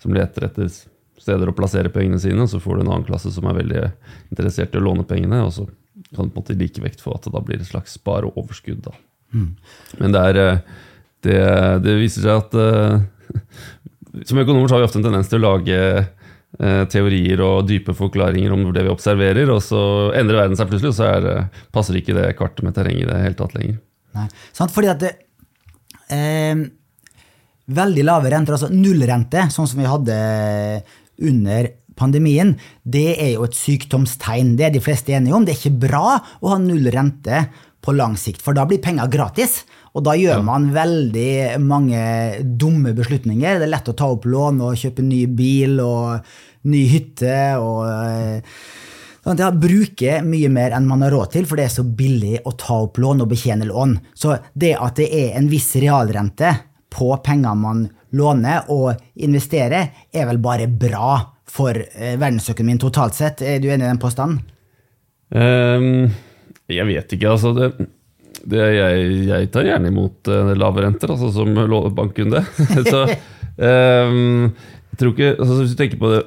som 0.04 0.16
leter 0.16 0.48
etter 0.50 0.70
steder 1.18 1.50
å 1.50 1.56
plassere 1.58 1.92
pengene 1.94 2.20
sine. 2.22 2.48
Så 2.50 2.62
får 2.64 2.78
du 2.78 2.86
en 2.86 2.92
annen 2.92 3.08
klasse 3.08 3.34
som 3.34 3.50
er 3.50 3.60
veldig 3.60 3.86
interessert 4.32 4.76
i 4.76 4.82
å 4.82 4.86
låne 4.86 5.08
pengene. 5.08 5.44
Og 5.48 5.56
så 5.56 5.68
kan 6.14 6.28
du 6.28 6.34
på 6.34 6.40
en 6.40 6.42
måte 6.42 6.58
like 6.58 6.84
vekt 6.84 7.04
for 7.04 7.18
at 7.18 7.28
det 7.28 7.34
da 7.36 7.44
blir 7.44 7.62
et 7.62 7.70
slags 7.70 7.98
spareoverskudd. 8.00 8.92
Mm. 9.36 9.50
Men 10.00 10.14
det, 10.14 10.28
er, 10.30 10.42
eh, 10.44 10.84
det, 11.26 11.40
det, 11.84 11.98
viser 12.00 12.24
seg 12.24 12.46
at 12.46 12.54
uh, 12.56 13.42
som 14.30 14.40
økonomer 14.40 14.70
så 14.70 14.78
har 14.78 14.86
vi 14.86 14.88
ofte 14.88 15.02
en 15.02 15.10
tendens 15.10 15.28
til 15.32 15.42
å 15.42 15.50
lage 15.50 15.82
Eh, 15.82 16.06
teorier 16.90 17.42
og 17.44 17.68
dype 17.70 17.94
forklaringer 17.94 18.54
om 18.56 18.64
det 18.74 18.86
vi 18.88 18.90
observerer, 18.90 19.50
og 19.54 19.60
så 19.62 19.82
endrer 20.18 20.40
verden 20.40 20.58
seg 20.58 20.70
plutselig, 20.72 20.94
og 20.94 20.98
så 20.98 21.10
er, 21.12 21.50
passer 21.76 22.00
ikke 22.00 22.16
det 22.18 22.32
kartet 22.40 22.64
med 22.66 22.74
terrenget 22.74 23.04
i 23.04 23.10
det 23.12 23.20
hele 23.22 23.38
tatt 23.38 23.54
lenger. 23.58 23.76
Nei, 24.18 24.26
sant, 24.56 24.74
fordi 24.74 24.90
at 24.94 25.04
det, 25.04 25.12
eh, 26.16 26.66
Veldig 27.68 28.04
lave 28.08 28.30
renter, 28.32 28.56
altså 28.56 28.70
nullrente, 28.72 29.42
sånn 29.52 29.68
som 29.68 29.82
vi 29.82 29.88
hadde 29.92 30.18
under 31.28 31.68
pandemien, 32.00 32.54
det 32.88 33.18
er 33.20 33.34
jo 33.34 33.44
et 33.44 33.58
sykdomstegn. 33.58 34.54
Det 34.56 34.70
er 34.70 34.72
de 34.78 34.84
fleste 34.84 35.12
enige 35.12 35.36
om. 35.36 35.44
Det 35.44 35.52
er 35.52 35.60
ikke 35.60 35.82
bra 35.88 36.14
å 36.16 36.54
ha 36.54 36.60
null 36.64 36.88
rente 36.94 37.42
på 37.84 37.96
lang 37.98 38.16
sikt, 38.20 38.40
for 38.46 38.56
da 38.56 38.64
blir 38.70 38.80
penger 38.84 39.12
gratis. 39.12 39.66
Og 39.98 40.04
da 40.06 40.14
gjør 40.14 40.44
man 40.46 40.70
veldig 40.76 41.58
mange 41.66 42.02
dumme 42.60 42.94
beslutninger. 42.98 43.58
Det 43.58 43.66
er 43.66 43.72
lett 43.72 43.90
å 43.90 43.96
ta 43.98 44.12
opp 44.14 44.28
lån 44.30 44.62
og 44.68 44.78
kjøpe 44.78 45.06
ny 45.06 45.24
bil 45.38 45.80
og 45.82 46.36
ny 46.70 46.84
hytte. 46.92 47.40
og... 47.58 48.54
Sånn 49.28 49.42
ja, 49.42 49.50
bruke 49.52 50.22
mye 50.24 50.48
mer 50.54 50.72
enn 50.78 50.86
man 50.88 51.02
har 51.04 51.12
råd 51.12 51.34
til, 51.34 51.48
for 51.50 51.60
det 51.60 51.66
er 51.68 51.72
så 51.74 51.84
billig 51.84 52.38
å 52.48 52.54
ta 52.56 52.78
opp 52.86 52.96
lån 53.04 53.26
og 53.26 53.32
betjene 53.34 53.66
lån. 53.68 53.98
Så 54.16 54.38
det 54.56 54.78
at 54.80 55.02
det 55.02 55.10
er 55.12 55.34
en 55.36 55.50
viss 55.52 55.74
realrente 55.82 56.54
på 56.94 57.10
penger 57.26 57.58
man 57.60 57.82
låner 58.16 58.70
og 58.72 58.94
investerer, 59.20 59.90
er 60.16 60.30
vel 60.30 60.40
bare 60.40 60.70
bra 60.72 61.18
for 61.44 61.76
eh, 61.76 62.16
verdensøkonomien 62.16 62.80
totalt 62.80 63.18
sett. 63.18 63.44
Er 63.44 63.60
du 63.60 63.68
enig 63.68 63.84
i 63.84 63.90
den 63.90 64.00
påstanden? 64.00 64.40
Um, 65.36 66.08
jeg 66.72 66.88
vet 66.88 67.18
ikke, 67.18 67.34
altså. 67.34 67.52
Det, 67.58 67.90
det, 68.44 68.62
jeg, 68.78 69.10
jeg, 69.28 69.50
tar 69.54 69.68
gjerne 69.68 69.92
imot 69.92 70.30
uh, 70.32 70.54
lave 70.58 70.84
renter, 70.86 71.14
altså 71.14 71.32
som 71.34 71.54
bankkunde. 71.98 72.44
så 72.92 73.04
um, 73.08 74.48
jeg 74.48 75.00
tror 75.02 75.14
ikke 75.14 75.34
altså, 75.36 75.60
Hvis 75.62 75.74
du 75.74 75.80
tenker 75.80 76.02
på 76.02 76.14
det 76.14 76.24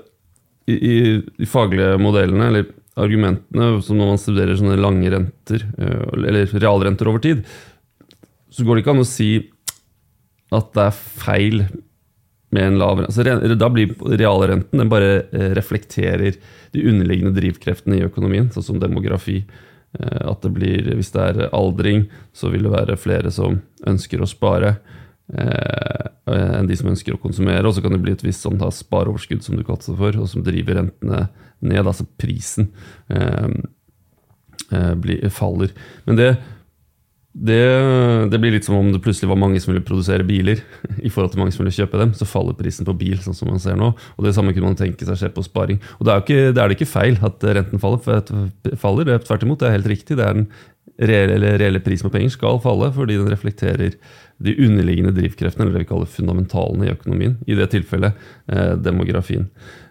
i, 0.70 0.96
de 1.40 1.49
faglige 1.51 1.96
modellene, 2.03 2.51
eller 2.51 2.68
argumentene, 3.01 3.73
som 3.83 3.99
når 3.99 4.12
man 4.12 4.20
studerer 4.20 4.59
sånne 4.59 4.79
lange 4.81 5.12
renter, 5.12 5.64
uh, 5.79 6.11
eller 6.18 6.51
realrenter 6.57 7.11
over 7.11 7.23
tid, 7.25 7.44
så 8.51 8.66
går 8.66 8.77
det 8.77 8.85
ikke 8.85 8.96
an 8.96 9.05
å 9.05 9.09
si 9.09 9.31
at 10.51 10.73
det 10.75 10.88
er 10.88 11.01
feil 11.23 11.62
med 12.51 12.66
en 12.66 12.79
lav 12.81 12.99
rente. 12.99 13.12
Altså, 13.23 13.57
da 13.59 13.70
blir 13.70 13.94
realrenten 14.18 14.83
den 14.83 14.90
bare 14.90 15.11
eh, 15.31 15.51
reflekterer 15.55 16.38
de 16.75 16.87
underliggende 16.87 17.35
drivkreftene 17.37 18.01
i 18.01 18.07
økonomien, 18.07 18.51
sånn 18.55 18.66
som 18.73 18.81
demografi. 18.83 19.44
Eh, 19.98 20.31
at 20.31 20.42
det 20.42 20.53
blir, 20.55 20.94
Hvis 20.94 21.11
det 21.11 21.22
er 21.22 21.50
aldring, 21.57 22.07
så 22.33 22.50
vil 22.50 22.62
det 22.66 22.74
være 22.74 22.98
flere 23.00 23.31
som 23.35 23.61
ønsker 23.87 24.22
å 24.22 24.29
spare 24.29 24.76
eh, 25.35 26.07
enn 26.31 26.68
de 26.68 26.76
som 26.79 26.92
ønsker 26.92 27.16
å 27.16 27.22
konsumere. 27.22 27.66
Og 27.66 27.74
så 27.74 27.83
kan 27.83 27.94
det 27.94 28.03
bli 28.05 28.14
et 28.14 28.24
visst 28.24 28.46
sånn, 28.46 28.61
spareoverskudd, 28.61 29.42
som 29.42 29.59
du 29.59 29.64
kaller 29.66 29.98
for, 29.98 30.22
og 30.22 30.31
som 30.31 30.46
driver 30.46 30.79
rentene 30.79 31.26
ned. 31.61 31.83
Altså 31.83 32.07
prisen 32.20 32.70
eh, 33.11 33.50
eh 34.70 34.94
blir, 34.94 35.26
faller. 35.35 35.74
Men 36.07 36.20
det 36.20 36.31
det, 37.32 37.62
det, 38.32 38.38
blir 38.42 38.56
litt 38.56 38.66
som 38.66 38.74
om 38.74 38.88
det 38.90 38.98
plutselig 39.04 39.28
var 39.30 39.38
mange 39.38 39.60
som 39.62 39.70
ville 39.70 39.84
produsere 39.86 40.26
biler. 40.26 40.64
i 41.06 41.10
forhold 41.12 41.30
til 41.34 41.42
mange 41.42 41.54
som 41.54 41.62
ville 41.62 41.74
kjøpe 41.76 42.00
dem, 42.00 42.14
Så 42.18 42.26
faller 42.26 42.58
prisen 42.58 42.88
på 42.88 42.96
bil, 42.98 43.20
sånn 43.22 43.36
som 43.38 43.52
man 43.52 43.62
ser 43.62 43.78
nå. 43.78 43.92
Og 44.16 44.26
Det 44.26 44.34
samme 44.34 44.54
kunne 44.56 44.72
man 44.72 44.80
tenke 44.80 45.06
seg 45.06 45.20
skjer 45.20 45.34
på 45.36 45.46
sparing. 45.46 45.78
Og 46.00 46.08
Det 46.08 46.16
er, 46.16 46.50
er 46.50 46.66
det 46.66 46.78
ikke 46.78 46.90
feil 46.90 47.20
at 47.22 47.46
renten 47.46 47.82
faller. 47.82 48.02
for 48.02 48.76
faller, 48.76 49.06
det 49.06 49.14
er 49.14 49.24
Tvert 49.24 49.46
imot, 49.46 49.60
det 49.62 49.68
er 49.68 49.78
helt 49.78 49.92
riktig. 49.94 50.18
det 50.18 50.26
er 50.26 50.40
den 50.40 50.50
reelle, 51.00 51.54
reelle 51.60 51.80
prisen 51.80 52.08
på 52.08 52.16
penger 52.18 52.34
skal 52.34 52.58
falle 52.60 52.90
fordi 52.92 53.16
den 53.16 53.30
reflekterer 53.32 53.94
de 54.40 54.54
underliggende 54.56 55.12
drivkreftene, 55.16 55.66
eller 55.66 55.78
det 55.78 55.84
vi 55.84 55.90
kaller 55.90 56.08
fundamentalene 56.08 56.88
i 56.88 56.94
økonomien. 56.94 57.36
I 57.46 57.56
det 57.58 57.70
tilfellet 57.74 58.16
eh, 58.48 58.74
demografien. 58.80 59.50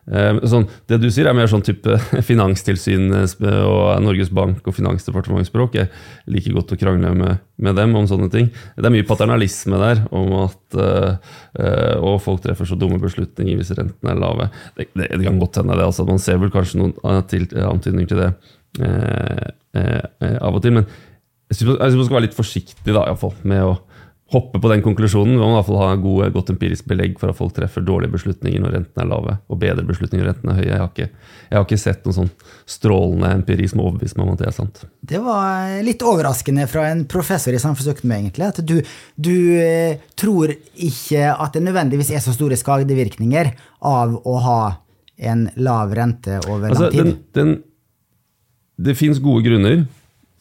Eh, 0.10 0.39
sånn, 0.50 0.65
det 0.89 0.98
du 1.04 1.08
sier, 1.13 1.28
er 1.30 1.38
mer 1.38 1.50
sånn 1.52 1.63
type 1.65 1.98
Finanstilsyn 2.30 3.12
og 3.13 3.82
Norges 4.02 4.32
Bank 4.34 4.65
og 4.65 4.76
Finansdepartementsspråk. 4.78 5.78
Jeg 5.78 6.34
liker 6.34 6.56
godt 6.58 6.74
å 6.74 6.80
krangle 6.82 7.12
med, 7.17 7.43
med, 7.62 7.78
dem 7.78 7.93
om 8.00 8.08
sånne 8.10 8.30
ting. 8.34 8.50
Det 8.76 8.89
er 8.89 8.95
mye 8.95 9.08
paternalisme 9.08 9.82
der, 9.82 10.02
om 10.15 10.34
at 10.41 10.80
uh, 10.80 11.36
uh, 11.60 12.15
folk 12.24 12.41
treffer 12.45 12.69
så 12.69 12.78
dumme 12.80 12.98
beslutninger 13.02 13.60
hvis 13.60 13.74
rentene 13.78 14.15
er 14.15 14.22
lave. 14.22 14.50
Det, 14.78 14.89
det, 14.95 15.12
det 15.13 15.28
kan 15.28 15.41
godt 15.41 15.62
hende, 15.62 15.78
det. 15.78 15.89
Altså, 15.91 16.08
man 16.10 16.22
ser 16.24 16.41
vel 16.41 16.54
kanskje 16.54 16.82
noen 16.82 16.95
antydninger 17.69 18.10
til 18.10 18.24
det 18.24 18.32
uh, 18.82 19.45
av 20.39 20.58
og 20.58 20.63
til. 20.65 20.80
Men 20.80 20.89
jeg 21.50 21.62
syns 21.62 21.78
man 21.78 22.06
skal 22.06 22.17
være 22.17 22.28
litt 22.28 22.38
forsiktig 22.38 22.93
da, 22.93 23.06
i 23.06 23.13
hvert 23.13 23.22
fall, 23.22 23.38
med 23.50 23.65
å 23.65 23.78
hoppe 24.30 24.60
på 24.62 24.70
den 24.70 24.84
konklusjonen. 24.86 25.34
Vi 25.34 25.42
må 25.42 25.50
i 25.50 25.56
hvert 25.58 25.68
fall 25.68 25.80
ha 25.82 25.89
gode, 25.98 26.30
godt 26.36 26.52
empirisk 26.54 26.86
belegg 26.89 27.15
for 27.22 27.32
at 27.32 27.38
folk 27.38 27.56
treffer 27.56 27.84
dårlige 27.86 28.13
beslutninger 28.13 28.62
når 28.62 28.76
rentene 28.76 29.04
er 29.04 29.10
lave, 29.10 29.36
og 29.50 29.62
bedre 29.62 29.86
beslutninger 29.88 30.26
når 30.26 30.34
rentene 30.34 30.54
er 30.54 30.60
høye. 30.60 30.70
Jeg 30.70 30.82
har 30.84 30.92
ikke, 30.92 31.08
jeg 31.50 31.58
har 31.58 31.65
ikke 31.65 31.80
sett 31.82 32.06
noen 32.06 32.18
sånn 32.20 32.32
strålende 32.70 33.32
empiri 33.39 33.70
som 33.72 33.82
overbeviser 33.84 34.20
meg 34.20 34.28
om 34.28 34.36
at 34.36 34.44
det 34.44 34.50
er 34.52 34.58
sant. 34.60 34.84
Det 35.13 35.22
var 35.26 35.74
litt 35.86 36.06
overraskende 36.06 36.68
fra 36.70 36.86
en 36.92 37.06
professor 37.10 37.58
i 37.58 37.62
samfunnsøkonomi, 37.63 38.20
egentlig. 38.20 38.52
At 38.54 38.62
du, 38.62 38.76
du 39.18 39.36
eh, 39.58 40.04
tror 40.20 40.54
ikke 40.76 41.34
at 41.34 41.58
det 41.58 41.65
nødvendigvis 41.65 42.13
er 42.13 42.24
så 42.24 42.36
store 42.36 42.60
skadevirkninger 42.60 43.54
av 43.89 44.13
å 44.13 44.38
ha 44.46 44.62
en 45.20 45.48
lav 45.60 45.96
rente 45.98 46.38
over 46.46 46.70
altså, 46.70 46.88
lang 46.88 46.94
tid? 46.94 47.10
Den, 47.10 47.18
den, 47.36 47.56
det 48.80 48.96
fins 49.00 49.20
gode 49.24 49.44
grunner 49.48 49.82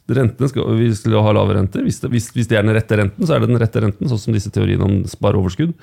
Rentene 0.09 0.49
skal, 0.49 0.71
vi 0.79 0.89
skal 0.97 1.21
ha 1.21 1.33
lave 1.37 1.53
renter. 1.59 1.83
Hvis 1.85 2.01
det, 2.01 2.09
hvis, 2.15 2.31
hvis 2.33 2.49
det, 2.49 2.57
er 2.57 2.65
den 2.65 2.73
rette 2.73 2.97
renten, 2.97 3.27
så 3.29 3.35
er 3.37 3.43
det 3.43 3.51
den 3.51 3.61
rette 3.61 3.83
renten, 3.85 4.09
sånn 4.09 4.23
som 4.23 4.37
disse 4.37 4.53
teoriene 4.55 4.87
om 4.87 4.95
spareoverskudd. 5.09 5.75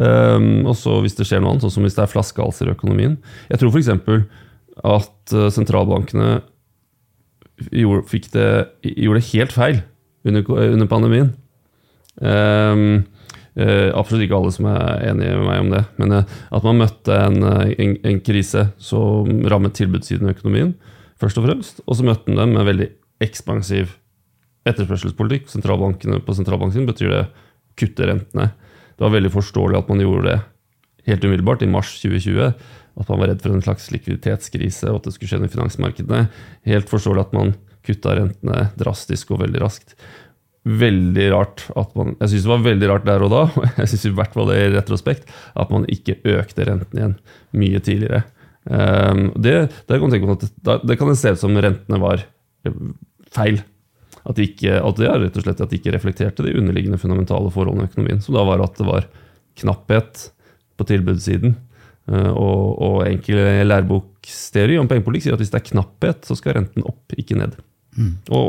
Um, 0.00 0.64
og 0.70 0.72
så 0.80 0.96
hvis 1.04 1.18
det 1.18 1.26
skjer 1.28 1.42
noe 1.44 1.52
annet, 1.52 1.66
sånn 1.66 1.74
som 1.76 1.84
hvis 1.84 1.98
det 1.98 2.06
er 2.06 2.12
flaskehalser 2.12 2.70
i 2.70 2.72
økonomien. 2.72 3.18
Jeg 3.52 3.60
tror 3.60 3.74
f.eks. 3.74 3.90
at 4.88 5.36
uh, 5.36 5.50
sentralbankene 5.52 6.30
gjorde 7.76 8.22
det, 8.32 8.48
gjorde, 8.94 9.20
det, 9.20 9.28
helt 9.34 9.54
feil 9.54 9.82
under, 10.24 10.48
under 10.64 10.90
pandemien. 10.90 11.30
Um, 12.24 13.04
uh, 13.60 13.92
absolutt 13.92 14.24
ikke 14.24 14.40
alle 14.40 14.56
som 14.56 14.72
er 14.72 15.08
enige 15.10 15.38
med 15.42 15.48
meg 15.50 15.64
om 15.66 15.72
det, 15.76 15.84
men 16.00 16.18
uh, 16.22 16.36
at 16.56 16.64
man 16.64 16.80
møtte 16.86 17.20
en, 17.28 17.40
en, 17.68 17.96
en 18.00 18.24
krise 18.24 18.70
som 18.80 19.44
rammet 19.44 19.76
tilbudssiden 19.76 20.32
i 20.32 20.38
økonomien, 20.38 20.76
først 21.20 21.36
og 21.36 21.50
fremst, 21.50 21.84
og 21.84 21.98
så 21.98 22.08
møtte 22.08 22.32
man 22.32 22.46
dem 22.46 22.56
med 22.56 22.72
veldig 22.72 22.94
ekspansiv 23.22 23.94
etterspørselspolitikk 24.68 25.50
sentralbankene 25.52 26.20
på 26.24 26.36
sentralbanken 26.36 26.88
betyr 26.88 27.12
det 27.12 27.22
kutte 27.78 28.08
rentene. 28.08 28.50
Det 28.94 29.04
var 29.04 29.14
veldig 29.14 29.32
forståelig 29.34 29.80
at 29.80 29.90
man 29.90 30.02
gjorde 30.02 30.26
det 30.30 30.40
helt 31.10 31.24
umiddelbart, 31.26 31.62
i 31.62 31.70
mars 31.70 31.92
2020. 32.00 32.52
At 32.94 33.08
man 33.10 33.20
var 33.20 33.32
redd 33.32 33.42
for 33.42 33.54
en 33.54 33.64
slags 33.64 33.88
likviditetskrise 33.92 34.90
og 34.90 35.00
at 35.00 35.08
det 35.08 35.14
skulle 35.16 35.32
skje 35.32 35.40
i 35.44 35.52
finansmarkedene. 35.52 36.26
Helt 36.70 36.90
forståelig 36.90 37.26
at 37.26 37.34
man 37.36 37.56
kutta 37.84 38.14
rentene 38.16 38.68
drastisk 38.80 39.34
og 39.34 39.42
veldig 39.42 39.64
raskt. 39.64 39.96
Veldig 40.64 41.26
rart 41.34 41.66
at 41.76 41.90
man, 41.98 42.14
Jeg 42.22 42.32
syns 42.32 42.46
det 42.46 42.52
var 42.54 42.62
veldig 42.64 42.88
rart 42.88 43.08
der 43.08 43.24
og 43.26 43.34
da, 43.34 43.42
og 43.50 43.66
jeg 43.82 43.90
synes 43.90 44.06
i 44.08 44.14
hvert 44.16 44.36
fall 44.36 44.48
det 44.48 44.60
i 44.62 44.70
retrospekt, 44.72 45.34
at 45.60 45.74
man 45.74 45.84
ikke 45.92 46.16
økte 46.38 46.64
renten 46.70 47.00
igjen 47.00 47.18
mye 47.52 47.82
tidligere. 47.84 48.22
Um, 48.64 49.26
det, 49.36 49.68
det, 49.90 49.98
kan 50.00 51.10
en 51.10 51.18
se 51.20 51.34
ut 51.34 51.42
som 51.42 51.52
rentene 51.52 52.00
var 52.00 52.22
feil. 53.34 53.60
At 54.24 54.38
de, 54.38 54.46
ikke, 54.48 54.78
at 54.80 55.00
det 55.00 55.08
er 55.10 55.20
rett 55.20 55.36
og 55.36 55.44
slett 55.44 55.60
at 55.60 55.72
de 55.72 55.80
ikke 55.80 55.92
reflekterte 55.92 56.46
de 56.46 56.54
underliggende 56.56 57.00
fundamentale 57.00 57.50
forholdene 57.52 57.84
i 57.84 57.90
økonomien. 57.90 58.22
Som 58.24 58.38
da 58.38 58.46
var 58.46 58.62
at 58.64 58.78
det 58.80 58.88
var 58.88 59.08
knapphet 59.60 60.28
på 60.78 60.86
tilbudssiden. 60.88 61.58
Eh, 62.08 62.32
og, 62.32 62.80
og 62.84 62.96
enkel 63.08 63.68
læreboksteori 63.68 64.78
om 64.80 64.88
pengepolitikk 64.90 65.28
sier 65.28 65.36
at 65.36 65.44
hvis 65.44 65.52
det 65.52 65.60
er 65.60 65.70
knapphet, 65.70 66.26
så 66.28 66.36
skal 66.38 66.58
renten 66.58 66.86
opp, 66.88 67.04
ikke 67.20 67.38
ned. 67.38 67.56
Mm. 67.94 68.10
Og, 68.34 68.44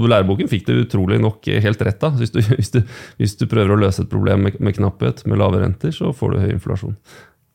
og, 0.00 0.06
læreboken 0.08 0.48
fikk 0.48 0.70
det 0.70 0.78
utrolig 0.86 1.18
nok 1.20 1.48
helt 1.62 1.82
rett. 1.84 2.00
da. 2.00 2.10
Hvis 2.16 2.32
du, 2.34 2.40
hvis 2.58 2.72
du, 2.74 2.80
hvis 3.20 3.36
du 3.40 3.46
prøver 3.50 3.74
å 3.74 3.80
løse 3.80 4.04
et 4.04 4.12
problem 4.12 4.46
med, 4.46 4.60
med, 4.60 4.76
knapphet, 4.78 5.24
med 5.28 5.40
lave 5.42 5.62
renter, 5.62 5.94
så 5.94 6.14
får 6.16 6.32
du 6.32 6.44
høy 6.44 6.52
inflasjon. 6.54 6.96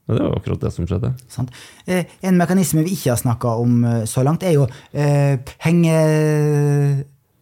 Og 0.09 0.17
det 0.17 0.23
var 0.25 0.35
akkurat 0.37 0.59
det 0.65 0.71
som 0.73 0.85
skjedde. 0.89 1.13
Sant. 1.31 1.49
Eh, 1.87 2.03
en 2.25 2.37
mekanisme 2.39 2.83
vi 2.83 2.95
ikke 2.97 3.11
har 3.13 3.19
snakka 3.21 3.47
om 3.61 3.83
eh, 3.85 4.03
så 4.09 4.23
langt, 4.25 4.43
er 4.43 4.53
jo 4.57 4.65
eh, 4.93 5.37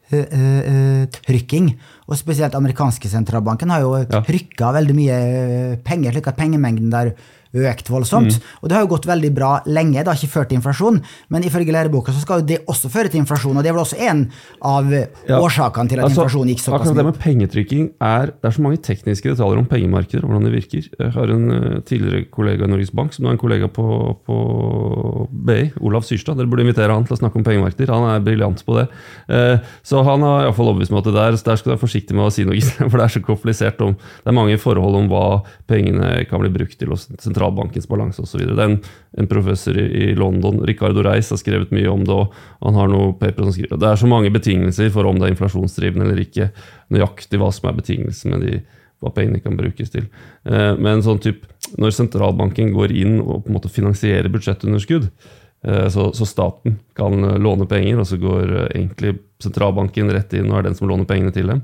pengetrykking. 0.10 1.70
og 2.10 2.18
spesielt 2.18 2.56
amerikanske 2.58 3.08
sentralbanken 3.10 3.70
har 3.70 3.82
jo 3.82 3.96
Ja. 4.10 4.22
rykka 4.22 4.72
veldig 4.74 4.96
mye 4.96 5.78
penger, 5.84 6.12
slik 6.12 6.28
at 6.28 6.38
pengemengden 6.38 6.90
der 6.90 7.14
økt 7.54 7.90
voldsomt. 7.90 8.36
Mm. 8.36 8.44
Og 8.62 8.70
det 8.70 8.76
har 8.78 8.84
jo 8.86 8.92
gått 8.96 9.08
veldig 9.10 9.32
bra 9.34 9.52
lenge, 9.66 10.04
det 10.04 10.08
har 10.08 10.16
ikke 10.20 10.30
ført 10.36 10.50
til 10.52 10.60
inflasjon, 10.60 11.02
men 11.30 11.44
ifølge 11.44 11.74
læreboka 11.74 12.14
så 12.14 12.22
skal 12.22 12.42
jo 12.42 12.46
det 12.52 12.60
også 12.70 12.90
føre 12.94 13.10
til 13.10 13.22
inflasjon, 13.24 13.58
og 13.58 13.64
det 13.66 13.72
er 13.72 13.74
vel 13.78 13.82
også 13.86 13.98
en 14.10 14.26
av 14.62 14.86
Ja. 14.92 15.40
årsakene 15.40 15.90
til 15.90 16.00
at 16.00 16.06
Altså, 16.06 16.22
inflasjonen 16.22 16.50
gikk 16.54 16.60
såpass 16.62 16.82
Akkurat 16.90 16.96
det 16.98 17.06
med 17.06 17.20
pengetrykking 17.20 17.90
er 18.02 18.26
Det 18.28 18.46
er 18.46 18.52
så 18.52 18.62
mange 18.62 18.78
tekniske 18.82 19.30
detaljer 19.34 19.58
om 19.60 19.66
pengemarkeder 19.66 20.24
og 20.24 20.30
hvordan 20.30 20.46
det 20.46 20.54
virker. 20.54 20.90
Jeg 21.00 21.12
har 21.14 21.30
en 21.34 21.52
eh, 21.52 21.80
tidligere 21.82 22.26
kollega 22.32 22.64
i 22.66 22.68
Norges 22.70 22.92
Bank 22.94 23.14
som 23.14 23.26
nå 23.26 23.30
er 23.30 23.38
en 23.38 23.42
kollega 23.42 23.68
på, 23.68 23.86
på 24.26 24.36
BI, 25.32 25.72
Olav 25.82 26.04
Syrstad. 26.08 26.38
Dere 26.38 26.48
burde 26.50 26.64
invitere 26.66 26.94
han 26.94 27.06
til 27.08 27.16
å 27.16 27.20
snakke 27.20 27.40
om 27.40 27.46
pengemarkeder. 27.48 27.92
Han 27.94 28.08
er 28.14 28.24
briljant 28.26 28.64
på 28.66 28.78
det. 28.78 28.88
Eh, 29.30 29.58
Så 29.84 30.04
han 30.06 30.22
har 30.26 30.46
iallfall 30.48 30.70
overbevist 30.72 30.92
meg 30.94 31.02
at 31.04 31.10
det 31.10 31.16
der, 31.18 31.32
der 31.50 31.60
skal 31.60 31.72
du 31.72 31.74
være 31.76 31.84
forsiktig 31.84 32.16
med 32.18 32.28
å 32.28 32.32
si 32.34 32.46
noe, 32.48 32.62
for 32.90 32.98
det 33.00 33.06
er 33.08 33.14
så 33.18 33.24
komplisert. 33.26 33.82
Om, 33.82 33.96
det 33.96 34.30
er 34.32 34.38
mange 34.38 34.58
forhold 34.62 34.96
om 35.00 35.10
hva 35.12 35.26
pengene 35.70 36.26
kan 36.30 36.42
bli 36.44 36.52
brukt 36.54 36.78
til, 36.80 36.92
og 36.94 37.00
sentralbankens 37.40 37.88
balanse 37.88 38.22
osv. 38.22 38.44
Det 38.44 38.58
er 38.58 38.66
en, 38.66 38.80
en 39.18 39.28
professor 39.30 39.78
i, 39.78 39.86
i 40.10 40.16
London, 40.16 40.62
Ricardo 40.68 41.04
Reis, 41.04 41.30
har 41.32 41.40
skrevet 41.40 41.72
mye 41.72 41.90
om 41.90 42.04
det, 42.06 42.14
og 42.16 42.34
han 42.66 42.76
har 42.76 42.90
noen 42.92 43.16
paper 43.20 43.46
som 43.46 43.54
skriver 43.56 43.80
Det 43.80 43.90
er 43.90 44.02
så 44.02 44.10
mange 44.10 44.32
betingelser 44.34 44.92
for 44.94 45.08
om 45.08 45.20
det 45.20 45.28
er 45.28 45.36
inflasjonsdrivende 45.36 46.06
eller 46.08 46.24
ikke. 46.24 46.50
Nøyaktig 46.92 47.40
hva 47.40 47.52
som 47.56 47.70
er 47.70 47.80
betingelsen 47.80 48.36
med 48.36 48.46
de, 48.46 48.62
hva 49.00 49.14
pengene 49.16 49.42
kan 49.44 49.58
brukes 49.58 49.94
til. 49.94 50.10
Eh, 50.46 50.74
Men 50.78 51.04
sånn 51.06 51.22
typ, 51.24 51.46
når 51.78 51.96
sentralbanken 51.96 52.74
går 52.76 52.96
inn 52.96 53.20
og 53.22 53.46
på 53.46 53.52
en 53.52 53.60
måte 53.60 53.72
finansierer 53.72 54.32
budsjettunderskudd, 54.34 55.08
eh, 55.64 55.88
så, 55.94 56.10
så 56.14 56.28
staten 56.28 56.80
kan 57.00 57.16
låne 57.40 57.70
penger, 57.70 58.02
og 58.02 58.10
så 58.10 58.20
går 58.20 58.58
eh, 58.66 58.68
egentlig 58.82 59.18
sentralbanken 59.40 60.12
rett 60.12 60.36
inn 60.36 60.52
og 60.52 60.60
er 60.60 60.70
den 60.70 60.78
som 60.78 60.92
låner 60.92 61.08
pengene 61.08 61.36
til 61.36 61.54
dem. 61.54 61.64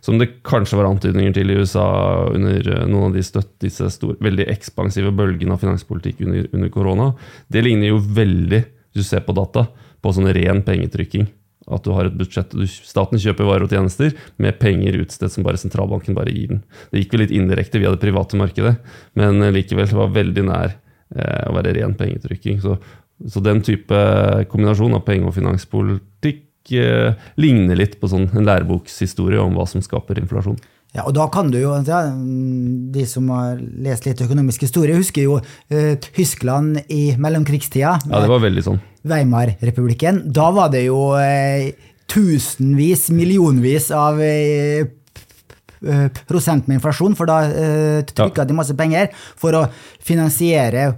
Som 0.00 0.20
det 0.20 0.30
kanskje 0.46 0.78
var 0.78 0.88
antydninger 0.88 1.34
til 1.36 1.52
i 1.52 1.58
USA 1.60 1.86
under 2.32 2.64
eh, 2.64 2.86
noen 2.88 3.10
av 3.10 3.16
de 3.18 3.24
støtt, 3.24 3.52
disse 3.62 3.90
store, 3.92 4.16
veldig 4.24 4.48
ekspansive 4.52 5.12
bølgene 5.16 5.56
av 5.56 5.60
finanspolitikk 5.64 6.22
under, 6.24 6.48
under 6.56 6.72
korona. 6.72 7.10
Det 7.52 7.64
ligner 7.64 7.92
jo 7.92 8.00
veldig, 8.00 8.62
hvis 8.90 9.04
du 9.04 9.10
ser 9.10 9.26
på 9.26 9.36
data, 9.36 9.66
på 10.00 10.14
sånn 10.16 10.30
ren 10.32 10.64
pengetrykking. 10.64 11.28
At 11.70 11.84
du 11.84 11.92
har 11.94 12.08
et 12.08 12.16
budsjett, 12.16 12.54
du, 12.56 12.64
Staten 12.66 13.20
kjøper 13.20 13.46
varer 13.46 13.66
og 13.66 13.72
tjenester 13.72 14.14
med 14.40 14.56
penger 14.62 14.96
utstedt 15.02 15.36
som 15.36 15.44
bare 15.46 15.60
sentralbanken 15.60 16.16
bare 16.16 16.32
gir 16.34 16.54
den. 16.54 16.62
Det 16.90 17.04
gikk 17.04 17.14
vel 17.14 17.26
litt 17.26 17.36
indirekte 17.36 17.82
via 17.82 17.92
det 17.92 18.00
private 18.02 18.40
markedet, 18.40 18.78
men 19.20 19.44
eh, 19.44 19.52
likevel 19.54 19.90
det 19.90 20.00
var 20.00 20.16
veldig 20.16 20.46
nær 20.48 20.72
eh, 20.72 21.44
å 21.46 21.54
være 21.58 21.76
ren 21.76 21.96
pengetrykking. 21.98 22.62
Så, 22.64 22.78
så 23.28 23.44
den 23.44 23.60
type 23.66 24.00
kombinasjon 24.48 24.96
av 24.96 25.04
penge- 25.04 25.28
og 25.28 25.36
finanspolitikk 25.36 26.46
eh, 26.72 27.14
ligner 27.40 27.78
litt 27.78 27.98
på 28.00 28.10
sånn 28.10 28.28
en 28.34 28.46
lærebokshistorie 28.46 29.40
om 29.40 29.56
hva 29.58 29.66
som 29.68 29.82
skaper 29.84 30.20
inflasjon. 30.20 30.58
Ja, 30.90 31.04
og 31.06 31.14
da 31.14 31.28
kan 31.30 31.52
du 31.52 31.60
jo, 31.60 31.70
ja, 31.86 32.00
De 32.90 33.04
som 33.06 33.28
har 33.30 33.60
lest 33.60 34.08
litt 34.08 34.18
økonomisk 34.24 34.64
historie, 34.66 34.96
husker 34.98 35.22
jo 35.22 35.36
eh, 35.70 35.94
Tyskland 36.02 36.80
i 36.90 37.12
mellomkrigstida. 37.14 37.92
Ja, 38.10 38.22
det 38.24 38.32
var 38.32 38.42
veldig 38.42 38.64
sånn. 38.66 38.80
Weimar-republikken. 39.06 40.24
Da 40.34 40.48
var 40.50 40.72
det 40.74 40.82
jo 40.88 41.12
eh, 41.16 41.70
tusenvis, 42.10 43.06
millionvis 43.14 43.92
av 43.94 44.18
p- 44.18 44.88
prosent 46.28 46.66
med 46.66 46.80
inflasjon, 46.80 47.14
for 47.16 47.30
da 47.30 47.38
uh, 47.46 48.00
trykka 48.04 48.44
de 48.44 48.56
masse 48.58 48.74
penger 48.76 49.14
for 49.38 49.54
å 49.56 49.62
finansiere 50.04 50.90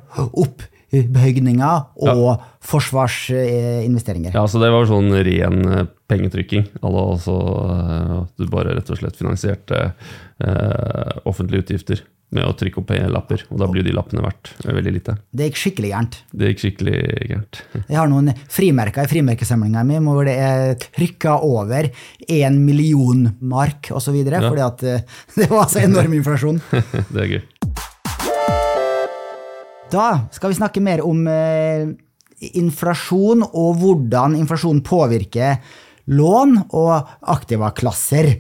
oppbygninger 0.93 1.85
og 2.07 2.43
forsvarsinvesteringer. 2.69 4.37
Ja, 4.37 4.47
så 4.49 4.61
det 4.63 4.71
var 4.75 4.89
sånn 4.89 5.11
ren 5.27 5.61
eh, 5.67 5.87
pengetrykking. 6.13 6.69
Altså 6.83 7.05
altså, 7.17 7.37
eh, 7.77 8.17
at 8.21 8.33
du 8.41 8.51
bare 8.53 8.77
rett 8.77 8.93
og 8.93 9.01
slett 9.01 9.19
finansierte 9.19 9.85
eh, 9.89 11.15
offentlige 11.29 11.67
utgifter 11.67 12.05
med 12.33 12.49
å 12.49 12.55
trykke 12.57 12.81
opp 12.81 12.93
lapper, 13.13 13.45
og 13.53 13.61
da 13.61 13.69
blir 13.69 13.85
de 13.85 13.93
lappene 13.93 14.23
verdt 14.25 14.55
veldig 14.65 14.93
lite. 14.95 15.17
Det 15.37 15.51
gikk 15.51 15.59
skikkelig 15.61 15.91
gærent. 15.93 16.19
Det 16.33 16.53
gikk 16.53 16.63
skikkelig 16.63 16.97
gærent. 17.29 17.61
Jeg 17.91 17.99
har 17.99 18.09
noen 18.09 18.33
frimerker 18.53 19.05
i 19.05 19.11
frimerkesamlinga 19.13 19.85
mi 19.89 20.01
hvor 20.07 20.25
det 20.29 20.39
er 20.41 20.73
trykka 20.81 21.37
over 21.45 21.91
én 22.25 22.61
million 22.65 23.27
mark 23.41 23.93
osv. 23.93 24.17
Ja. 24.25 24.41
fordi 24.47 24.65
at 24.65 24.87
eh, 24.89 25.05
det 25.43 25.51
var 25.53 25.69
så 25.73 25.85
enorm 25.85 26.17
inflasjon. 26.17 26.63
det 27.13 27.27
er 27.27 27.35
gøy. 27.37 27.43
Da 29.93 30.09
skal 30.33 30.53
vi 30.53 30.57
snakke 30.57 30.81
mer 30.81 31.03
om 31.05 31.27
eh, 31.29 31.91
inflasjon 32.57 33.45
og 33.45 33.79
hvordan 33.83 34.37
inflasjon 34.39 34.81
påvirker 34.87 35.59
lån 36.13 36.57
og 36.73 37.11
aktivaklasser. 37.35 38.31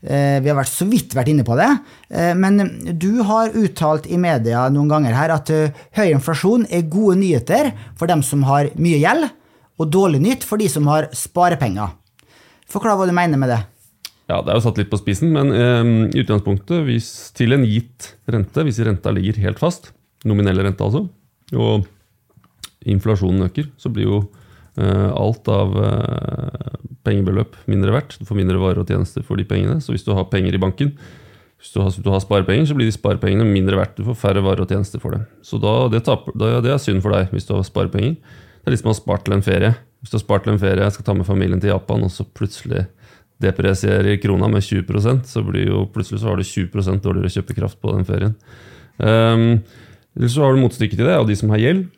Eh, 0.00 0.38
vi 0.40 0.48
har 0.48 0.56
vært 0.56 0.72
så 0.72 0.86
vidt 0.88 1.16
vært 1.16 1.32
inne 1.32 1.44
på 1.44 1.58
det, 1.58 1.68
eh, 2.08 2.32
men 2.32 2.62
du 2.96 3.20
har 3.28 3.52
uttalt 3.52 4.06
i 4.08 4.16
media 4.16 4.62
noen 4.72 4.88
ganger 4.88 5.12
her 5.12 5.34
at 5.34 5.50
eh, 5.52 5.74
høy 5.98 6.06
inflasjon 6.14 6.64
er 6.72 6.88
gode 6.88 7.18
nyheter 7.20 7.74
for 7.98 8.08
dem 8.08 8.22
som 8.24 8.46
har 8.48 8.70
mye 8.80 9.02
gjeld, 9.02 9.28
og 9.80 9.92
dårlig 9.92 10.22
nytt 10.24 10.46
for 10.46 10.60
de 10.60 10.70
som 10.72 10.88
har 10.88 11.10
sparepenger. 11.12 11.92
Forklar 12.70 12.96
hva 12.96 13.10
du 13.10 13.16
mener 13.16 13.40
med 13.40 13.52
det. 13.52 13.60
Ja, 14.30 14.40
Det 14.40 14.52
er 14.52 14.56
jo 14.56 14.64
satt 14.64 14.78
litt 14.78 14.92
på 14.92 15.00
spissen, 15.00 15.32
men 15.34 15.50
i 16.14 16.20
utgangspunktet, 16.22 16.84
hvis 16.86 17.08
til 17.34 17.56
en 17.56 17.64
gitt 17.66 18.12
rente, 18.30 18.62
hvis 18.62 18.78
renta 18.86 19.10
ligger 19.10 19.40
helt 19.42 19.58
fast, 19.58 19.90
nominelle 20.28 20.64
rente 20.66 20.84
altså, 20.84 21.06
og 21.56 21.86
inflasjonen 22.88 23.46
øker, 23.48 23.68
så 23.80 23.92
blir 23.92 24.08
jo 24.08 24.18
eh, 24.80 25.08
alt 25.10 25.48
av 25.52 25.74
eh, 25.84 26.76
pengebeløp 27.06 27.56
mindre 27.70 27.94
verdt. 27.94 28.18
Du 28.20 28.28
får 28.28 28.38
mindre 28.38 28.60
varer 28.60 28.82
og 28.82 28.90
tjenester 28.90 29.24
for 29.26 29.40
de 29.40 29.46
pengene. 29.48 29.80
Så 29.84 29.94
hvis 29.94 30.06
du 30.06 30.12
har 30.16 30.28
penger 30.32 30.56
i 30.56 30.62
banken, 30.62 30.94
hvis 31.60 31.74
du 31.74 31.80
har, 31.82 31.90
hvis 31.92 32.04
du 32.04 32.08
har 32.12 32.22
sparepenger, 32.24 32.68
så 32.70 32.76
blir 32.76 32.88
de 32.88 32.96
sparepengene 32.96 33.44
mindre 33.44 33.76
verdt. 33.80 33.98
Du 33.98 34.06
får 34.08 34.16
færre 34.22 34.44
varer 34.44 34.64
og 34.64 34.72
tjenester 34.72 35.02
for 35.02 35.16
det. 35.16 35.26
Så 35.44 35.60
da, 35.60 35.74
det, 35.92 36.04
taper, 36.06 36.36
da, 36.40 36.54
det 36.64 36.72
er 36.72 36.80
synd 36.80 37.04
for 37.04 37.16
deg 37.16 37.34
hvis 37.34 37.48
du 37.48 37.52
har 37.56 37.66
sparepenger. 37.68 38.16
Det 38.60 38.68
er 38.68 38.76
litt 38.76 38.82
som 38.82 38.92
å 38.92 38.94
ha 38.94 39.00
spart 39.00 39.26
til 39.26 39.36
en 39.36 39.44
ferie. 39.44 39.74
Hvis 40.00 40.12
du 40.12 40.16
har 40.16 40.24
spart 40.24 40.46
til 40.46 40.54
en 40.54 40.62
ferie, 40.62 40.86
jeg 40.86 40.96
skal 40.96 41.06
ta 41.10 41.16
med 41.18 41.28
familien 41.28 41.60
til 41.60 41.74
Japan, 41.74 42.06
og 42.06 42.12
så 42.14 42.24
plutselig 42.24 42.86
depresierer 43.40 44.18
krona 44.20 44.48
med 44.52 44.64
20% 44.64 45.28
så 45.28 45.42
blir 45.44 45.70
jo 45.70 45.84
plutselig 45.92 46.20
så 46.20 46.28
har 46.28 46.40
du 46.40 46.44
20% 46.44 47.04
dårligere 47.04 47.32
kjøpekraft 47.36 47.78
på 47.80 47.94
den 47.94 48.08
ferien. 48.08 48.34
Um, 49.00 49.62
eller 50.16 50.30
så 50.32 50.44
har 50.44 50.54
du 50.54 50.62
motstykket 50.62 51.00
til 51.00 51.08
det, 51.08 51.16
og 51.20 51.28
de 51.28 51.36
som 51.38 51.52
har 51.54 51.62
gjeld. 51.62 51.88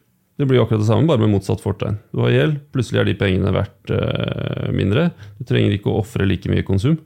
Det 0.41 0.49
blir 0.49 0.63
akkurat 0.63 0.81
det 0.83 0.89
samme, 0.89 1.07
bare 1.09 1.21
med 1.23 1.33
motsatt 1.35 1.61
fortegn. 1.63 1.99
Du 2.13 2.23
har 2.25 2.33
gjeld, 2.33 2.59
plutselig 2.75 3.03
er 3.03 3.09
de 3.09 3.19
pengene 3.21 3.53
verdt 3.55 3.93
uh, 3.93 4.71
mindre. 4.75 5.11
Du 5.39 5.47
trenger 5.49 5.77
ikke 5.77 5.93
å 5.93 6.01
ofre 6.01 6.27
like 6.27 6.51
mye 6.51 6.65
konsum 6.67 6.97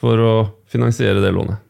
for 0.00 0.20
å 0.20 0.32
finansiere 0.70 1.22
det 1.24 1.32
lånet. 1.34 1.60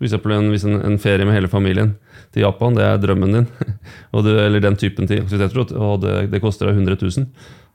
Eksempel 0.00 0.32
en, 0.32 0.48
hvis 0.48 0.64
en, 0.64 0.78
en 0.80 0.96
ferie 1.00 1.26
med 1.28 1.36
hele 1.36 1.48
familien 1.52 1.92
til 2.32 2.46
Japan, 2.46 2.76
det 2.76 2.86
er 2.86 3.00
drømmen 3.02 3.36
din, 3.36 3.48
du, 4.24 4.30
eller 4.32 4.64
den 4.64 4.78
typen 4.80 5.08
til 5.08 5.20
aktiviteter, 5.20 5.76
og 5.76 6.00
det, 6.06 6.14
det 6.32 6.40
koster 6.40 6.70
deg 6.70 6.80
100 6.80 6.96
000, 7.04 7.26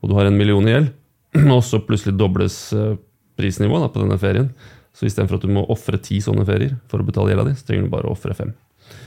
og 0.01 0.09
du 0.09 0.15
har 0.17 0.29
en 0.29 0.39
million 0.39 0.65
i 0.65 0.73
gjeld, 0.73 0.89
og 1.53 1.61
så 1.67 1.83
plutselig 1.85 2.17
dobles 2.17 2.57
eh, 2.73 2.95
prisnivået 3.37 3.85
da, 3.85 3.91
på 3.93 4.01
denne 4.01 4.17
ferien. 4.21 4.49
Så 4.95 5.05
istedenfor 5.05 5.37
at 5.37 5.45
du 5.45 5.53
må 5.53 5.67
ofre 5.69 5.99
ti 6.01 6.17
sånne 6.23 6.47
ferier 6.47 6.77
for 6.89 7.03
å 7.03 7.05
betale 7.05 7.33
gjelda 7.33 7.49
di, 7.49 7.57
så 7.59 7.67
trenger 7.67 7.85
du 7.85 7.93
bare 7.93 8.09
å 8.09 8.15
ofre 8.15 8.33
fem. 8.37 8.55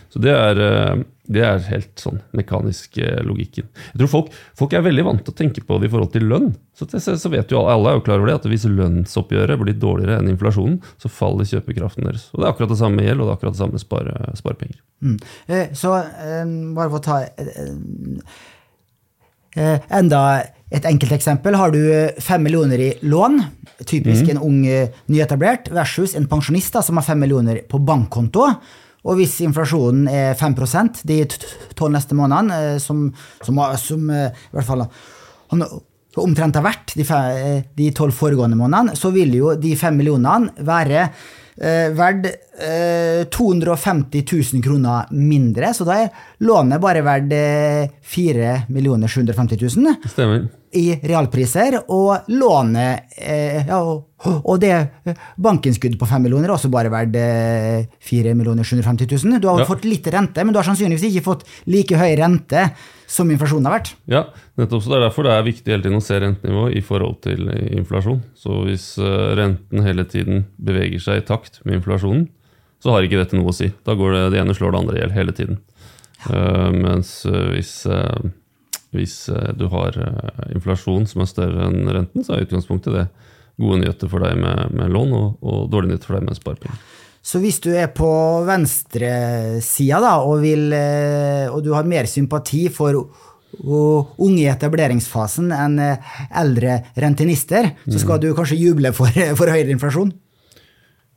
Så 0.09 0.21
det 0.25 0.33
er, 0.33 0.59
eh, 0.65 1.01
det 1.29 1.43
er 1.45 1.67
helt 1.69 2.01
sånn 2.01 2.23
mekanisk 2.37 2.97
eh, 3.03 3.21
logikken. 3.27 3.67
Jeg 3.93 4.01
tror 4.01 4.11
folk, 4.13 4.31
folk 4.57 4.73
er 4.75 4.87
veldig 4.87 5.05
vant 5.05 5.25
til 5.25 5.35
å 5.35 5.37
tenke 5.37 5.65
på 5.69 5.77
det 5.79 5.91
i 5.91 5.93
forhold 5.93 6.15
til 6.15 6.25
lønn. 6.31 6.49
Så, 6.79 6.89
det, 6.89 7.03
så 7.05 7.33
vet 7.33 7.53
jo 7.53 7.61
alle, 7.61 7.75
alle 7.77 7.93
er 7.93 7.99
jo 7.99 8.05
klar 8.07 8.23
over 8.23 8.31
det, 8.31 8.39
at 8.41 8.49
hvis 8.49 8.65
lønnsoppgjøret 8.73 9.61
blir 9.61 9.77
dårligere 9.77 10.23
enn 10.23 10.33
inflasjonen, 10.33 10.79
så 11.03 11.13
faller 11.13 11.49
kjøpekraften 11.51 12.09
deres. 12.09 12.31
Og 12.33 12.41
det 12.41 12.49
er 12.49 12.55
akkurat 12.55 12.73
det 12.73 12.81
samme 12.81 13.01
med 13.01 13.11
gjeld, 13.11 13.21
og 13.21 13.29
det 13.29 13.35
er 13.35 13.41
akkurat 13.41 13.59
det 13.59 13.63
samme 13.63 13.77
med 13.77 13.85
spare, 13.85 14.17
sparepenger. 14.41 14.81
Mm. 15.05 15.19
Eh, 15.47 15.67
Så 15.77 15.93
bare 15.93 16.89
for 16.89 16.99
å 16.99 17.05
ta 17.05 17.21
enda 19.59 20.25
et 20.71 20.85
enkelt 20.87 21.13
eksempel. 21.17 21.57
Har 21.59 21.73
du 21.75 21.81
fem 22.23 22.43
millioner 22.45 22.81
i 22.81 22.91
lån, 23.03 23.41
typisk 23.89 24.29
en 24.31 24.41
ung 24.45 24.61
nyetablert, 25.11 25.71
versus 25.75 26.15
en 26.15 26.29
pensjonist 26.31 26.77
da, 26.77 26.83
som 26.85 27.01
har 27.01 27.07
fem 27.07 27.19
millioner 27.21 27.65
på 27.69 27.81
bankkonto. 27.83 28.53
Og 29.07 29.19
hvis 29.19 29.37
inflasjonen 29.47 30.09
er 30.11 30.39
5 30.39 30.57
de 31.07 31.21
tolv 31.79 31.95
neste 31.95 32.17
månedene, 32.19 32.75
eh, 32.75 32.79
som, 32.83 33.07
som, 33.45 33.61
som 33.79 34.11
eh, 34.11 34.33
i 34.33 34.57
hvert 34.57 34.69
fall 34.69 34.87
omtrent 36.19 36.57
har 36.59 36.67
vært 36.67 36.97
de 36.99 37.05
eh, 37.07 37.93
tolv 37.95 38.17
foregående 38.17 38.59
månedene, 38.59 38.97
så 38.99 39.13
vil 39.15 39.37
jo 39.39 39.55
de 39.61 39.77
fem 39.79 39.97
millionene 39.97 40.67
være 40.67 41.05
eh, 41.07 41.89
verdt 41.95 42.31
eh, 42.59 43.25
250 43.31 44.25
000 44.27 44.65
kroner 44.65 45.13
mindre, 45.15 45.73
så 45.75 45.87
da 45.89 46.01
er 46.03 46.25
lånet 46.47 46.83
bare 46.83 47.05
verdt 47.07 47.35
eh, 47.37 47.99
4 48.03 48.65
750 48.69 49.63
000. 49.63 50.01
Det 50.03 50.15
stemmer. 50.15 50.49
I 50.77 50.99
realpriser, 51.09 51.79
og 51.95 52.29
lånet 52.29 53.15
eh, 53.17 53.65
ja, 53.69 53.79
og, 53.81 54.55
det 54.61 54.73
bankinnskuddet 55.39 55.99
på 56.01 56.09
5 56.11 56.25
millioner 56.25 56.51
er 56.51 56.55
også 56.57 56.71
bare 56.73 56.91
verdt 56.93 57.17
eh, 57.21 57.87
4 58.03 58.35
750 58.35 59.07
000. 59.25 59.41
Du 59.41 59.49
har 59.49 59.61
Ja. 59.63 59.69
fått 59.69 59.87
litt 59.89 60.07
rente, 60.13 60.45
men 60.45 60.53
du 60.53 60.59
har 60.59 60.67
sannsynligvis 60.67 61.09
ikke 61.13 61.25
fått 61.25 61.45
like 61.67 61.97
høy 61.97 62.17
rente 62.19 62.71
som 63.09 63.31
inflasjonen 63.31 63.71
har 63.71 63.79
vært. 63.79 63.93
Ja, 64.11 64.25
nettopp. 64.59 64.83
Så 64.83 64.91
Det 64.91 64.99
er 64.99 65.07
derfor 65.07 65.25
det 65.25 65.33
er 65.33 65.47
viktig 65.47 65.73
hele 65.73 65.83
tiden 65.87 66.01
å 66.01 66.05
se 66.05 66.19
rentenivået 66.21 66.77
i 66.77 66.83
forhold 66.85 67.21
til 67.25 67.49
inflasjon. 67.79 68.21
Så 68.37 68.65
hvis 68.67 68.99
eh, 68.99 69.35
renten 69.39 69.87
hele 69.87 70.05
tiden 70.05 70.45
beveger 70.59 71.01
seg 71.01 71.23
i 71.23 71.27
takt 71.27 71.63
med 71.65 71.79
inflasjonen, 71.81 72.29
så 72.83 72.93
har 72.95 73.03
ikke 73.03 73.19
dette 73.23 73.39
noe 73.39 73.51
å 73.51 73.55
si. 73.57 73.73
Da 73.87 73.95
går 73.99 74.13
det, 74.15 74.25
det 74.35 74.43
ene 74.43 74.55
slår 74.55 74.73
det 74.75 74.81
andre 74.83 74.99
i 74.99 75.01
hjel 75.03 75.15
hele 75.17 75.33
tiden. 75.35 75.59
Eh, 76.31 76.71
mens 76.75 77.25
eh, 77.27 77.49
hvis, 77.55 77.73
eh, 77.87 78.29
hvis 78.97 79.29
eh, 79.29 79.51
du 79.59 79.67
har 79.73 79.97
eh, 80.01 80.45
inflasjon 80.57 81.07
som 81.09 81.25
er 81.25 81.31
større 81.31 81.69
enn 81.69 81.89
renten, 81.89 82.25
så 82.25 82.37
er 82.37 82.47
utgangspunktet 82.47 82.95
det 82.95 83.07
gode 83.59 83.83
nyheter 83.83 84.11
for 84.11 84.25
deg 84.25 84.39
med, 84.41 84.75
med 84.79 84.93
lån, 84.95 85.15
og, 85.19 85.39
og 85.43 85.67
dårlige 85.73 85.95
nyheter 85.95 86.11
for 86.11 86.19
deg 86.19 86.29
med 86.29 86.39
sparepenger. 86.39 86.85
Så 87.29 87.41
hvis 87.43 87.59
du 87.61 87.73
er 87.77 87.91
på 87.93 88.09
venstresida 88.47 89.99
da, 90.01 90.13
og, 90.25 90.39
vil, 90.45 90.71
eh, 90.73 91.49
og 91.51 91.61
du 91.67 91.75
har 91.77 91.89
mer 91.89 92.09
sympati 92.09 92.69
for 92.73 93.03
og 93.59 94.19
unge 94.21 94.43
i 94.43 94.51
etableringsfasen 94.53 95.49
enn 95.57 95.79
eldre 95.81 96.75
rentenister, 97.01 97.71
så 97.89 98.01
skal 98.03 98.21
du 98.21 98.27
kanskje 98.37 98.59
juble 98.61 98.93
for, 98.93 99.09
for 99.41 99.49
høyere 99.49 99.73
inflasjon? 99.73 100.13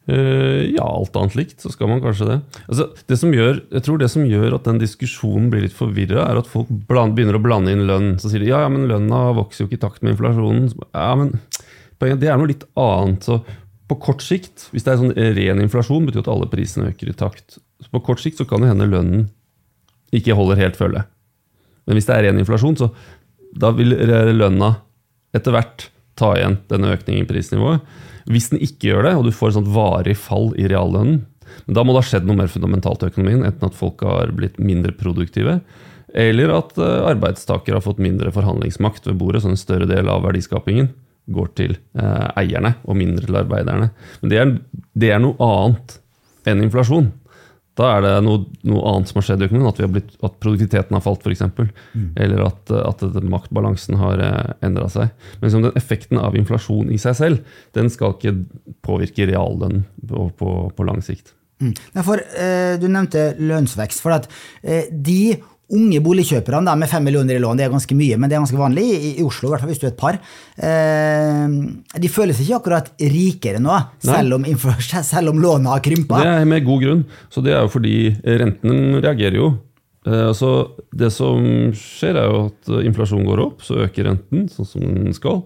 Eh, 0.10 0.72
ja, 0.74 0.86
alt 0.86 1.16
annet 1.16 1.36
likt, 1.38 1.60
så 1.62 1.70
skal 1.70 1.90
man 1.92 2.02
kanskje 2.02 2.28
det. 2.28 2.38
Altså, 2.66 2.88
det 3.08 3.18
som 3.22 3.34
gjør, 3.36 3.60
jeg 3.70 3.86
tror 3.86 4.00
det 4.02 4.10
som 4.10 4.26
gjør 4.26 4.56
at 4.58 4.66
den 4.66 4.82
diskusjonen 4.82 5.52
blir 5.54 5.66
litt 5.68 5.78
forvirra, 5.78 6.26
er 6.26 6.40
at 6.42 6.50
folk 6.50 6.72
bland, 6.90 7.14
begynner 7.18 7.38
å 7.38 7.44
blande 7.44 7.74
inn 7.76 7.86
lønn. 7.90 8.16
Så 8.22 8.32
sier 8.32 8.42
de 8.42 8.50
ja, 8.50 8.64
ja, 8.66 8.72
men 8.72 8.90
lønna 8.90 9.28
vokser 9.38 9.64
jo 9.64 9.70
ikke 9.70 9.78
i 9.78 9.84
takt 9.86 10.02
med 10.02 10.16
inflasjonen. 10.16 10.72
Ja, 10.90 11.12
men 11.20 11.36
poenget, 12.02 12.24
Det 12.24 12.32
er 12.32 12.42
noe 12.42 12.50
litt 12.50 12.66
annet. 12.80 13.30
Så 13.30 13.42
på 13.92 14.00
kort 14.02 14.26
sikt, 14.26 14.70
hvis 14.74 14.88
det 14.88 14.96
er 14.96 15.02
sånn 15.04 15.16
ren 15.38 15.64
inflasjon, 15.64 16.08
betyr 16.08 16.26
at 16.26 16.34
alle 16.34 16.50
prisene 16.50 16.90
øker 16.90 17.12
i 17.12 17.18
takt. 17.18 17.60
Så 17.84 17.94
på 17.94 18.02
kort 18.08 18.24
sikt 18.24 18.42
så 18.42 18.48
kan 18.50 18.64
det 18.64 18.72
hende 18.72 18.90
lønnen 18.90 19.30
ikke 20.16 20.36
holder 20.36 20.60
helt 20.60 20.80
følge. 20.80 21.06
Men 21.86 21.98
hvis 21.98 22.08
det 22.10 22.16
er 22.16 22.26
ren 22.28 22.42
inflasjon, 22.42 22.78
så 22.80 22.90
da 23.58 23.72
vil 23.76 23.94
lønna 23.94 24.76
etter 25.36 25.54
hvert 25.56 25.90
ta 26.20 26.34
igjen 26.38 26.60
denne 26.72 26.94
økningen 26.96 27.26
i 27.26 27.30
prisnivået. 27.30 27.86
Hvis 28.32 28.52
den 28.52 28.62
ikke 28.62 28.92
gjør 28.92 29.08
det, 29.08 29.14
og 29.18 29.28
du 29.28 29.36
får 29.36 29.52
et 29.52 29.58
sånt 29.60 29.72
varig 29.74 30.18
fall 30.20 30.52
i 30.60 30.68
reallønnen, 30.70 31.24
da 31.68 31.84
må 31.84 31.94
det 31.94 32.04
ha 32.04 32.10
skjedd 32.12 32.28
noe 32.28 32.40
mer 32.40 32.52
fundamentalt 32.52 33.04
i 33.04 33.10
økonomien, 33.12 33.46
enten 33.48 33.68
at 33.68 33.78
folk 33.78 34.04
har 34.08 34.32
blitt 34.36 34.60
mindre 34.62 34.94
produktive, 34.96 35.60
eller 36.12 36.52
at 36.58 36.76
eh, 36.80 36.98
arbeidstakere 37.12 37.80
har 37.80 37.86
fått 37.86 38.02
mindre 38.04 38.34
forhandlingsmakt 38.36 39.08
ved 39.08 39.18
bordet, 39.20 39.44
så 39.44 39.52
en 39.52 39.60
større 39.60 39.88
del 39.90 40.10
av 40.12 40.26
verdiskapingen 40.26 40.92
går 41.32 41.52
til 41.56 41.76
eh, 41.78 42.28
eierne 42.40 42.76
og 42.84 42.98
mindre 43.00 43.28
til 43.28 43.40
arbeiderne. 43.40 43.92
Men 44.22 44.34
det 44.34 44.40
er, 44.42 44.54
det 44.98 45.12
er 45.14 45.22
noe 45.24 45.38
annet 45.46 45.98
enn 46.50 46.64
inflasjon. 46.66 47.12
Da 47.82 47.90
er 47.96 48.06
det 48.06 48.14
noe, 48.26 48.44
noe 48.68 48.82
annet 48.92 49.10
som 49.10 49.18
har 49.18 49.26
skjedd 49.26 49.42
i 49.42 49.48
økonomien, 49.48 49.72
at, 49.72 49.82
vi 49.82 49.88
har 49.88 49.94
blitt, 49.96 50.14
at 50.22 50.38
produktiviteten 50.44 50.98
har 50.98 51.04
falt 51.06 51.26
f.eks. 51.26 51.44
Eller 52.22 52.46
at, 52.46 52.74
at 52.78 53.06
maktbalansen 53.26 53.98
har 54.02 54.22
eh, 54.22 54.54
endra 54.68 54.86
seg. 54.92 55.12
Men 55.40 55.48
liksom 55.48 55.66
den 55.66 55.78
effekten 55.80 56.22
av 56.22 56.38
inflasjon 56.38 56.94
i 56.94 57.00
seg 57.02 57.18
selv, 57.18 57.54
den 57.78 57.90
skal 57.94 58.14
ikke 58.18 58.36
påvirke 58.86 59.26
reallønnen 59.32 59.88
på, 59.98 60.30
på, 60.38 60.56
på 60.78 60.88
lang 60.88 61.02
sikt. 61.06 61.34
Mm. 61.62 61.74
Nei, 61.96 62.04
for, 62.06 62.22
eh, 62.42 62.76
du 62.82 62.88
nevnte 62.90 63.32
lønnsvekst. 63.40 64.02
for 64.02 64.18
at 64.18 64.30
eh, 64.62 64.90
De 64.92 65.38
unge 65.72 66.00
boligkjøperne 66.04 66.66
da, 66.68 66.76
med 66.76 66.90
fem 66.92 67.04
millioner 67.08 67.38
i 67.38 67.42
lån, 67.42 67.58
det 67.60 67.66
er 67.66 67.74
ganske 67.74 67.96
mye, 67.96 68.18
men 68.20 68.30
det 68.30 68.36
er 68.38 68.44
ganske 68.44 68.60
vanlig 68.60 68.84
i, 68.92 69.12
i 69.22 69.24
Oslo, 69.26 69.48
i 69.50 69.52
hvert 69.54 69.64
fall 69.64 69.72
hvis 69.72 69.82
du 69.82 69.88
er 69.88 69.94
et 69.94 70.00
par. 70.02 70.20
Eh, 70.62 71.58
de 72.04 72.12
føler 72.12 72.36
seg 72.36 72.46
ikke 72.50 72.60
akkurat 72.62 72.92
rikere 73.02 73.62
nå, 73.64 73.78
selv 74.04 74.38
om, 74.40 74.46
selv 75.14 75.34
om 75.34 75.42
lånet 75.44 75.72
har 75.74 75.84
krympa. 75.86 76.22
Det 76.22 76.32
er 76.44 76.48
med 76.52 76.66
god 76.68 76.86
grunn. 76.86 77.04
Så 77.32 77.44
det 77.46 77.56
er 77.56 77.66
jo 77.66 77.74
fordi 77.74 77.96
renten 78.44 79.00
reagerer 79.04 79.40
jo. 79.42 79.52
Eh, 80.08 80.32
Så 80.38 80.52
det 80.98 81.12
som 81.14 81.44
skjer, 81.78 82.18
er 82.18 82.30
jo 82.32 82.46
at 82.50 82.72
inflasjonen 82.86 83.28
går 83.30 83.44
opp, 83.48 83.62
så 83.66 83.84
øker 83.86 84.10
renten 84.12 84.48
sånn 84.50 84.68
som 84.70 84.82
den 84.88 85.14
skal. 85.18 85.44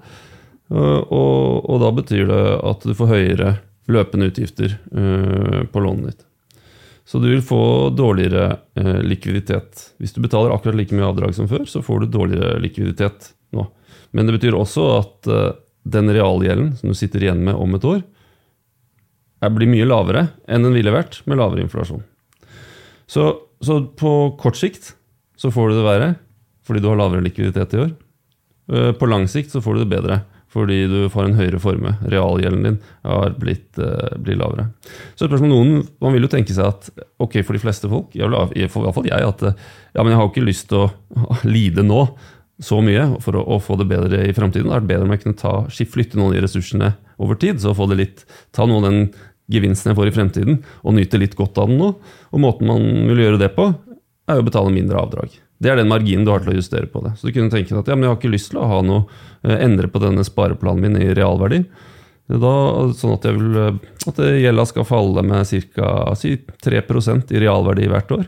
Eh, 0.72 1.02
Og, 1.06 1.70
og 1.70 1.82
da 1.84 1.92
betyr 2.02 2.26
det 2.32 2.44
at 2.72 2.86
du 2.88 2.94
får 2.98 3.12
høyere 3.14 3.56
løpende 3.92 4.32
utgifter 4.32 4.72
eh, 4.98 5.60
på 5.70 5.84
lånet 5.84 6.08
ditt. 6.16 6.25
Så 7.06 7.20
du 7.22 7.28
vil 7.30 7.44
få 7.46 7.92
dårligere 7.94 8.58
eh, 8.80 9.02
likviditet. 9.06 9.92
Hvis 10.02 10.16
du 10.16 10.24
betaler 10.24 10.54
akkurat 10.56 10.78
like 10.80 10.96
mye 10.96 11.06
avdrag 11.06 11.36
som 11.38 11.50
før, 11.50 11.68
så 11.70 11.84
får 11.86 12.02
du 12.02 12.14
dårligere 12.16 12.58
likviditet 12.64 13.30
nå. 13.54 13.68
Men 14.16 14.26
det 14.26 14.40
betyr 14.40 14.58
også 14.58 14.88
at 14.98 15.30
eh, 15.30 15.52
den 15.86 16.10
realgjelden 16.10 16.74
som 16.80 16.90
du 16.90 16.98
sitter 16.98 17.22
igjen 17.22 17.44
med 17.46 17.58
om 17.62 17.78
et 17.78 17.86
år, 17.86 18.02
blir 19.46 19.70
mye 19.70 19.86
lavere 19.86 20.24
enn 20.50 20.64
den 20.66 20.74
ville 20.74 20.90
vært 20.90 21.20
med 21.30 21.38
lavere 21.38 21.62
inflasjon. 21.62 22.02
Så, 23.06 23.28
så 23.62 23.76
på 23.94 24.14
kort 24.42 24.58
sikt 24.58 24.96
så 25.38 25.52
får 25.54 25.70
du 25.70 25.76
det 25.78 25.86
verre 25.86 26.08
fordi 26.66 26.82
du 26.82 26.88
har 26.90 26.98
lavere 26.98 27.22
likviditet 27.22 27.76
i 27.76 27.84
år. 27.84 27.92
Eh, 28.74 28.92
På 28.98 29.06
lang 29.06 29.28
sikt 29.30 29.54
så 29.54 29.62
får 29.62 29.78
du 29.78 29.84
det 29.84 29.92
bedre 29.94 30.24
fordi 30.56 30.78
du 30.88 31.00
får 31.12 31.28
en 31.28 31.38
høyere 31.38 31.60
formue. 31.60 31.92
Realgjelden 32.08 32.64
din 32.64 32.78
har 33.04 33.36
blitt, 33.40 33.68
uh, 33.76 34.14
blir 34.24 34.40
lavere. 34.40 34.70
Så 35.20 35.28
spørsmål 35.28 35.52
noen, 35.52 35.74
Man 36.02 36.16
vil 36.16 36.28
jo 36.28 36.32
tenke 36.32 36.56
seg 36.56 36.70
at 36.70 36.88
ok, 37.20 37.42
for 37.44 37.58
de 37.58 37.64
fleste 37.64 37.92
folk, 37.92 38.16
jeg 38.16 38.30
vil, 38.30 38.38
i 38.56 38.64
hvert 38.70 38.96
fall 38.96 39.10
jeg, 39.10 39.28
at 39.28 39.44
eh, 39.50 39.60
ja, 39.96 40.04
men 40.04 40.14
jeg 40.14 40.22
har 40.22 40.32
ikke 40.32 40.46
lyst 40.48 40.70
til 40.72 40.86
å 40.86 40.90
lide 41.58 41.84
nå 41.84 42.06
så 42.64 42.80
mye 42.84 43.10
for 43.24 43.36
å, 43.36 43.44
å 43.56 43.60
få 43.60 43.76
det 43.82 43.90
bedre 43.90 44.24
i 44.24 44.36
framtiden. 44.36 44.70
Det 44.70 44.78
hadde 44.78 44.86
vært 44.86 44.92
bedre 44.94 45.08
om 45.10 45.16
jeg 45.16 45.24
kunne 45.26 45.42
ta, 45.42 45.56
flytte 45.92 46.20
noen 46.20 46.32
av 46.32 46.38
de 46.38 46.44
ressursene 46.46 46.92
over 47.20 47.40
tid, 47.40 47.60
så 47.60 47.76
få 47.76 47.90
det 47.92 48.00
litt, 48.00 48.28
ta 48.56 48.68
noe 48.68 48.80
av 48.80 48.88
den 48.88 49.02
gevinsten 49.52 49.92
jeg 49.92 50.00
får 50.00 50.10
i 50.10 50.16
fremtiden, 50.16 50.62
og 50.84 50.96
nyte 50.98 51.20
litt 51.22 51.36
godt 51.38 51.60
av 51.62 51.70
den 51.72 51.82
nå. 51.82 51.92
Og 52.32 52.42
måten 52.42 52.72
man 52.72 52.86
vil 53.12 53.26
gjøre 53.26 53.42
det 53.44 53.52
på, 53.58 53.74
er 54.32 54.42
å 54.42 54.46
betale 54.46 54.74
mindre 54.74 55.04
avdrag. 55.04 55.36
Det 55.62 55.72
er 55.72 55.80
den 55.80 55.90
marginen 55.92 56.26
du 56.28 56.34
har 56.34 56.44
til 56.44 56.54
å 56.54 56.58
justere 56.58 56.90
på 56.92 57.02
det. 57.06 57.14
Så 57.18 57.28
du 57.28 57.36
kunne 57.36 57.54
tenke 57.54 57.72
deg 57.72 57.82
at 57.82 57.92
ja, 57.92 57.96
men 57.96 58.08
jeg 58.08 58.14
har 58.14 58.20
ikke 58.20 58.34
lyst 58.34 58.52
til 58.52 58.62
å 58.62 58.70
ha 58.70 58.80
noe, 58.86 59.06
eh, 59.48 59.60
endre 59.64 59.90
på 59.92 60.02
denne 60.04 60.26
spareplanen 60.28 60.84
min 60.84 60.98
i 61.00 61.14
realverdi. 61.16 61.64
Da, 62.26 62.56
sånn 62.98 63.14
at, 63.16 63.28
jeg 63.30 63.52
eh, 63.62 63.78
at 64.10 64.22
gjelda 64.42 64.66
skal 64.68 64.88
falle 64.90 65.24
med 65.26 65.48
ca. 65.76 65.92
Si 66.20 66.36
3 66.66 66.82
i 66.82 67.44
realverdi 67.46 67.88
hvert 67.92 68.16
år. 68.18 68.26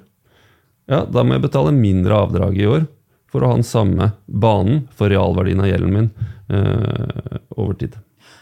Ja, 0.87 1.03
da 1.03 1.23
må 1.23 1.35
jeg 1.35 1.43
betale 1.49 1.75
mindre 1.75 2.15
avdrag 2.15 2.55
i 2.55 2.69
år 2.69 2.87
for 3.27 3.43
å 3.43 3.51
ha 3.51 3.57
den 3.57 3.67
samme 3.67 4.13
banen 4.25 4.85
for 4.95 5.11
realverdien 5.11 5.59
av 5.59 5.67
gjelden 5.67 5.93
min 5.93 6.11
eh, 6.47 7.39
over 7.59 7.75
tid. 7.75 7.97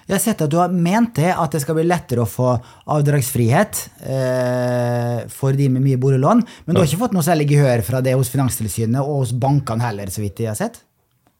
Jeg 0.06 0.14
har 0.14 0.22
sett 0.22 0.42
at 0.46 0.52
du 0.54 0.60
har 0.60 0.70
ment 0.70 1.16
det, 1.18 1.32
at 1.34 1.56
det 1.56 1.64
skal 1.64 1.80
bli 1.80 1.88
lettere 1.88 2.22
å 2.22 2.30
få 2.30 2.52
avdragsfrihet 2.94 3.80
eh, 4.06 5.24
for 5.34 5.58
de 5.58 5.70
med 5.74 5.82
mye 5.82 5.98
boliglån, 6.02 6.44
men 6.46 6.76
du 6.76 6.78
har 6.78 6.86
ikke 6.86 7.02
fått 7.08 7.16
noe 7.18 7.26
særlig 7.26 7.48
gehør 7.56 7.82
fra 7.88 8.04
det 8.06 8.14
hos 8.14 8.30
Finanstilsynet 8.30 9.02
og 9.02 9.24
hos 9.24 9.34
bankene 9.34 9.88
heller, 9.88 10.12
så 10.14 10.22
vidt 10.22 10.44
jeg 10.44 10.52
har 10.52 10.60
sett? 10.60 10.84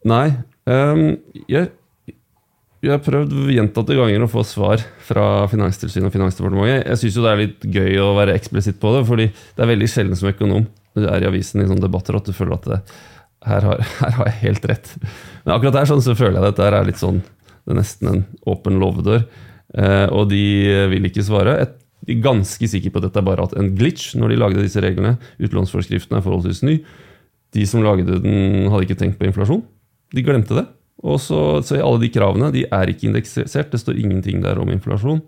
Nei. 0.10 0.32
Um, 0.66 1.12
jeg, 1.46 1.70
jeg 2.82 2.94
har 2.96 3.06
prøvd 3.06 3.54
gjentatte 3.54 4.00
ganger 4.00 4.26
å 4.26 4.32
få 4.34 4.42
svar 4.50 4.82
fra 5.06 5.28
Finanstilsynet 5.52 6.10
og 6.10 6.18
Finansdepartementet. 6.18 6.90
Jeg 6.90 7.04
syns 7.04 7.22
det 7.22 7.32
er 7.36 7.44
litt 7.44 7.70
gøy 7.70 8.02
å 8.02 8.12
være 8.18 8.34
eksplisitt 8.38 8.82
på 8.82 8.96
det, 8.98 9.06
fordi 9.06 9.30
det 9.30 9.62
er 9.62 9.72
veldig 9.76 9.92
sjelden 9.94 10.18
som 10.18 10.32
økonom 10.34 10.66
når 10.96 11.06
du 11.06 11.12
er 11.12 11.22
i 11.22 11.30
avisen 11.30 11.62
i 11.62 11.70
sånne 11.70 11.86
debatter 11.86 12.18
at 12.18 12.26
du 12.26 12.34
føler 12.34 12.58
at 12.58 12.68
det, 12.72 12.82
her, 13.46 13.70
har, 13.70 13.86
her 14.02 14.20
har 14.20 14.32
jeg 14.32 14.42
helt 14.42 14.68
rett. 14.74 14.92
Men 15.46 15.54
akkurat 15.60 15.84
her 15.84 15.94
sånn, 15.94 16.02
så 16.02 16.18
føler 16.18 16.40
jeg 16.40 16.42
at 16.42 16.54
dette 16.56 16.70
er 16.72 16.90
litt 16.90 17.02
sånn 17.02 17.22
det 17.66 17.74
er 17.74 17.80
nesten 17.80 18.12
en 18.12 18.24
åpen 18.46 18.78
låvedør. 18.82 19.26
Eh, 19.76 20.08
og 20.14 20.30
de 20.30 20.46
vil 20.92 21.10
ikke 21.10 21.26
svare. 21.26 21.58
Et, 21.66 21.74
de 22.06 22.14
er 22.14 22.26
ganske 22.26 22.70
sikre 22.70 22.92
på 22.94 23.02
at 23.02 23.08
dette 23.08 23.22
er 23.22 23.26
bare 23.26 23.48
en 23.58 23.72
glitch 23.78 24.14
når 24.20 24.32
de 24.32 24.40
lagde 24.40 24.66
disse 24.66 24.84
reglene. 24.84 25.16
Utlånsforskriften 25.42 26.18
er 26.18 26.26
forholdsvis 26.26 26.62
ny. 26.68 26.78
De 27.56 27.66
som 27.66 27.82
lagde 27.86 28.20
den, 28.22 28.70
hadde 28.70 28.86
ikke 28.86 29.00
tenkt 29.00 29.18
på 29.18 29.30
inflasjon. 29.30 29.64
De 30.14 30.24
glemte 30.26 30.58
det. 30.60 30.68
Og 31.06 31.18
så, 31.22 31.40
så 31.66 31.82
alle 31.82 32.04
de 32.06 32.12
kravene 32.14 32.52
de 32.54 32.64
er 32.70 32.92
ikke 32.92 33.10
indeksert. 33.10 33.74
Det 33.74 33.82
står 33.82 33.98
ingenting 33.98 34.46
der 34.46 34.62
om 34.62 34.70
inflasjon. 34.72 35.24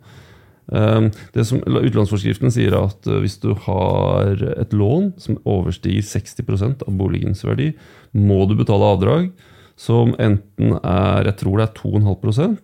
Um, 0.67 1.07
det 1.31 1.45
som, 1.47 1.61
utlånsforskriften 1.63 2.51
sier 2.51 2.75
at 2.75 3.07
hvis 3.07 3.37
du 3.39 3.53
har 3.65 4.41
et 4.59 4.73
lån 4.75 5.13
som 5.21 5.37
overstiger 5.47 6.03
60% 6.03 6.83
av 6.83 6.97
boligens 6.99 7.45
verdi, 7.47 7.71
må 8.11 8.43
du 8.49 8.57
betale 8.59 8.89
avdrag 8.91 9.29
som 9.77 10.15
enten 10.19 10.77
er 10.81 11.29
jeg 11.29 11.39
tror 11.43 11.61
det 11.61 11.67
er 11.67 11.77
2,5 11.77 12.57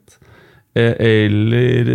eh, 0.75 0.95
eller 0.97 1.93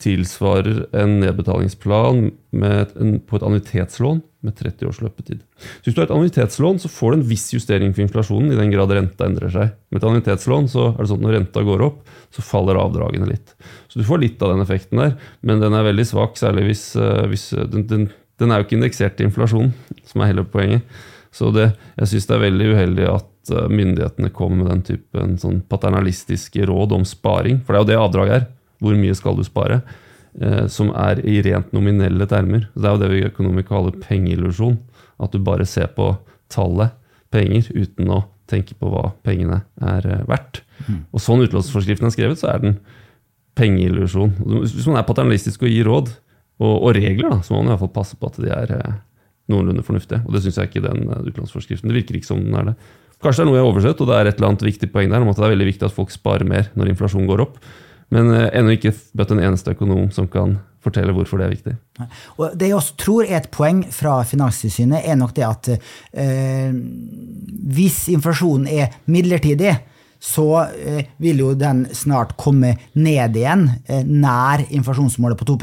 tilsvarer 0.00 0.86
en 0.96 1.18
nedbetalingsplan 1.20 2.26
en, 2.56 3.14
på 3.20 3.36
et 3.36 3.44
annuitetslån 3.46 4.22
med 4.46 4.56
30 4.56 4.88
års 4.88 5.00
løpetid. 5.04 5.42
Så 5.60 5.84
Hvis 5.84 5.96
du 5.96 6.00
har 6.00 6.06
et 6.08 6.14
annuitetslån, 6.14 6.78
så 6.80 6.88
får 6.88 7.12
du 7.12 7.18
en 7.18 7.26
viss 7.28 7.50
justering 7.52 7.92
for 7.92 8.04
inflasjonen 8.06 8.54
i 8.54 8.56
den 8.56 8.72
grad 8.72 8.94
renta 8.96 9.28
endrer 9.28 9.52
seg. 9.52 9.74
Med 9.92 10.00
et 10.00 10.08
annuitetslån 10.08 10.70
så 10.72 10.86
er 10.94 11.02
det 11.02 11.10
sånn 11.10 11.20
at 11.20 11.26
når 11.26 11.36
renta 11.36 11.64
går 11.66 11.84
opp, 11.84 12.00
så 12.32 12.44
faller 12.44 12.80
avdragene 12.80 13.28
litt. 13.28 13.52
Så 13.92 14.00
du 14.00 14.06
får 14.08 14.22
litt 14.24 14.42
av 14.44 14.54
den 14.54 14.64
effekten 14.64 15.02
der, 15.02 15.16
men 15.44 15.60
den 15.60 15.76
er 15.76 15.84
veldig 15.90 16.08
svak, 16.08 16.40
særlig 16.40 16.70
hvis, 16.70 16.84
eh, 16.96 17.26
hvis 17.28 17.50
den, 17.74 17.84
den, 17.90 18.08
den 18.40 18.52
er 18.52 18.60
jo 18.60 18.68
ikke 18.68 18.78
indeksert 18.80 19.18
til 19.18 19.28
inflasjonen, 19.28 19.74
som 20.08 20.24
er 20.24 20.32
hele 20.32 20.48
poenget. 20.48 20.88
Så 21.30 21.52
det, 21.54 21.70
jeg 22.00 22.10
syns 22.10 22.26
det 22.26 22.38
er 22.38 22.46
veldig 22.48 22.72
uheldig 22.72 23.10
at 23.12 23.29
at 23.40 23.52
eh, 23.54 23.68
myndighetene 23.68 24.30
kommer 24.34 24.62
med 24.62 24.70
den 24.70 24.84
typen 24.86 25.36
sånn 25.40 25.60
paternalistiske 25.68 26.66
råd 26.68 26.94
om 26.96 27.04
sparing. 27.08 27.60
For 27.64 27.74
det 27.74 27.78
er 27.78 27.84
jo 27.84 27.90
det 27.90 28.00
avdraget 28.04 28.36
er. 28.36 28.46
Hvor 28.80 28.96
mye 28.96 29.16
skal 29.16 29.36
du 29.36 29.44
spare? 29.44 29.80
Eh, 30.40 30.66
som 30.72 30.92
er 30.94 31.22
i 31.26 31.40
rent 31.42 31.72
nominelle 31.76 32.26
termer. 32.30 32.68
Det 32.74 32.86
er 32.86 32.96
jo 32.96 33.02
det 33.02 33.10
vi 33.12 33.20
i 33.22 33.28
økonomi 33.28 33.66
kaller 33.66 33.96
pengeillusjon. 34.02 34.78
At 35.20 35.34
du 35.34 35.42
bare 35.44 35.66
ser 35.68 35.90
på 35.96 36.12
tallet 36.50 36.96
penger 37.30 37.68
uten 37.74 38.10
å 38.10 38.24
tenke 38.50 38.74
på 38.74 38.90
hva 38.90 39.10
pengene 39.26 39.62
er 39.80 40.06
eh, 40.06 40.24
verdt. 40.28 40.62
Mm. 40.86 41.04
Og 41.12 41.22
sånn 41.22 41.44
utlånsforskriften 41.44 42.08
er 42.08 42.14
skrevet, 42.14 42.40
så 42.40 42.50
er 42.54 42.64
den 42.64 42.80
pengeillusjon. 43.58 44.32
Hvis 44.62 44.88
man 44.88 45.00
er 45.00 45.06
paternalistisk 45.06 45.66
og 45.66 45.72
gir 45.72 45.88
råd, 45.88 46.10
og, 46.60 46.74
og 46.74 46.90
regler, 46.96 47.30
da, 47.32 47.38
så 47.44 47.54
må 47.54 47.62
man 47.62 47.70
i 47.70 47.72
hvert 47.72 47.86
fall 47.86 47.94
passe 47.94 48.18
på 48.20 48.28
at 48.28 48.38
de 48.40 48.50
er 48.52 48.72
noenlunde 49.50 49.84
fornuftige. 49.84 50.20
Og 50.26 50.34
det 50.34 50.42
syns 50.44 50.58
jeg 50.60 50.70
ikke 50.70 50.82
den 50.84 51.06
utlånsforskriften. 51.08 51.88
Det 51.90 51.96
virker 51.96 52.18
ikke 52.18 52.28
som 52.28 52.42
den 52.44 52.58
er 52.60 52.70
det. 52.70 52.74
Kanskje 53.20 53.42
det 53.42 53.44
er 53.44 53.50
noe 53.50 53.58
jeg 53.58 53.64
har 53.66 53.74
oversett, 53.74 54.00
og 54.00 54.08
det 54.08 54.16
er 54.16 54.30
et 54.30 54.38
eller 54.38 54.48
annet 54.52 54.66
viktig 54.70 54.88
poeng 54.94 55.12
der 55.12 55.20
om 55.20 55.30
at 55.30 55.38
det 55.38 55.44
er 55.46 55.54
veldig 55.54 55.68
viktig 55.68 55.88
at 55.90 55.96
folk 55.96 56.12
sparer 56.14 56.48
mer 56.48 56.70
når 56.78 56.94
inflasjonen 56.94 57.28
går 57.28 57.44
opp. 57.44 57.60
Men 58.10 58.32
uh, 58.32 58.48
ennå 58.56 58.74
ikke 58.74 58.94
møtt 59.18 59.34
en 59.34 59.42
eneste 59.44 59.74
økonom 59.76 60.08
som 60.14 60.28
kan 60.30 60.56
fortelle 60.80 61.12
hvorfor 61.12 61.40
det 61.40 61.46
er 61.46 61.52
viktig. 61.52 61.74
Og 62.40 62.56
det 62.56 62.70
jeg 62.70 62.78
også 62.78 62.96
tror 63.00 63.26
er 63.26 63.42
et 63.42 63.50
poeng 63.52 63.82
fra 63.92 64.20
Finanstilsynet, 64.24 65.04
er 65.04 65.18
nok 65.20 65.34
det 65.36 65.44
at 65.44 65.68
eh, 65.74 66.72
hvis 67.76 68.06
inflasjonen 68.14 68.64
er 68.70 68.94
midlertidig, 69.12 69.74
så 70.20 70.46
eh, 70.76 71.08
vil 71.22 71.40
jo 71.40 71.54
den 71.58 71.86
snart 71.96 72.36
komme 72.40 72.74
ned 72.92 73.38
igjen, 73.40 73.66
eh, 73.88 74.04
nær 74.04 74.62
inflasjonsmålet 74.68 75.40
på 75.40 75.48
2 75.48 75.56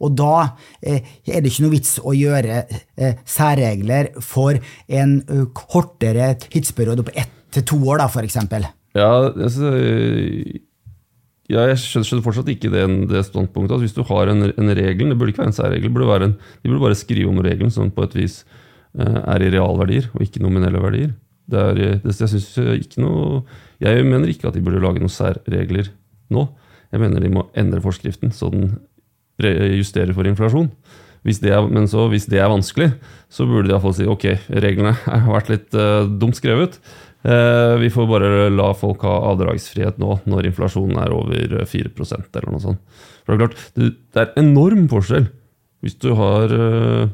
Og 0.00 0.16
da 0.18 0.56
eh, 0.82 1.00
er 1.26 1.40
det 1.40 1.52
ikke 1.52 1.64
noe 1.66 1.76
vits 1.76 1.96
å 2.02 2.12
gjøre 2.12 2.64
eh, 2.96 3.14
særregler 3.24 4.10
for 4.20 4.58
en 4.88 5.20
kortere 5.54 6.34
tidsperiode 6.42 7.06
på 7.06 7.14
ett 7.14 7.30
til 7.54 7.62
to 7.62 7.78
år, 7.86 8.02
da, 8.02 8.08
f.eks. 8.10 8.36
Ja, 8.98 9.10
altså, 9.30 9.70
ja, 11.50 11.66
jeg 11.68 11.78
skjønner 11.82 12.24
fortsatt 12.24 12.50
ikke 12.50 12.70
det, 12.72 12.84
det 13.10 13.24
standpunktet. 13.28 13.76
Altså, 13.76 13.84
hvis 13.84 13.96
du 13.96 14.02
har 14.08 14.30
en, 14.32 14.48
en, 14.48 14.74
regel, 14.74 15.10
det 15.10 15.18
burde 15.20 15.34
ikke 15.34 15.44
være 15.44 15.52
en 15.52 15.58
særregel, 15.58 15.92
burde 15.94 16.10
være 16.10 16.30
en, 16.30 16.38
de 16.40 16.70
burde 16.70 16.86
bare 16.86 16.98
skrive 16.98 17.30
om 17.30 17.42
regelen 17.44 17.74
sånn 17.74 17.92
på 17.94 18.06
et 18.06 18.16
vis 18.18 18.40
eh, 18.98 19.20
er 19.22 19.44
i 19.44 19.52
realverdier 19.54 20.08
og 20.14 20.24
ikke 20.24 20.42
nominelle 20.42 20.82
verdier. 20.82 21.12
Er, 21.52 21.76
det, 21.76 21.88
jeg, 22.08 22.28
synes 22.30 22.96
noe, 22.96 23.42
jeg 23.82 24.04
mener 24.06 24.30
ikke 24.32 24.48
at 24.48 24.56
de 24.56 24.62
burde 24.64 24.80
lage 24.80 25.02
noen 25.02 25.12
særregler 25.12 25.90
nå. 26.32 26.46
Jeg 26.94 27.02
mener 27.02 27.20
de 27.20 27.32
må 27.32 27.48
endre 27.58 27.82
forskriften 27.84 28.32
så 28.32 28.48
den 28.52 28.76
justerer 29.42 30.14
for 30.14 30.26
inflasjon. 30.30 30.70
Hvis 31.24 31.40
er, 31.42 31.64
men 31.72 31.88
så, 31.88 32.04
hvis 32.12 32.28
det 32.28 32.38
er 32.38 32.52
vanskelig, 32.52 32.90
så 33.32 33.46
burde 33.48 33.68
de 33.68 33.72
iallfall 33.72 33.94
si 33.96 34.06
ok, 34.08 34.26
reglene 34.60 34.92
har 35.06 35.30
vært 35.32 35.52
litt 35.52 35.76
uh, 35.76 36.04
dumt 36.04 36.36
skrevet. 36.36 36.76
Uh, 37.24 37.80
vi 37.80 37.88
får 37.88 38.08
bare 38.10 38.50
la 38.52 38.68
folk 38.76 39.06
ha 39.08 39.14
avdragsfrihet 39.30 39.96
nå, 40.02 40.18
når 40.28 40.50
inflasjonen 40.50 41.00
er 41.00 41.14
over 41.16 41.64
4% 41.64 42.28
eller 42.36 42.52
noe 42.52 42.60
sånt. 42.60 43.00
For 43.24 43.32
Det 43.32 43.38
er 43.38 43.42
klart, 43.46 43.64
det 43.80 44.20
er 44.20 44.36
enorm 44.44 44.84
forskjell 44.92 45.30
hvis 45.84 45.96
du 46.00 46.12
har 46.16 46.52
uh, 46.52 47.08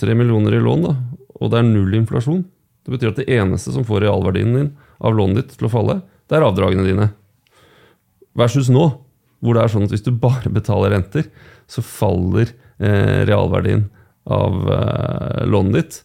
tre 0.00 0.14
millioner 0.16 0.56
i 0.56 0.60
lån, 0.60 0.84
da, 0.84 0.94
og 1.40 1.50
det 1.52 1.58
er 1.60 1.68
null 1.68 1.96
inflasjon. 1.96 2.44
Det 2.88 2.94
betyr 2.94 3.10
at 3.12 3.18
det 3.20 3.28
eneste 3.36 3.74
som 3.74 3.84
får 3.84 4.06
realverdien 4.06 4.54
din 4.56 4.70
av 5.04 5.12
lånet 5.12 5.42
ditt 5.42 5.58
til 5.60 5.68
å 5.68 5.72
falle, 5.72 5.98
det 6.24 6.38
er 6.38 6.46
avdragene 6.46 6.86
dine. 6.86 7.10
Versus 8.38 8.70
nå, 8.72 8.86
hvor 9.44 9.54
det 9.54 9.60
er 9.60 9.72
sånn 9.74 9.84
at 9.84 9.92
hvis 9.92 10.06
du 10.06 10.14
bare 10.16 10.48
betaler 10.48 10.94
renter, 10.96 11.26
så 11.68 11.84
faller 11.84 12.48
eh, 12.80 13.26
realverdien 13.28 13.90
av 14.24 14.56
eh, 14.72 15.42
lånet 15.52 15.76
ditt 15.76 15.98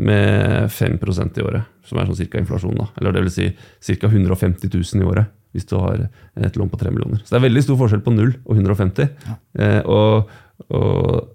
med 0.00 0.72
5% 0.72 1.36
i 1.36 1.44
året, 1.44 1.68
som 1.84 2.00
er 2.00 2.08
sånn 2.08 2.18
cirka 2.22 2.40
inflasjon. 2.40 2.78
da, 2.80 2.88
Eller 2.96 3.12
det 3.12 3.26
vil 3.26 3.34
si 3.36 3.98
ca. 4.00 4.08
150 4.08 4.72
000 4.72 5.04
i 5.04 5.10
året 5.12 5.36
hvis 5.52 5.66
du 5.68 5.76
har 5.76 6.06
et 6.38 6.56
lån 6.56 6.70
på 6.72 6.78
3 6.80 6.92
millioner. 6.94 7.20
Så 7.20 7.34
det 7.34 7.40
er 7.40 7.48
veldig 7.48 7.62
stor 7.66 7.78
forskjell 7.82 8.04
på 8.06 8.14
0 8.14 8.32
og 8.46 8.52
150. 8.54 9.08
Ja. 9.26 9.36
Eh, 9.60 9.80
og, 9.84 10.30
og, 10.70 11.32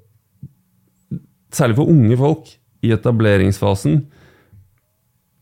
særlig 1.54 1.78
for 1.78 1.92
unge 1.92 2.18
folk 2.20 2.54
i 2.86 2.94
etableringsfasen 2.96 4.00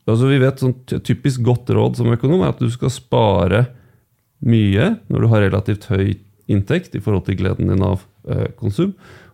altså 0.10 0.30
Vi 0.30 0.42
vet 0.42 0.62
sånn 0.62 0.76
typisk 0.92 1.46
godt 1.46 1.72
råd 1.74 2.00
som 2.00 2.12
økonom 2.12 2.44
er 2.44 2.54
at 2.54 2.62
du 2.62 2.70
skal 2.74 2.92
spare 2.94 3.66
mye 4.44 4.96
når 5.08 5.24
du 5.24 5.32
har 5.32 5.46
relativt 5.46 5.88
høy 5.92 6.18
inntekt 6.52 6.98
i 6.98 7.02
forhold 7.04 7.24
til 7.30 7.38
gleden 7.40 7.72
din 7.72 7.86
av 7.86 8.04
eh, 8.28 8.50
konsum 8.60 8.92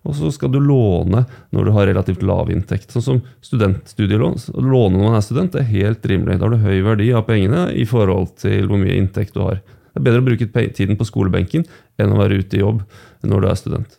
og 0.07 0.15
så 0.15 0.29
skal 0.31 0.51
du 0.53 0.59
låne 0.63 1.25
når 1.55 1.67
du 1.67 1.73
har 1.75 1.89
relativt 1.89 2.23
lav 2.25 2.51
inntekt. 2.53 2.93
Sånn 2.93 3.05
som 3.05 3.19
studentstudielån. 3.45 4.37
Å 4.55 4.63
låne 4.63 4.95
når 4.95 5.05
man 5.05 5.17
er 5.17 5.25
student, 5.25 5.57
er 5.59 5.67
helt 5.67 6.05
rimelig. 6.07 6.39
Da 6.39 6.47
har 6.47 6.55
du 6.55 6.63
høy 6.63 6.79
verdi 6.85 7.09
av 7.15 7.25
pengene 7.27 7.67
i 7.75 7.85
forhold 7.89 8.37
til 8.39 8.69
hvor 8.69 8.79
mye 8.81 8.95
inntekt 8.95 9.35
du 9.35 9.43
har. 9.43 9.59
Det 9.59 9.99
er 9.99 10.05
bedre 10.07 10.23
å 10.23 10.27
bruke 10.29 10.67
tiden 10.77 10.99
på 10.99 11.07
skolebenken 11.07 11.65
enn 11.99 12.15
å 12.15 12.19
være 12.21 12.39
ute 12.39 12.59
i 12.59 12.63
jobb 12.63 12.83
når 13.27 13.43
du 13.43 13.49
er 13.49 13.59
student. 13.59 13.97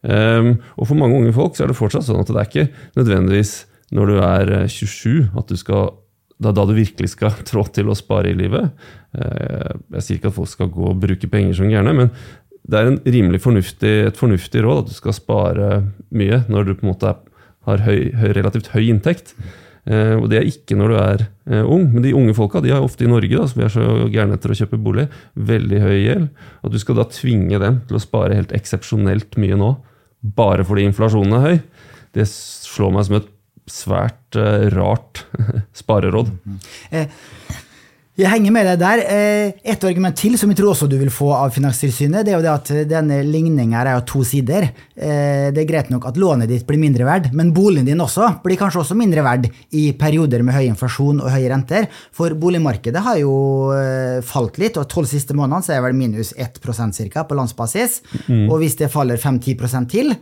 Um, 0.00 0.54
og 0.80 0.86
for 0.88 0.96
mange 0.96 1.18
unge 1.18 1.32
folk 1.36 1.56
så 1.56 1.66
er 1.66 1.72
det 1.72 1.76
fortsatt 1.76 2.06
sånn 2.06 2.22
at 2.22 2.30
det 2.30 2.38
er 2.40 2.48
ikke 2.48 2.68
nødvendigvis 2.96 3.50
når 3.92 4.08
du 4.08 4.20
er 4.22 4.52
27 4.70 5.10
eh, 5.10 5.26
at 5.36 5.50
du 5.50 5.58
skal 5.60 5.90
det 6.40 6.50
er 6.50 6.56
da 6.56 6.66
du 6.66 6.74
virkelig 6.76 7.12
skal 7.14 7.34
trå 7.50 7.64
til 7.74 7.90
å 7.92 7.98
spare 7.98 8.32
i 8.32 8.36
livet. 8.38 8.70
Eh, 9.12 9.72
jeg 9.98 10.04
sier 10.06 10.20
ikke 10.20 10.32
at 10.32 10.38
folk 10.38 10.52
skal 10.52 10.70
gå 10.72 10.92
og 10.92 11.00
bruke 11.02 11.30
penger 11.32 11.60
som 11.60 11.70
gærne, 11.72 11.94
men 11.96 12.12
det 12.70 12.80
er 12.80 12.92
rimelig 13.16 13.40
fornuftig, 13.42 13.94
et 14.10 14.20
fornuftig 14.20 14.62
råd 14.64 14.84
at 14.84 14.92
du 14.92 14.94
skal 14.96 15.16
spare 15.16 15.70
mye 16.14 16.44
når 16.52 16.68
du 16.68 16.76
på 16.76 16.84
en 16.84 16.92
måte 16.92 17.16
har 17.68 17.82
høy, 17.84 18.10
relativt 18.36 18.70
høy 18.74 18.86
inntekt. 18.88 19.34
Eh, 19.88 20.16
og 20.16 20.28
Det 20.30 20.38
er 20.38 20.48
ikke 20.48 20.76
når 20.78 20.92
du 20.92 20.96
er 21.00 21.24
eh, 21.24 21.64
ung, 21.64 21.88
men 21.92 22.04
de 22.04 22.14
unge 22.16 22.34
folka 22.36 22.62
de 22.64 22.72
har 22.72 22.84
ofte 22.84 23.06
i 23.06 23.10
Norge, 23.10 23.32
da, 23.32 23.48
som 23.48 23.64
er 23.64 23.72
så 23.72 23.86
gærne 24.12 24.36
etter 24.36 24.52
å 24.52 24.58
kjøpe 24.60 24.80
bolig, 24.80 25.08
veldig 25.34 25.82
høy 25.84 25.96
gjeld. 25.98 26.28
Og 26.64 26.74
du 26.74 26.80
skal 26.82 27.00
da 27.00 27.08
tvinge 27.10 27.60
dem 27.62 27.80
til 27.88 27.98
å 27.98 28.02
spare 28.02 28.36
helt 28.38 28.54
eksepsjonelt 28.56 29.38
mye 29.40 29.58
nå, 29.60 29.74
bare 30.36 30.66
fordi 30.68 30.84
inflasjonen 30.88 31.36
er 31.38 31.46
høy. 31.46 31.60
Det 32.16 32.26
slår 32.28 32.96
meg 32.96 33.06
som 33.08 33.20
et 33.20 33.30
svært 33.70 34.38
eh, 34.38 34.68
rart 34.74 35.24
spareråd. 35.80 36.30
Eh, 36.90 37.06
jeg 38.20 38.28
henger 38.28 38.52
med 38.52 38.66
deg 38.68 38.80
der. 38.82 39.00
Eh, 39.00 39.52
et 39.72 39.84
argument 39.88 40.16
til 40.18 40.34
som 40.36 40.50
jeg 40.50 40.58
tror 40.58 40.74
også 40.74 40.88
du 40.90 40.98
vil 41.00 41.12
få 41.14 41.30
av 41.32 41.54
Finanstilsynet, 41.54 42.26
det 42.26 42.34
er 42.34 42.36
jo 42.36 42.44
det 42.44 42.50
at 42.52 42.72
denne 42.90 43.20
ligninga 43.24 43.80
er 43.80 43.94
jo 43.94 44.02
to 44.10 44.24
sider. 44.28 44.66
Det 44.92 45.62
er 45.62 45.68
greit 45.68 45.88
nok 45.88 46.04
at 46.10 46.18
lånet 46.20 46.50
ditt 46.50 46.66
blir 46.68 46.82
mindre 46.82 47.06
verd, 47.08 47.30
men 47.32 47.54
boligen 47.56 47.88
din 47.88 48.02
også 48.04 48.28
blir 48.44 48.60
kanskje 48.60 48.82
også 48.82 48.98
mindre 48.98 49.24
verd 49.24 49.48
i 49.72 49.86
perioder 49.96 50.44
med 50.44 50.58
høy 50.58 50.66
inflasjon 50.66 51.22
og 51.22 51.32
høye 51.32 51.48
renter. 51.48 51.88
For 52.12 52.36
boligmarkedet 52.36 53.00
har 53.06 53.22
jo 53.22 53.32
falt 54.28 54.60
litt, 54.60 54.76
og 54.76 54.90
tolv 54.92 55.08
siste 55.08 55.32
månedene 55.38 55.64
så 55.64 55.72
er 55.72 55.80
det 55.80 55.86
vel 55.88 55.98
minus 56.02 56.34
1% 56.36 57.00
ca. 57.14 57.24
på 57.24 57.40
landsbasis. 57.40 58.02
Mm. 58.26 58.50
Og 58.50 58.58
hvis 58.60 58.76
det 58.82 58.92
faller 58.92 59.22
5-10% 59.22 59.90
til, 59.96 60.12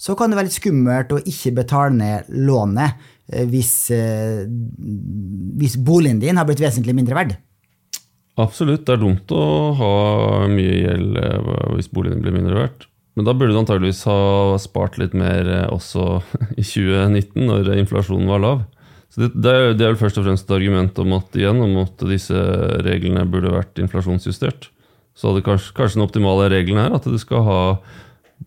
så 0.00 0.16
kan 0.18 0.30
det 0.32 0.38
være 0.38 0.48
litt 0.48 0.58
skummelt 0.58 1.12
å 1.14 1.20
ikke 1.22 1.54
betale 1.60 1.94
ned 1.94 2.30
lånet 2.46 3.10
Eh, 3.32 3.46
hvis, 3.48 3.90
eh, 3.90 4.44
hvis, 5.58 5.76
boligen 5.76 6.20
din 6.22 6.38
har 6.38 6.46
blitt 6.48 6.62
vesentlig 6.62 6.94
mindre 6.96 7.16
verd? 7.16 7.36
Absolutt. 8.40 8.86
Det 8.86 8.96
er 8.96 9.02
dumt 9.02 9.34
å 9.36 9.44
ha 9.78 9.92
mye 10.50 10.80
gjeld 10.80 11.20
eh, 11.20 11.52
hvis 11.76 11.92
boligen 11.92 12.22
blir 12.24 12.34
mindre 12.34 12.58
verdt. 12.64 12.88
Men 13.16 13.28
da 13.28 13.34
burde 13.36 13.52
du 13.52 13.60
antageligvis 13.60 14.06
ha 14.08 14.56
spart 14.60 14.96
litt 15.00 15.12
mer 15.16 15.48
også 15.68 16.22
i 16.60 16.64
2019, 16.64 17.48
når 17.48 17.74
inflasjonen 17.82 18.30
var 18.30 18.44
lav. 18.44 18.62
Så 19.12 19.26
det, 19.26 19.34
det, 19.44 19.52
er, 19.52 19.74
det 19.76 19.90
først 20.00 20.16
og 20.16 20.24
fremst 20.24 20.46
et 20.48 20.54
argument 20.56 20.96
om 21.02 21.18
at, 21.18 21.34
igjen, 21.36 21.60
om 21.60 21.82
at 21.82 22.06
disse 22.08 22.44
reglene 22.86 23.26
burde 23.28 23.52
vært 23.52 23.82
inflasjonsjustert. 23.82 24.70
Så 25.12 25.28
hadde 25.28 25.44
kanskje, 25.44 25.74
kanskje 25.76 25.98
den 25.98 26.06
optimale 26.06 26.48
regelen 26.48 26.80
her 26.80 26.96
at 26.96 27.04
du 27.04 27.18
skal 27.20 27.44
ha, 27.44 27.58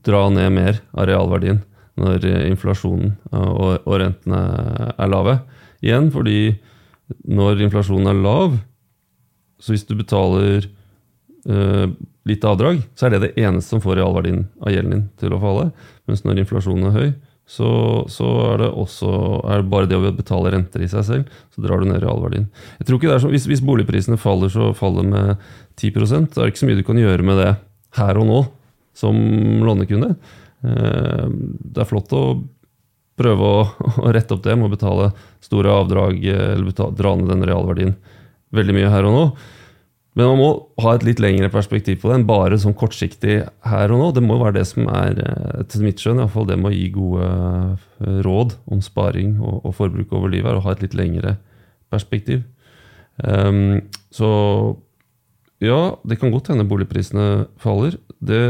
dra 0.04 0.28
ned 0.34 0.52
mer 0.56 0.80
av 0.96 1.08
realverdien 1.10 1.62
når 1.96 2.26
inflasjonen 2.50 3.14
og, 3.32 3.86
og 3.86 4.00
rentene 4.02 4.42
er 4.92 5.12
lave. 5.12 5.38
Igjen 5.86 6.10
fordi 6.14 6.40
når 7.30 7.62
inflasjonen 7.68 8.10
er 8.12 8.20
lav, 8.20 8.58
så 9.62 9.72
hvis 9.74 9.86
du 9.88 9.94
betaler 9.96 10.66
uh, 11.48 11.86
litt 12.28 12.48
avdrag, 12.48 12.82
så 12.98 13.08
er 13.08 13.16
det 13.16 13.22
det 13.24 13.46
eneste 13.46 13.76
som 13.76 13.84
får 13.84 14.00
realverdien 14.02 14.44
av 14.60 14.74
gjelden 14.74 14.96
din 14.96 15.06
til 15.22 15.36
å 15.36 15.40
falle. 15.42 15.70
Mens 16.10 16.26
når 16.26 16.42
inflasjonen 16.44 16.90
er 16.90 16.98
høy, 16.98 17.10
så, 17.46 17.70
så 18.10 18.28
er 18.50 18.64
det 18.64 18.72
også 18.74 19.10
er 19.54 19.66
bare 19.70 19.88
det 19.90 20.00
å 20.00 20.14
betale 20.18 20.52
renter 20.56 20.82
i 20.82 20.90
seg 20.90 21.06
selv, 21.06 21.40
så 21.54 21.62
drar 21.62 21.82
du 21.82 21.88
ned 21.90 22.02
realverdien. 22.02 22.48
Jeg 22.80 22.90
tror 22.90 22.98
ikke 22.98 23.12
det 23.12 23.18
er 23.20 23.24
sånn, 23.28 23.36
hvis, 23.38 23.46
hvis 23.52 23.64
boligprisene 23.66 24.18
faller, 24.20 24.50
så 24.50 24.72
faller 24.78 25.06
med 25.06 25.48
10 25.78 25.94
så 26.10 26.18
er 26.18 26.28
det 26.42 26.54
ikke 26.54 26.64
så 26.64 26.70
mye 26.72 26.80
du 26.80 26.88
kan 26.88 27.00
gjøre 27.00 27.28
med 27.28 27.42
det 27.44 27.52
her 28.00 28.18
og 28.20 28.30
nå 28.32 28.40
som 28.96 29.18
lånekunde. 29.66 30.16
Eh, 30.66 31.26
det 31.76 31.84
er 31.84 31.90
flott 31.90 32.14
å 32.16 32.26
prøve 33.20 33.52
å, 33.52 33.66
å 34.06 34.16
rette 34.16 34.36
opp 34.36 34.46
det 34.46 34.56
med 34.58 34.70
å 34.70 34.76
betale 34.76 35.12
store 35.44 35.76
avdrag 35.84 36.24
eller 36.24 36.66
betale, 36.68 36.96
dra 36.98 37.16
ned 37.20 37.32
den 37.32 37.46
realverdien 37.48 37.96
veldig 38.56 38.76
mye 38.78 38.92
her 38.92 39.08
og 39.08 39.16
nå. 39.16 39.28
Men 40.16 40.30
man 40.32 40.40
må 40.40 40.50
ha 40.80 40.94
et 40.96 41.04
litt 41.04 41.20
lengre 41.20 41.50
perspektiv 41.52 42.00
på 42.00 42.08
det 42.08 42.22
enn 42.22 42.28
bare 42.28 42.56
sånn 42.62 42.76
kortsiktig 42.78 43.42
her 43.68 43.92
og 43.92 44.00
nå. 44.00 44.06
Det 44.16 44.24
må 44.24 44.38
være 44.40 44.62
det 44.62 44.68
som 44.70 44.88
er, 44.88 45.20
eh, 45.20 45.66
til 45.72 45.84
mitt 45.84 46.00
skjønn, 46.00 46.22
iallfall 46.24 46.48
det 46.48 46.56
med 46.62 46.72
å 46.72 46.76
gi 46.76 46.88
gode 46.96 47.28
eh, 47.28 48.22
råd 48.24 48.56
om 48.72 48.84
sparing 48.84 49.36
og, 49.42 49.60
og 49.68 49.76
forbruk 49.76 50.16
over 50.16 50.32
livet, 50.32 50.48
er 50.54 50.62
å 50.62 50.64
ha 50.64 50.72
et 50.72 50.86
litt 50.86 50.96
lengre 50.96 51.36
perspektiv. 51.92 52.46
Um, 53.20 53.80
så 54.12 54.30
ja, 55.64 55.96
det 56.08 56.18
kan 56.20 56.32
godt 56.34 56.50
hende 56.52 56.68
boligprisene 56.68 57.48
faller. 57.60 58.00
Det, 58.20 58.42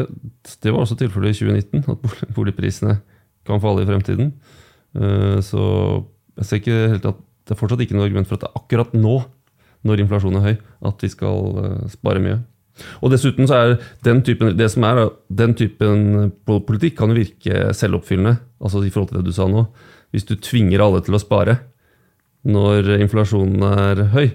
det 0.64 0.74
var 0.74 0.84
også 0.84 0.98
tilfellet 1.00 1.36
i 1.36 1.40
2019, 1.46 1.86
at 1.92 2.34
boligprisene 2.36 3.00
kan 3.46 3.62
falle 3.64 3.84
i 3.84 3.90
fremtiden. 3.90 4.34
Uh, 4.96 5.40
så 5.44 5.62
jeg 6.40 6.48
ser 6.48 6.62
ikke 6.62 6.82
helt 6.96 7.08
at 7.12 7.22
det 7.46 7.54
er 7.54 7.60
fortsatt 7.60 7.82
ikke 7.86 7.98
noe 7.98 8.08
argument 8.08 8.30
for 8.30 8.38
at 8.38 8.46
det 8.46 8.50
er 8.50 8.60
akkurat 8.62 8.94
nå, 8.98 9.20
når 9.86 10.02
inflasjonen 10.02 10.40
er 10.40 10.46
høy, 10.48 10.56
at 10.90 11.04
vi 11.06 11.12
skal 11.14 11.50
uh, 11.60 11.88
spare 11.92 12.22
mye. 12.24 12.40
Og 13.00 13.12
dessuten 13.14 13.48
så 13.48 13.60
er 13.60 13.76
den 14.04 14.22
typen, 14.26 14.56
det 14.58 14.68
som 14.74 14.84
er, 14.88 15.06
den 15.32 15.54
typen 15.56 16.34
politikk 16.44 16.98
kan 17.00 17.14
jo 17.14 17.22
virke 17.22 17.70
selvoppfyllende. 17.78 18.36
altså 18.60 18.84
i 18.84 18.90
forhold 18.90 19.14
til 19.14 19.22
det 19.22 19.30
du 19.30 19.36
sa 19.36 19.48
nå. 19.48 19.64
Hvis 20.12 20.28
du 20.28 20.36
tvinger 20.36 20.84
alle 20.84 21.02
til 21.06 21.16
å 21.16 21.22
spare 21.22 21.60
når 22.46 23.00
inflasjonen 23.00 23.64
er 23.66 24.04
høy, 24.14 24.28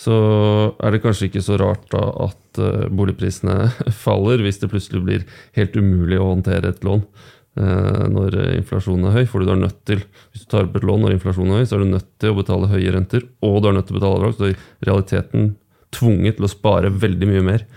så 0.00 0.16
er 0.82 0.94
det 0.94 1.02
kanskje 1.04 1.28
ikke 1.28 1.44
så 1.44 1.58
rart 1.60 1.86
da 1.92 2.02
at 2.26 2.60
eh, 2.62 2.86
boligprisene 2.90 3.70
faller, 4.04 4.42
hvis 4.42 4.58
det 4.62 4.70
plutselig 4.72 5.04
blir 5.04 5.26
helt 5.58 5.78
umulig 5.78 6.18
å 6.18 6.32
håndtere 6.32 6.72
et 6.74 6.86
lån 6.86 7.04
eh, 7.04 8.04
når 8.10 8.38
inflasjonen 8.56 9.10
er 9.10 9.20
høy. 9.20 9.24
For 9.30 9.44
du 9.44 9.52
er 9.54 9.60
nødt 9.62 9.80
til, 9.86 10.02
Hvis 10.32 10.46
du 10.46 10.50
tar 10.50 10.66
opp 10.66 10.78
et 10.80 10.86
lån 10.86 11.06
når 11.06 11.18
inflasjonen 11.18 11.54
er 11.54 11.62
høy, 11.62 11.68
så 11.70 11.78
er 11.78 11.84
du 11.84 11.92
nødt 11.94 12.10
til 12.22 12.34
å 12.34 12.38
betale 12.40 12.72
høye 12.74 12.94
renter, 12.96 13.28
og 13.46 13.60
du 13.62 13.70
er 13.70 13.78
nødt 13.78 13.90
til 13.90 13.96
å 13.96 14.00
betale 14.00 14.18
avdrag. 14.18 14.38
Så 14.38 14.50
i 14.50 14.88
realiteten 14.90 15.52
tvunget 15.94 16.40
til 16.40 16.48
å 16.48 16.50
spare 16.50 16.90
veldig 16.90 17.30
mye 17.30 17.44
mer 17.46 17.68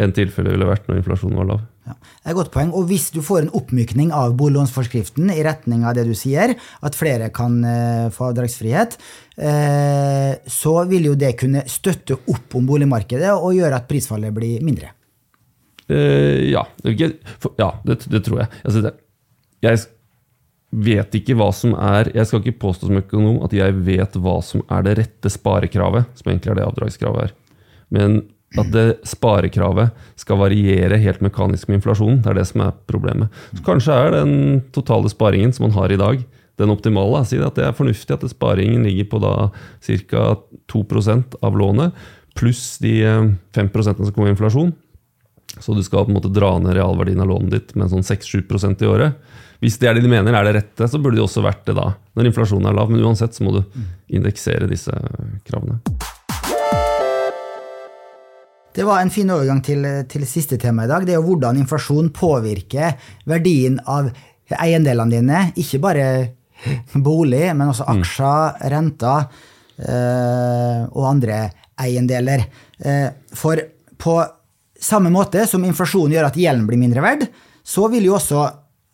enn 0.00 0.14
tilfellet 0.14 0.54
ville 0.54 0.68
vært 0.68 0.90
når 0.90 1.00
inflasjonen 1.00 1.38
var 1.38 1.52
lav. 1.52 1.62
Ja, 1.90 1.96
det 1.98 2.28
er 2.28 2.34
et 2.34 2.38
godt 2.38 2.52
poeng. 2.54 2.70
Og 2.76 2.86
hvis 2.90 3.08
du 3.14 3.20
får 3.24 3.44
en 3.44 3.52
oppmykning 3.56 4.12
av 4.14 4.34
boliglånsforskriften 4.38 5.32
i 5.34 5.42
retning 5.46 5.84
av 5.88 5.96
det 5.98 6.06
du 6.06 6.14
sier, 6.18 6.54
at 6.56 6.98
flere 6.98 7.30
kan 7.34 7.58
uh, 7.64 8.08
få 8.14 8.30
avdragsfrihet, 8.30 8.96
uh, 9.42 10.32
så 10.46 10.74
vil 10.90 11.10
jo 11.10 11.18
det 11.18 11.34
kunne 11.40 11.64
støtte 11.70 12.20
opp 12.30 12.58
om 12.58 12.68
boligmarkedet 12.68 13.32
og 13.34 13.56
gjøre 13.58 13.80
at 13.80 13.88
prisfallet 13.90 14.34
blir 14.36 14.64
mindre. 14.66 14.92
Uh, 15.90 16.46
ja, 16.52 16.66
ja 16.86 17.72
det, 17.86 18.02
det, 18.06 18.22
tror 18.26 18.44
jeg. 18.44 18.52
Altså, 18.62 18.84
det, 18.86 18.94
jeg 19.66 19.82
vet 20.70 21.16
ikke 21.18 21.34
hva 21.34 21.48
som 21.50 21.72
er 21.74 22.12
Jeg 22.14 22.28
skal 22.28 22.44
ikke 22.44 22.60
påstå 22.62 22.86
som 22.86 23.00
økonom 23.00 23.40
at 23.42 23.54
jeg 23.56 23.74
vet 23.82 24.14
hva 24.22 24.36
som 24.46 24.62
er 24.70 24.84
det 24.86 24.98
rette 25.00 25.32
sparekravet, 25.32 26.12
som 26.14 26.30
egentlig 26.30 26.54
er 26.54 26.60
det 26.60 26.68
avdragskravet 26.68 27.26
her. 27.26 27.34
Men 27.90 28.20
at 28.58 28.70
det 28.74 28.86
sparekravet 29.06 29.94
skal 30.18 30.40
variere 30.40 30.98
helt 30.98 31.22
mekanisk 31.22 31.68
med 31.68 31.78
inflasjonen. 31.78 32.18
Det 32.24 32.32
er 32.32 32.40
det 32.40 32.48
som 32.48 32.64
er 32.64 32.74
problemet. 32.90 33.30
Så 33.54 33.62
Kanskje 33.66 33.94
er 33.94 34.14
den 34.16 34.34
totale 34.74 35.10
sparingen 35.12 35.54
som 35.54 35.68
man 35.68 35.76
har 35.76 35.92
i 35.92 35.98
dag, 36.00 36.24
den 36.58 36.74
optimale. 36.74 37.22
Si 37.28 37.38
at 37.38 37.58
det 37.58 37.68
er 37.68 37.76
fornuftig 37.76 38.16
at 38.16 38.26
sparingen 38.32 38.82
ligger 38.88 39.10
på 39.12 39.22
da 39.22 39.34
ca. 39.86 40.24
2% 40.72 41.38
av 41.46 41.58
lånet, 41.58 41.94
pluss 42.38 42.78
de 42.82 42.94
5 43.54 43.70
eh, 43.70 43.92
som 43.94 44.12
kommer 44.12 44.32
i 44.32 44.34
inflasjon. 44.34 44.74
Så 45.58 45.74
du 45.74 45.82
skal 45.82 46.06
på 46.06 46.12
en 46.12 46.18
måte 46.18 46.30
dra 46.30 46.52
ned 46.62 46.76
realverdien 46.78 47.22
av 47.22 47.30
lånet 47.30 47.54
ditt 47.54 47.74
med 47.78 47.90
sånn 47.90 48.06
6-7% 48.06 48.82
i 48.82 48.90
året. 48.90 49.18
Hvis 49.60 49.76
det 49.78 49.90
er 49.90 49.98
det 49.98 50.06
de 50.06 50.10
mener 50.10 50.34
er 50.34 50.46
det 50.46 50.54
rette, 50.56 50.88
så 50.88 50.98
burde 50.98 51.18
det 51.18 51.26
også 51.26 51.42
vært 51.44 51.66
det 51.68 51.74
da, 51.76 51.90
når 52.16 52.30
inflasjonen 52.30 52.70
er 52.70 52.78
lav. 52.78 52.90
Men 52.90 53.02
uansett 53.04 53.36
så 53.36 53.44
må 53.44 53.58
du 53.58 53.62
indeksere 54.08 54.70
disse 54.70 54.94
kravene. 55.46 55.82
Det 58.80 58.86
var 58.88 59.02
en 59.02 59.10
fin 59.12 59.28
overgang 59.28 59.58
til, 59.60 59.82
til 60.08 60.22
siste 60.24 60.56
tema 60.56 60.86
i 60.86 60.88
dag. 60.88 61.02
Det 61.04 61.12
er 61.12 61.18
jo 61.18 61.26
hvordan 61.26 61.58
inflasjon 61.60 62.06
påvirker 62.16 62.94
verdien 63.28 63.74
av 63.84 64.06
eiendelene 64.56 65.12
dine. 65.12 65.40
Ikke 65.60 65.82
bare 65.84 66.04
bolig, 66.94 67.42
men 67.52 67.68
også 67.68 67.84
mm. 67.84 67.98
aksjer, 67.98 68.54
renter 68.72 69.26
øh, 69.84 70.86
og 70.96 71.04
andre 71.10 71.42
eiendeler. 71.84 72.46
Eh, 72.80 73.10
for 73.36 73.60
på 74.00 74.14
samme 74.80 75.12
måte 75.12 75.44
som 75.50 75.66
inflasjonen 75.68 76.14
gjør 76.16 76.30
at 76.30 76.38
gjelden 76.40 76.64
blir 76.70 76.80
mindre 76.80 77.04
verd, 77.04 77.26
så 77.60 77.84
vil 77.92 78.06
jo 78.08 78.14
også 78.16 78.46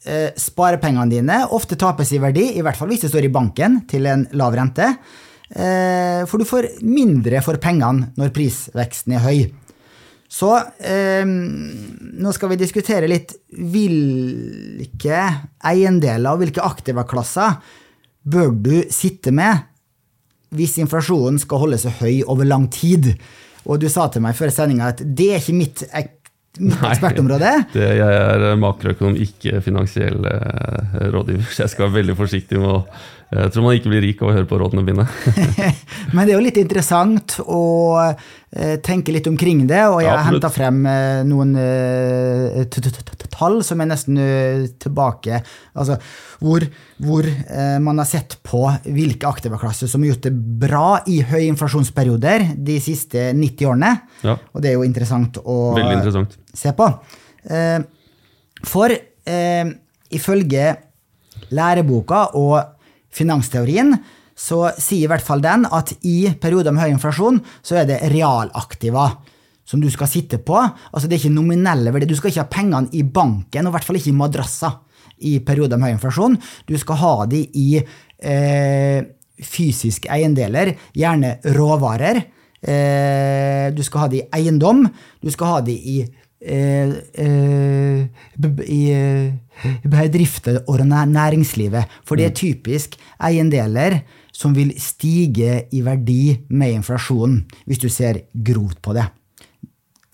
eh, 0.03 0.33
sparepengene 0.35 1.15
dine 1.15 1.37
ofte 1.55 1.79
tapes 1.79 2.11
i 2.11 2.19
verdi, 2.25 2.49
i 2.57 2.65
hvert 2.67 2.81
fall 2.81 2.91
hvis 2.91 3.05
det 3.07 3.13
står 3.13 3.29
i 3.29 3.31
banken 3.39 3.85
til 3.87 4.11
en 4.11 4.27
lav 4.35 4.59
rente. 4.59 4.91
Eh, 5.47 6.27
for 6.27 6.43
du 6.43 6.49
får 6.51 6.73
mindre 6.83 7.45
for 7.47 7.63
pengene 7.63 8.11
når 8.19 8.35
prisveksten 8.35 9.15
er 9.15 9.25
høy. 9.29 9.47
Så 10.29 10.51
eh, 10.83 11.23
nå 11.27 12.35
skal 12.35 12.53
vi 12.53 12.59
diskutere 12.61 13.09
litt 13.11 13.37
hvilke 13.55 15.23
eiendeler 15.67 16.33
og 16.33 16.43
hvilke 16.43 16.65
aktivaklasser 16.67 17.61
bør 18.27 18.51
du 18.51 18.75
sitte 18.91 19.31
med 19.35 19.67
hvis 20.57 20.77
inflasjonen 20.83 21.39
skal 21.43 21.63
holde 21.65 21.79
seg 21.81 21.99
høy 22.01 22.23
over 22.27 22.49
lang 22.49 22.67
tid. 22.73 23.13
Og 23.67 23.81
du 23.83 23.89
sa 23.91 24.07
til 24.11 24.23
meg 24.25 24.37
før 24.39 24.53
sendinga 24.55 24.93
at 24.93 25.03
det 25.03 25.31
er 25.35 25.43
ikke 25.43 25.57
mitt, 25.57 25.83
mitt 26.63 26.87
ekspertområde. 26.91 27.53
Det, 27.75 27.87
jeg 27.99 28.21
er 28.23 28.47
makroøkonom, 28.63 29.19
ikke 29.23 29.61
finansiell 29.65 30.27
eh, 30.31 30.97
rådgiver, 31.15 31.47
så 31.51 31.67
jeg 31.67 31.75
skal 31.75 31.89
være 31.89 31.99
veldig 32.01 32.19
forsiktig 32.19 32.63
med 32.63 32.73
å 32.73 32.81
jeg 33.27 33.51
tror 33.51 33.65
man 33.65 33.75
ikke 33.75 33.91
blir 33.91 34.05
rik 34.05 34.21
av 34.23 34.29
å 34.31 34.35
høre 34.37 34.47
på 34.47 34.59
rådene 34.61 34.85
mine. 34.87 35.05
Men 36.15 36.21
det 36.21 36.31
er 36.31 36.37
jo 36.37 36.45
litt 36.45 36.61
interessant 36.61 37.35
å 37.43 37.63
eh, 37.99 38.77
tenke 38.87 39.11
litt 39.11 39.27
omkring 39.27 39.65
det, 39.67 39.81
og 39.91 39.99
jeg 40.05 40.13
har 40.13 40.29
henta 40.29 40.51
frem 40.55 40.79
eh, 40.87 41.23
noen 41.27 41.57
eh, 41.59 42.61
tall 43.37 43.59
som 43.67 43.83
er 43.83 43.89
nesten 43.91 44.21
tilbake 44.81 45.43
Altså 45.77 45.99
hvor, 46.41 46.63
hvor 47.03 47.27
man 47.85 47.99
har 48.01 48.09
sett 48.09 48.39
på 48.47 48.63
hvilke 48.87 49.29
aktivaklasser 49.29 49.91
som 49.91 50.05
har 50.05 50.15
gjort 50.15 50.29
det 50.29 50.33
bra 50.63 50.87
i 51.11 51.19
høye 51.27 51.51
inflasjonsperioder 51.51 52.47
de 52.57 52.79
siste 52.81 53.27
90 53.37 53.69
årene. 53.73 53.93
Ja. 54.23 54.39
Og 54.55 54.65
det 54.65 54.71
er 54.71 54.79
jo 54.79 54.87
interessant 54.87 55.41
å 55.43 55.59
interessant. 55.83 56.39
se 56.57 56.73
på. 56.77 56.89
For 58.71 58.97
ifølge 60.21 60.73
læreboka 61.57 62.23
og 62.41 62.76
finansteorien, 63.17 63.95
så 64.37 64.67
sier 64.77 65.07
i 65.07 65.11
hvert 65.11 65.25
fall 65.25 65.41
den 65.45 65.65
at 65.73 65.95
i 66.05 66.29
perioder 66.41 66.75
med 66.75 66.85
høy 66.85 66.93
inflasjon 66.93 67.41
så 67.65 67.81
er 67.81 67.89
det 67.89 68.03
realaktiva 68.13 69.09
som 69.67 69.81
du 69.83 69.89
skal 69.91 70.11
sitte 70.11 70.39
på. 70.39 70.59
Altså 70.61 71.09
Det 71.09 71.17
er 71.17 71.25
ikke 71.25 71.39
nominelle 71.39 71.93
verdier. 71.95 72.11
Du 72.13 72.19
skal 72.19 72.31
ikke 72.31 72.45
ha 72.45 72.53
pengene 72.53 72.93
i 72.95 73.03
banken, 73.03 73.67
og 73.67 73.73
i 73.73 73.75
hvert 73.75 73.89
fall 73.89 73.99
ikke 73.99 74.13
i 74.13 74.21
madrasser 74.21 74.77
i 75.27 75.39
perioder 75.45 75.81
med 75.81 75.91
høy 75.91 75.97
inflasjon. 75.97 76.37
Du 76.69 76.77
skal 76.79 77.01
ha 77.01 77.15
de 77.31 77.43
i 77.57 77.69
eh, 77.81 79.01
fysiske 79.43 80.13
eiendeler, 80.13 80.75
gjerne 80.97 81.39
råvarer. 81.57 82.23
Eh, 82.61 83.73
du 83.75 83.83
skal 83.87 84.05
ha 84.05 84.13
de 84.13 84.21
i 84.21 84.29
eiendom. 84.39 84.85
Du 85.25 85.33
skal 85.33 85.57
ha 85.57 85.65
de 85.67 85.75
i 85.75 85.99
i 86.43 86.49
eh, 88.93 89.33
bedrifter 89.89 90.59
og 90.69 90.87
næringslivet. 90.87 91.85
For 92.05 92.17
det 92.17 92.25
er 92.25 92.31
mm. 92.35 92.41
typisk 92.41 92.97
eiendeler 93.21 94.01
som 94.33 94.55
vil 94.55 94.81
stige 94.81 95.63
i 95.73 95.85
verdi 95.85 96.47
med 96.51 96.73
inflasjonen, 96.77 97.47
hvis 97.65 97.79
du 97.81 97.89
ser 97.89 98.19
grovt 98.33 98.83
på 98.85 98.93
det. 98.93 99.07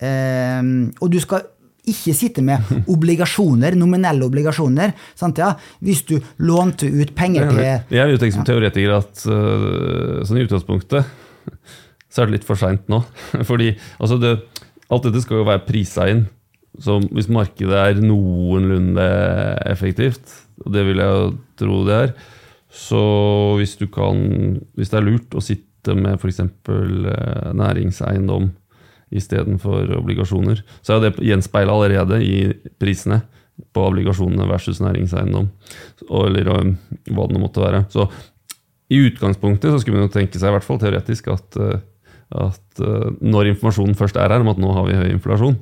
Og 0.03 1.11
du 1.11 1.19
skal 1.19 1.41
ikke 1.87 2.13
sitte 2.15 2.41
med 2.43 2.57
obligasjoner, 2.93 3.75
nominelle 3.75 4.23
obligasjoner. 4.23 4.91
Sant, 5.15 5.37
ja? 5.43 5.53
Hvis 5.83 6.03
du 6.07 6.19
lånte 6.39 6.87
ut 6.87 7.15
penger 7.15 7.51
til 7.51 7.59
Jeg 7.63 7.83
vil 7.91 8.15
jo 8.15 8.21
tenke 8.23 8.37
som 8.37 8.47
teoretiker 8.47 8.95
at 8.95 9.27
sånn 9.27 10.39
i 10.39 10.45
utgangspunktet 10.47 11.03
så 12.13 12.21
er 12.21 12.29
det 12.29 12.37
litt 12.37 12.45
for 12.45 12.59
seint 12.59 12.85
nå. 12.91 13.01
Fordi 13.49 13.71
altså 13.97 14.19
det, 14.21 14.35
Alt 14.91 15.07
dette 15.07 15.21
skal 15.23 15.41
jo 15.41 15.47
være 15.47 15.65
prisa 15.67 16.07
inn. 16.11 16.25
Så 16.81 16.97
hvis 17.13 17.29
markedet 17.29 17.77
er 17.77 18.01
noenlunde 18.01 19.05
effektivt, 19.69 20.23
og 20.63 20.73
det 20.73 20.85
vil 20.87 21.01
jeg 21.03 21.19
jo 21.19 21.27
tro 21.61 21.83
det 21.85 21.99
er, 21.99 22.15
så 22.73 23.03
hvis 23.59 23.75
du 23.77 23.85
kan 23.93 24.17
Hvis 24.73 24.89
det 24.89 24.97
er 24.97 25.05
lurt 25.05 25.35
å 25.37 25.43
sitte 25.43 25.93
med 25.93 26.17
f.eks. 26.17 26.39
Eh, 26.41 27.51
næringseiendom 27.53 28.49
istedenfor 29.13 29.91
obligasjoner, 29.99 30.63
så 30.81 30.95
er 30.95 31.03
det 31.03 31.21
gjenspeila 31.21 31.75
allerede 31.75 32.17
i 32.25 32.49
prisene 32.81 33.21
på 33.73 33.83
obligasjonene 33.85 34.47
versus 34.49 34.81
næringseiendom, 34.81 35.51
eller 36.09 36.49
eh, 36.55 36.71
hva 37.13 37.27
det 37.27 37.37
nå 37.37 37.43
måtte 37.43 37.61
være. 37.61 37.83
Så 37.93 38.07
i 38.89 39.03
utgangspunktet 39.05 39.69
så 39.69 39.81
skulle 39.81 39.99
man 39.99 40.09
jo 40.09 40.15
tenke 40.15 40.39
seg, 40.39 40.49
i 40.49 40.55
hvert 40.57 40.65
fall 40.65 40.81
teoretisk, 40.81 41.29
at 41.33 41.59
eh, 41.61 41.83
at 42.31 42.81
uh, 42.81 43.11
når 43.21 43.53
informasjonen 43.53 43.97
først 43.97 44.17
er 44.17 44.31
her 44.33 44.43
om 44.43 44.51
at 44.51 44.61
nå 44.61 44.71
har 44.75 44.87
vi 44.87 44.97
høy 44.97 45.09
inflasjon, 45.11 45.57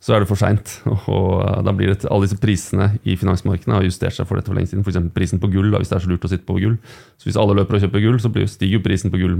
så 0.00 0.14
er 0.16 0.22
det 0.22 0.30
for 0.30 0.40
seint. 0.40 0.76
Og 1.12 1.40
uh, 1.42 1.58
da 1.66 1.74
blir 1.76 1.92
det 1.92 2.08
alle 2.08 2.28
disse 2.28 2.40
prisene 2.40 2.92
i 3.04 3.16
finansmarkedene 3.20 3.78
har 3.78 3.88
justert 3.88 4.16
seg 4.16 4.28
for 4.28 4.38
dette 4.38 4.52
for 4.52 4.58
lenge 4.58 4.72
siden. 4.72 4.84
F.eks. 4.86 5.10
prisen 5.16 5.42
på 5.42 5.50
gull, 5.52 5.72
da, 5.72 5.82
hvis 5.82 5.92
det 5.92 5.98
er 5.98 6.06
så 6.06 6.12
lurt 6.12 6.28
å 6.28 6.32
sitte 6.32 6.48
på 6.48 6.58
gull. 6.60 6.78
Så 7.20 7.28
hvis 7.28 7.40
alle 7.40 7.58
løper 7.58 7.78
og 7.78 7.84
kjøper 7.86 8.06
gull, 8.06 8.20
så 8.22 8.32
stiger 8.32 8.78
jo 8.78 8.84
prisen 8.86 9.12
på 9.12 9.20
gull 9.20 9.36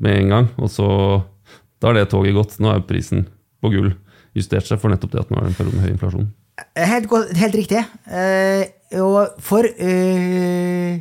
med 0.00 0.22
en 0.22 0.32
gang. 0.34 0.48
Og 0.58 0.72
så 0.72 0.88
da 1.82 1.92
er 1.92 2.00
det 2.00 2.08
toget 2.14 2.36
gått. 2.36 2.56
Nå 2.62 2.72
er 2.72 2.86
prisen 2.88 3.28
på 3.62 3.70
gull 3.74 3.92
justert 4.34 4.66
seg 4.66 4.80
for 4.82 4.90
nettopp 4.90 5.12
det 5.12 5.20
at 5.22 5.28
nå 5.30 5.38
er 5.38 5.46
det 5.46 5.52
en 5.52 5.60
periode 5.60 5.78
med 5.78 5.86
høy 5.86 5.92
inflasjon. 5.94 6.32
Helt, 6.78 7.12
helt 7.38 7.56
riktig. 7.58 7.84
Uh 8.06 8.64
og 9.00 9.40
for 9.42 9.66
eh, 9.66 11.00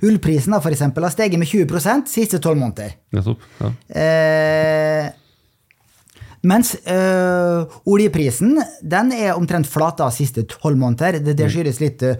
gullprisen 0.00 0.54
da, 0.54 0.62
for 0.64 0.74
eksempel, 0.74 1.06
har 1.06 1.12
steget 1.14 1.38
med 1.40 1.50
20 1.50 2.08
siste 2.10 2.40
tolv 2.42 2.60
måneder. 2.60 2.96
Nettopp. 3.14 3.44
Ja. 3.60 3.72
Eh, 4.00 5.12
mens 6.44 6.74
eh, 6.84 7.76
oljeprisen 7.88 8.58
den 8.82 9.12
er 9.16 9.36
omtrent 9.36 9.68
flat 9.70 10.00
da 10.00 10.10
siste 10.12 10.44
tolv 10.48 10.76
måneder. 10.80 11.20
Det, 11.24 11.36
det 11.38 11.48
skyldes 11.52 11.80
litt 11.80 12.04
øh, 12.04 12.18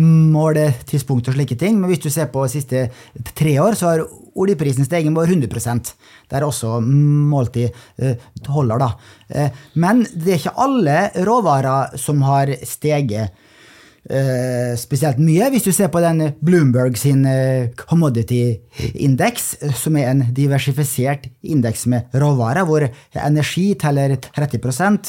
måletidspunkt 0.00 1.28
og 1.30 1.36
slike 1.36 1.58
ting. 1.60 1.78
Men 1.78 1.92
hvis 1.92 2.02
du 2.02 2.10
ser 2.10 2.30
på 2.32 2.46
siste 2.50 2.88
tre 3.36 3.54
år, 3.62 3.78
så 3.78 3.92
har 3.92 4.06
oljeprisen 4.40 4.86
steget 4.86 5.12
med 5.12 5.28
100% 5.28 5.92
Det 6.30 6.38
er 6.38 6.46
også 6.46 6.80
målt 6.80 7.56
i 7.56 7.66
øh, 7.68 8.14
dollar, 8.46 8.78
da. 8.78 8.90
Eh, 9.28 9.50
men 9.74 10.04
det 10.14 10.34
er 10.34 10.40
ikke 10.40 10.56
alle 10.56 10.98
råvarer 11.26 11.96
som 11.98 12.22
har 12.22 12.54
steget 12.64 13.30
eh, 14.08 14.72
spesielt 14.80 15.20
mye. 15.22 15.50
Hvis 15.52 15.66
du 15.66 15.72
ser 15.74 15.90
på 15.92 16.02
den 16.02 16.22
Bloomberg 16.44 16.96
sin 16.98 17.24
eh, 17.28 17.70
commodity-indeks, 17.78 19.48
eh, 19.60 19.74
som 19.76 19.96
er 20.00 20.10
en 20.10 20.24
diversifisert 20.36 21.28
indeks 21.42 21.86
med 21.90 22.14
råvarer, 22.14 22.66
hvor 22.68 22.86
energi 23.20 23.66
teller 23.80 24.16
30 24.16 24.60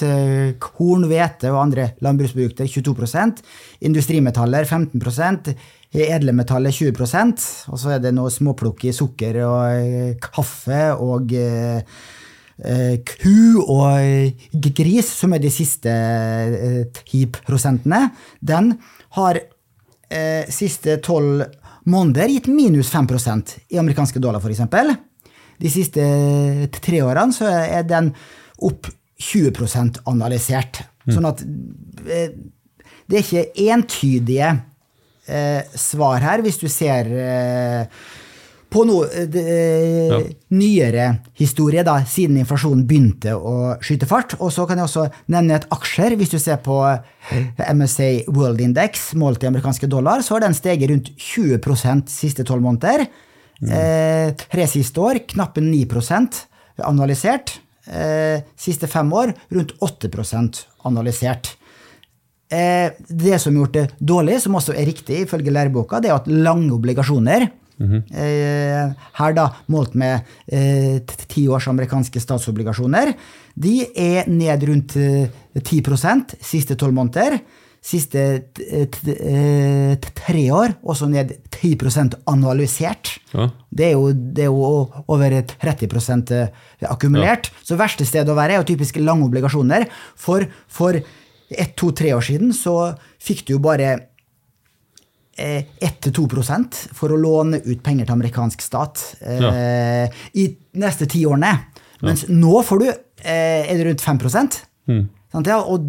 eh, 0.07 0.55
korn, 0.61 1.07
hvete 1.11 1.51
og 1.51 1.61
andre 1.65 1.91
landbruksprodukter 2.03 2.69
22% 2.69 3.43
industrimetaller 3.87 4.65
15 4.65 5.55
edle 5.91 6.31
metaller 6.31 6.71
20% 6.71 7.41
og 7.67 7.79
så 7.79 7.89
er 7.97 7.99
det 7.99 8.13
noe 8.15 8.31
småplukk 8.31 8.85
i 8.87 8.93
sukker 8.95 9.41
og 9.43 10.21
kaffe 10.23 10.85
og 10.95 11.33
eh, 11.35 11.81
ku 12.62 13.62
og 13.64 14.62
gris, 14.76 15.07
som 15.18 15.34
er 15.34 15.41
de 15.41 15.49
siste 15.53 15.89
eh, 15.89 16.84
10 16.93 17.41
prosentene, 17.47 18.03
den 18.39 18.76
har 19.18 19.39
eh, 20.12 20.45
siste 20.51 20.99
tolv 21.01 21.47
måneder 21.89 22.30
gitt 22.30 22.49
minus 22.51 22.91
5% 22.93 23.55
i 23.74 23.80
amerikanske 23.82 24.22
dollar, 24.22 24.41
f.eks. 24.41 24.62
De 25.62 25.70
siste 25.70 26.05
tre 26.82 27.01
årene 27.05 27.34
så 27.34 27.49
er 27.49 27.86
den 27.89 28.12
opp 28.62 28.89
20% 29.22 30.01
analysert. 30.09 30.84
Sånn 31.09 31.28
at 31.30 31.41
eh, 32.05 32.34
det 33.09 33.18
er 33.18 33.26
ikke 33.26 33.70
entydige 33.74 34.51
eh, 35.28 35.62
svar 35.78 36.22
her, 36.24 36.43
hvis 36.45 36.62
du 36.62 36.68
ser 36.72 37.09
eh, 37.09 38.01
på 38.72 38.86
noe 38.88 39.07
eh, 39.11 40.07
Ja. 40.11 40.19
nyere 40.55 41.05
historie, 41.38 41.84
da, 41.84 41.97
siden 42.07 42.38
inflasjonen 42.39 42.86
begynte 42.88 43.34
å 43.36 43.76
skyte 43.84 44.07
fart. 44.07 44.38
Og 44.39 44.51
så 44.55 44.65
kan 44.67 44.80
jeg 44.80 44.88
også 44.88 45.07
nevne 45.32 45.57
et 45.59 45.67
aksjer. 45.72 46.15
Hvis 46.19 46.32
du 46.32 46.39
ser 46.39 46.61
på 46.63 46.78
MSA 47.59 48.30
World 48.32 48.61
Index, 48.63 49.11
målt 49.19 49.43
i 49.43 49.49
amerikanske 49.51 49.89
dollar, 49.91 50.24
så 50.24 50.36
har 50.38 50.45
den 50.45 50.55
steget 50.57 50.89
rundt 50.91 51.11
20% 51.19 52.11
siste 52.11 52.47
tolv 52.47 52.63
måneder. 52.63 53.07
Eh, 53.61 54.32
tre 54.49 54.67
siste 54.67 55.03
år 55.03 55.22
knappe 55.28 55.61
9 55.61 55.86
analysert. 56.82 57.59
Eh, 57.91 58.41
siste 58.57 58.88
fem 58.88 59.11
år 59.13 59.34
rundt 59.51 59.74
8 59.80 60.09
analysert. 60.86 61.57
Eh, 62.51 62.91
det 63.07 63.39
som 63.39 63.55
har 63.55 63.65
gjort 63.65 63.74
det 63.74 63.91
dårlig, 63.99 64.41
som 64.41 64.55
også 64.55 64.74
er 64.76 64.86
riktig 64.86 65.22
ifølge 65.26 65.51
læreboka, 65.51 66.01
det 66.01 66.09
er 66.11 66.15
at 66.19 66.28
lange 66.28 66.72
obligasjoner 66.76 67.49
eh, 68.13 68.91
Her 69.19 69.34
da 69.38 69.47
målt 69.71 69.95
med 69.97 70.27
eh, 70.47 70.99
ti 71.27 71.47
års 71.47 71.67
amerikanske 71.71 72.21
statsobligasjoner. 72.21 73.13
De 73.55 73.75
er 73.95 74.29
ned 74.32 74.63
rundt 74.69 74.95
eh, 74.99 75.29
10 75.57 76.38
siste 76.41 76.77
tolv 76.79 76.95
måneder. 76.97 77.39
Siste 77.82 78.21
eh, 78.61 78.86
eh, 78.86 79.95
tre 79.97 80.43
år 80.53 80.75
også 80.84 81.09
ned 81.09 81.34
10 81.49 81.77
analysert. 82.29 83.15
Ja. 83.34 83.49
Det 83.69 83.88
er, 83.88 83.95
jo, 83.95 84.11
det 84.13 84.45
er 84.45 84.51
jo 84.51 85.03
over 85.07 85.38
30% 85.41 86.36
akkumulert. 86.89 87.51
Så 87.63 87.79
verste 87.79 88.05
sted 88.05 88.29
å 88.29 88.38
være 88.38 88.57
er 88.57 88.61
jo 88.61 88.69
typisk 88.73 89.01
lange 89.01 89.25
obligasjoner. 89.25 89.88
For, 90.15 90.45
for 90.67 90.99
ett, 91.51 91.75
to, 91.75 91.91
tre 91.91 92.13
år 92.15 92.23
siden 92.25 92.53
så 92.55 92.93
fikk 93.21 93.45
du 93.47 93.55
jo 93.55 93.61
bare 93.63 93.89
eh, 93.91 94.05
1-2% 95.81 96.77
for 96.97 97.13
å 97.13 97.19
låne 97.19 97.59
ut 97.65 97.81
penger 97.83 98.05
til 98.07 98.15
amerikansk 98.15 98.61
stat 98.63 99.01
eh, 99.21 100.07
i 100.37 100.47
neste 100.81 101.07
ti 101.11 101.23
årene. 101.27 101.53
Mens 102.01 102.25
nå 102.29 102.61
får 102.65 102.79
du 102.81 102.87
eh, 102.89 103.67
er 103.69 103.77
det 103.77 103.85
rundt 103.89 104.01
5 104.01 104.19
sant, 105.31 105.47
ja? 105.47 105.59
Og 105.61 105.83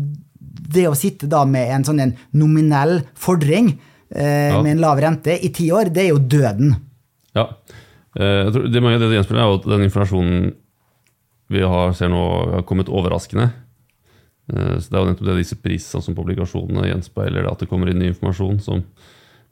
det 0.72 0.84
å 0.88 0.94
sitte 0.96 1.26
da 1.30 1.44
med 1.48 1.70
en 1.74 1.84
sånn 1.84 2.00
en 2.04 2.12
nominell 2.36 3.00
fordring 3.18 3.72
eh, 4.14 4.50
Ja. 4.52 4.62
med 4.62 4.76
en 4.76 4.82
lav 4.84 5.00
rente 5.00 5.34
i 5.44 5.48
ti 5.52 5.70
år, 5.72 5.90
det 5.92 6.04
er 6.04 6.10
jo 6.12 6.18
døden. 6.20 6.74
Ja. 7.34 7.46
Eh, 8.16 8.50
det 8.52 8.82
mange 8.84 8.98
det 9.00 9.08
gjenspeiler, 9.16 9.40
er 9.42 9.48
jo 9.50 9.58
at 9.60 9.70
den 9.72 9.86
informasjonen 9.88 10.52
vi 11.52 11.60
har, 11.64 11.92
ser 11.96 12.08
nå, 12.12 12.20
har 12.56 12.62
kommet 12.68 12.88
overraskende. 12.92 13.50
Eh, 14.52 14.76
Så 14.80 14.90
Det 14.90 14.96
er 14.96 15.00
jo 15.02 15.10
nettopp 15.10 15.26
det 15.30 15.38
disse 15.40 15.56
prisene 15.60 16.02
som 16.04 16.14
publikasjonene 16.16 16.88
gjenspeiler, 16.90 17.48
at 17.50 17.58
det 17.60 17.68
kommer 17.68 17.88
inn 17.90 17.98
ny 18.00 18.12
informasjon. 18.12 18.60
Som, 18.60 18.84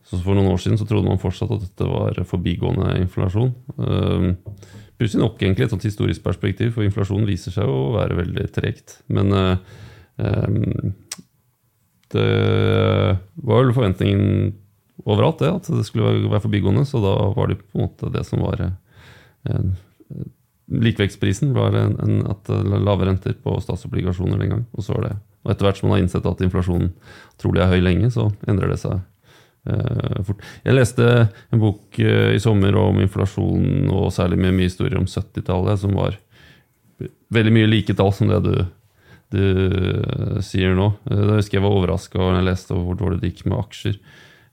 så 0.06 0.18
For 0.24 0.34
noen 0.34 0.50
år 0.50 0.58
siden 0.58 0.78
så 0.80 0.86
trodde 0.88 1.06
man 1.06 1.20
fortsatt 1.22 1.52
at 1.54 1.62
dette 1.62 1.86
var 1.86 2.16
forbigående 2.26 2.96
inflasjon. 3.02 3.52
Eh, 3.78 4.30
Putin 5.00 5.24
opp 5.24 5.40
egentlig 5.40 5.64
et 5.64 5.72
sånt 5.72 5.86
historisk 5.86 6.24
perspektiv, 6.24 6.74
for 6.74 6.84
inflasjon 6.84 7.28
viser 7.28 7.54
seg 7.54 7.68
å 7.70 7.92
være 7.94 8.18
veldig 8.18 8.46
tregt. 8.52 8.98
Men 9.12 9.32
eh, 9.36 9.76
eh, 10.20 10.58
det 12.10 12.26
var 13.40 13.62
vel 13.62 13.76
forventningen 13.76 14.50
overalt, 15.06 15.40
det, 15.40 15.52
at 15.60 15.70
det 15.78 15.86
skulle 15.88 16.26
være 16.26 16.44
forbigående. 16.44 16.84
Så 16.88 17.00
da 17.04 17.14
var 17.36 17.52
det 17.52 17.60
på 17.62 17.78
en 17.78 17.86
måte 17.86 18.12
det 18.12 18.26
som 18.28 18.42
var 18.44 18.66
eh, 18.66 19.70
Likevektsprisen 20.70 21.50
var 21.56 21.74
en, 21.74 21.96
en, 21.98 22.20
at 22.30 22.46
lave 22.50 23.08
renter 23.08 23.34
på 23.42 23.56
statsobligasjoner 23.62 24.38
den 24.38 24.52
gang. 24.52 24.66
Og 24.78 24.84
og 25.40 25.50
etter 25.50 25.66
hvert 25.66 25.80
som 25.80 25.88
man 25.88 25.96
har 25.96 26.04
innsett 26.04 26.26
at 26.28 26.42
inflasjonen 26.44 26.92
trolig 27.40 27.62
er 27.64 27.72
høy 27.72 27.80
lenge, 27.82 28.10
så 28.12 28.28
endrer 28.46 28.70
det 28.70 28.78
seg 28.82 28.98
eh, 28.98 29.06
fort. 30.24 30.40
Jeg 30.64 30.76
leste 30.76 31.06
en 31.52 31.60
bok 31.62 31.98
eh, 32.00 32.34
i 32.36 32.40
sommer 32.42 32.76
om 32.80 33.00
inflasjon, 33.02 33.90
og 33.92 34.10
særlig 34.14 34.38
med 34.40 34.56
mye 34.56 34.70
historier 34.70 34.98
om 35.00 35.08
70-tallet, 35.10 35.82
som 35.82 35.94
var 35.98 36.16
veldig 37.32 37.52
mye 37.54 37.68
like 37.70 37.94
tall 37.96 38.12
som 38.16 38.28
det 38.30 38.40
du, 38.44 38.54
du 39.36 39.44
eh, 39.44 40.40
sier 40.44 40.74
nå. 40.78 40.90
Eh, 41.10 41.22
Da 41.28 41.38
husker 41.38 41.58
jeg 41.60 41.66
var 41.66 41.76
overraska 41.76 42.18
da 42.18 42.32
jeg 42.38 42.48
leste 42.48 42.74
hvor 42.76 42.98
dårlig 42.98 43.20
det 43.22 43.32
gikk 43.34 43.46
med 43.50 43.60
aksjer. 43.60 44.00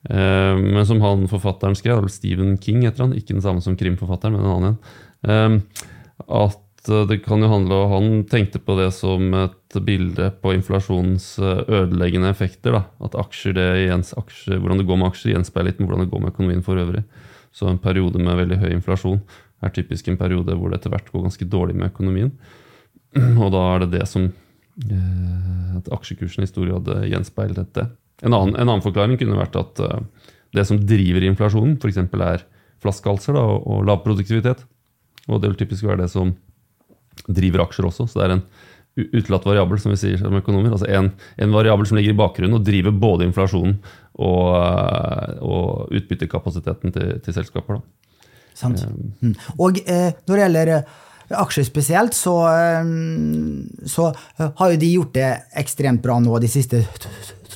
Eh, 0.08 0.54
Men 0.60 0.86
som 0.86 1.02
han 1.04 1.26
forfatteren 1.30 1.76
skrev, 1.78 2.06
Stephen 2.12 2.56
King 2.62 2.84
heter 2.86 3.06
han, 3.06 3.16
ikke 3.16 3.34
den 3.34 3.44
samme 3.44 3.64
som 3.64 3.76
krimforfatteren, 3.78 4.36
men 4.36 4.44
en 4.44 4.56
annen 4.56 4.78
en, 5.28 5.62
eh, 5.62 6.48
eh, 6.92 7.04
det 7.08 7.20
kan 7.24 7.42
jo 7.42 7.50
handle 7.50 7.74
om 7.84 7.92
Han 7.92 8.08
tenkte 8.30 8.60
på 8.62 8.76
det 8.78 8.90
som 8.96 9.32
et 9.36 9.78
bilde 9.84 10.30
på 10.42 10.52
inflasjonens 10.56 11.38
eh, 11.38 11.62
ødeleggende 11.66 12.30
effekter. 12.32 12.76
Da. 12.76 12.82
At 13.04 13.16
aksjer, 13.18 13.56
det 13.56 13.66
aksjer, 13.92 14.58
hvordan 14.58 14.80
det 14.80 14.88
går 14.88 15.00
med 15.00 15.10
aksjer, 15.10 15.34
gjenspeiler 15.34 15.70
litt 15.70 15.82
med 15.82 15.88
hvordan 15.88 16.06
det 16.06 16.12
går 16.12 16.24
med 16.24 16.32
økonomien 16.34 16.64
for 16.66 16.80
øvrig. 16.80 17.04
Så 17.52 17.68
en 17.68 17.80
periode 17.82 18.20
med 18.22 18.38
veldig 18.38 18.60
høy 18.62 18.70
inflasjon 18.72 19.20
er 19.64 19.74
typisk 19.74 20.08
en 20.08 20.18
periode 20.20 20.54
hvor 20.54 20.70
det 20.70 20.78
etter 20.78 20.92
hvert 20.94 21.08
går 21.12 21.26
ganske 21.26 21.48
dårlig 21.50 21.76
med 21.78 21.90
økonomien. 21.90 22.32
Og 23.42 23.48
da 23.54 23.64
er 23.74 23.84
det 23.84 23.90
det 23.98 24.04
som 24.10 24.28
eh, 24.28 25.76
At 25.78 25.92
aksjekursen 25.94 26.44
i 26.44 26.50
stor 26.50 26.68
grad 26.68 27.08
gjenspeiler 27.08 27.62
dette. 27.62 27.88
En 28.22 28.34
annen, 28.34 28.56
en 28.56 28.66
annen 28.66 28.84
forklaring 28.84 29.18
kunne 29.18 29.38
vært 29.38 29.54
at 29.58 29.78
det 30.56 30.64
som 30.66 30.80
driver 30.80 31.22
inflasjonen, 31.22 31.76
f.eks. 31.78 32.00
er 32.02 32.42
flaskehalser 32.82 33.36
og, 33.38 33.62
og 33.62 33.84
lav 33.86 34.00
produktivitet. 34.02 34.64
Og 35.28 35.42
det 35.42 35.52
vil 35.52 35.60
typisk 35.60 35.86
være 35.86 36.02
det 36.02 36.10
som 36.10 36.32
driver 37.26 37.64
aksjer 37.66 37.88
også. 37.88 38.08
Så 38.08 38.20
det 38.20 38.26
er 38.26 38.36
en 38.36 38.44
utelatt 38.98 39.46
variabel, 39.46 39.78
som 39.80 39.92
vi 39.92 40.00
sier 40.00 40.18
som 40.20 40.34
økonomer. 40.34 40.74
Altså 40.74 40.88
en, 40.90 41.12
en 41.38 41.54
variabel 41.54 41.88
som 41.88 41.98
ligger 41.98 42.14
i 42.14 42.18
bakgrunnen 42.18 42.58
og 42.58 42.66
driver 42.66 42.94
både 42.94 43.28
inflasjonen 43.28 43.76
og, 44.18 44.46
eh, 44.58 45.34
og 45.44 45.94
utbyttekapasiteten 45.94 46.94
til, 46.94 47.12
til 47.24 47.36
selskaper. 47.36 47.82
Sant? 48.58 48.82
Mm. 49.22 49.36
Og 49.58 49.78
eh, 49.86 50.10
når 50.26 50.34
det 50.34 50.42
gjelder 50.42 50.72
eh, 50.78 50.96
aksjer 51.38 51.68
spesielt, 51.68 52.16
så, 52.18 52.34
eh, 52.50 52.92
så 53.86 54.10
eh, 54.10 54.48
har 54.58 54.74
jo 54.74 54.80
de 54.82 54.92
gjort 54.96 55.14
det 55.18 55.30
ekstremt 55.62 56.02
bra 56.04 56.18
nå 56.22 56.40
de 56.42 56.50
siste 56.50 56.82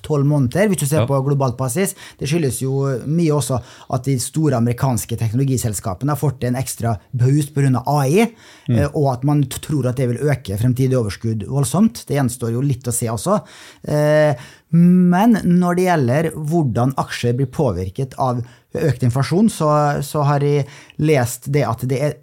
tolv 0.02 0.26
måneder, 0.28 0.68
hvis 0.68 0.82
du 0.82 0.86
ser 0.86 1.02
Ja. 1.02 1.06
på 1.06 1.20
globalt 1.24 1.56
basis. 1.56 1.94
Det 2.18 2.28
skyldes 2.28 2.62
jo 2.62 2.72
mye 3.06 3.32
også 3.32 3.60
at 3.90 4.04
de 4.04 4.18
store 4.18 4.56
amerikanske 4.56 5.16
teknologiselskapene 5.16 6.12
har 6.12 6.20
fått 6.20 6.44
en 6.44 6.58
ekstra 6.58 6.98
boost 7.12 7.54
pga. 7.54 7.82
AI, 7.86 8.26
mm. 8.68 8.90
og 8.94 9.12
at 9.12 9.24
man 9.24 9.44
tror 9.44 9.88
at 9.88 9.96
det 9.96 10.08
vil 10.08 10.30
øke 10.30 10.58
fremtidig 10.58 10.98
overskudd 10.98 11.46
voldsomt. 11.46 12.04
Det 12.06 12.16
gjenstår 12.18 12.52
jo 12.52 12.60
litt 12.60 12.86
å 12.88 12.92
se 12.94 13.06
også. 13.06 13.40
Eh, 13.88 14.34
Men 14.72 15.36
når 15.44 15.76
det 15.76 15.84
gjelder 15.84 16.30
hvordan 16.32 16.94
aksjer 16.96 17.34
blir 17.36 17.50
påvirket 17.52 18.14
av 18.16 18.38
økt 18.72 19.02
inflasjon, 19.04 19.50
så, 19.52 20.00
så 20.00 20.22
har 20.24 20.40
jeg 20.40 20.64
lest 20.96 21.50
det 21.52 21.66
at 21.68 21.84
det 21.84 21.98
er, 22.00 22.14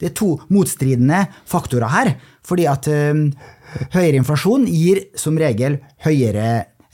det 0.00 0.08
er 0.08 0.14
to 0.16 0.38
motstridende 0.48 1.26
faktorer 1.44 1.92
her. 1.92 2.14
Fordi 2.48 2.64
at 2.70 2.88
um, 2.88 3.26
høyere 3.92 4.22
inflasjon 4.22 4.64
gir 4.72 5.02
som 5.20 5.36
regel 5.36 5.82
høyere 6.06 6.48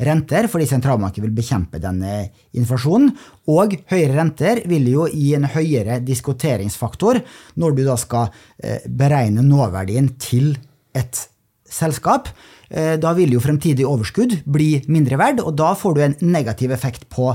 renter, 0.07 0.49
fordi 0.51 0.67
sentralbanken 0.69 1.25
vil 1.25 1.35
bekjempe 1.35 1.81
denne 1.83 2.29
inflasjonen. 2.57 3.13
Og 3.53 3.77
høyere 3.91 4.17
renter 4.19 4.63
vil 4.71 4.89
jo 4.93 5.09
gi 5.11 5.35
en 5.37 5.49
høyere 5.51 6.01
diskoteringsfaktor, 6.05 7.21
når 7.61 7.77
du 7.77 7.85
da 7.87 7.97
skal 8.01 8.31
eh, 8.59 8.85
beregne 8.87 9.45
nåverdien 9.47 10.13
til 10.23 10.55
et 10.97 11.25
selskap. 11.69 12.31
Eh, 12.71 12.95
da 13.01 13.15
vil 13.19 13.35
jo 13.35 13.43
fremtidig 13.45 13.87
overskudd 13.89 14.41
bli 14.45 14.79
mindre 14.89 15.21
verd, 15.21 15.45
og 15.45 15.57
da 15.59 15.75
får 15.79 15.97
du 15.97 16.05
en 16.07 16.19
negativ 16.35 16.75
effekt 16.77 17.09
på 17.13 17.33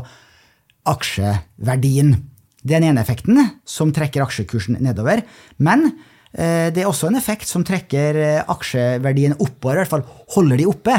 aksjeverdien. 0.90 2.16
Det 2.64 2.76
er 2.76 2.82
den 2.82 2.92
ene 2.94 3.06
effekten, 3.06 3.40
som 3.68 3.94
trekker 3.96 4.26
aksjekursen 4.26 4.82
nedover. 4.84 5.24
Men 5.58 5.92
det 6.30 6.84
er 6.84 6.86
også 6.86 7.08
en 7.10 7.18
effekt 7.18 7.50
som 7.50 7.64
trekker 7.66 8.44
aksjeverdien 8.54 9.34
oppover, 9.42 9.80
i 9.80 9.82
hvert 9.82 9.94
fall 9.96 10.04
holder 10.36 10.60
de 10.62 10.68
oppe 10.70 10.94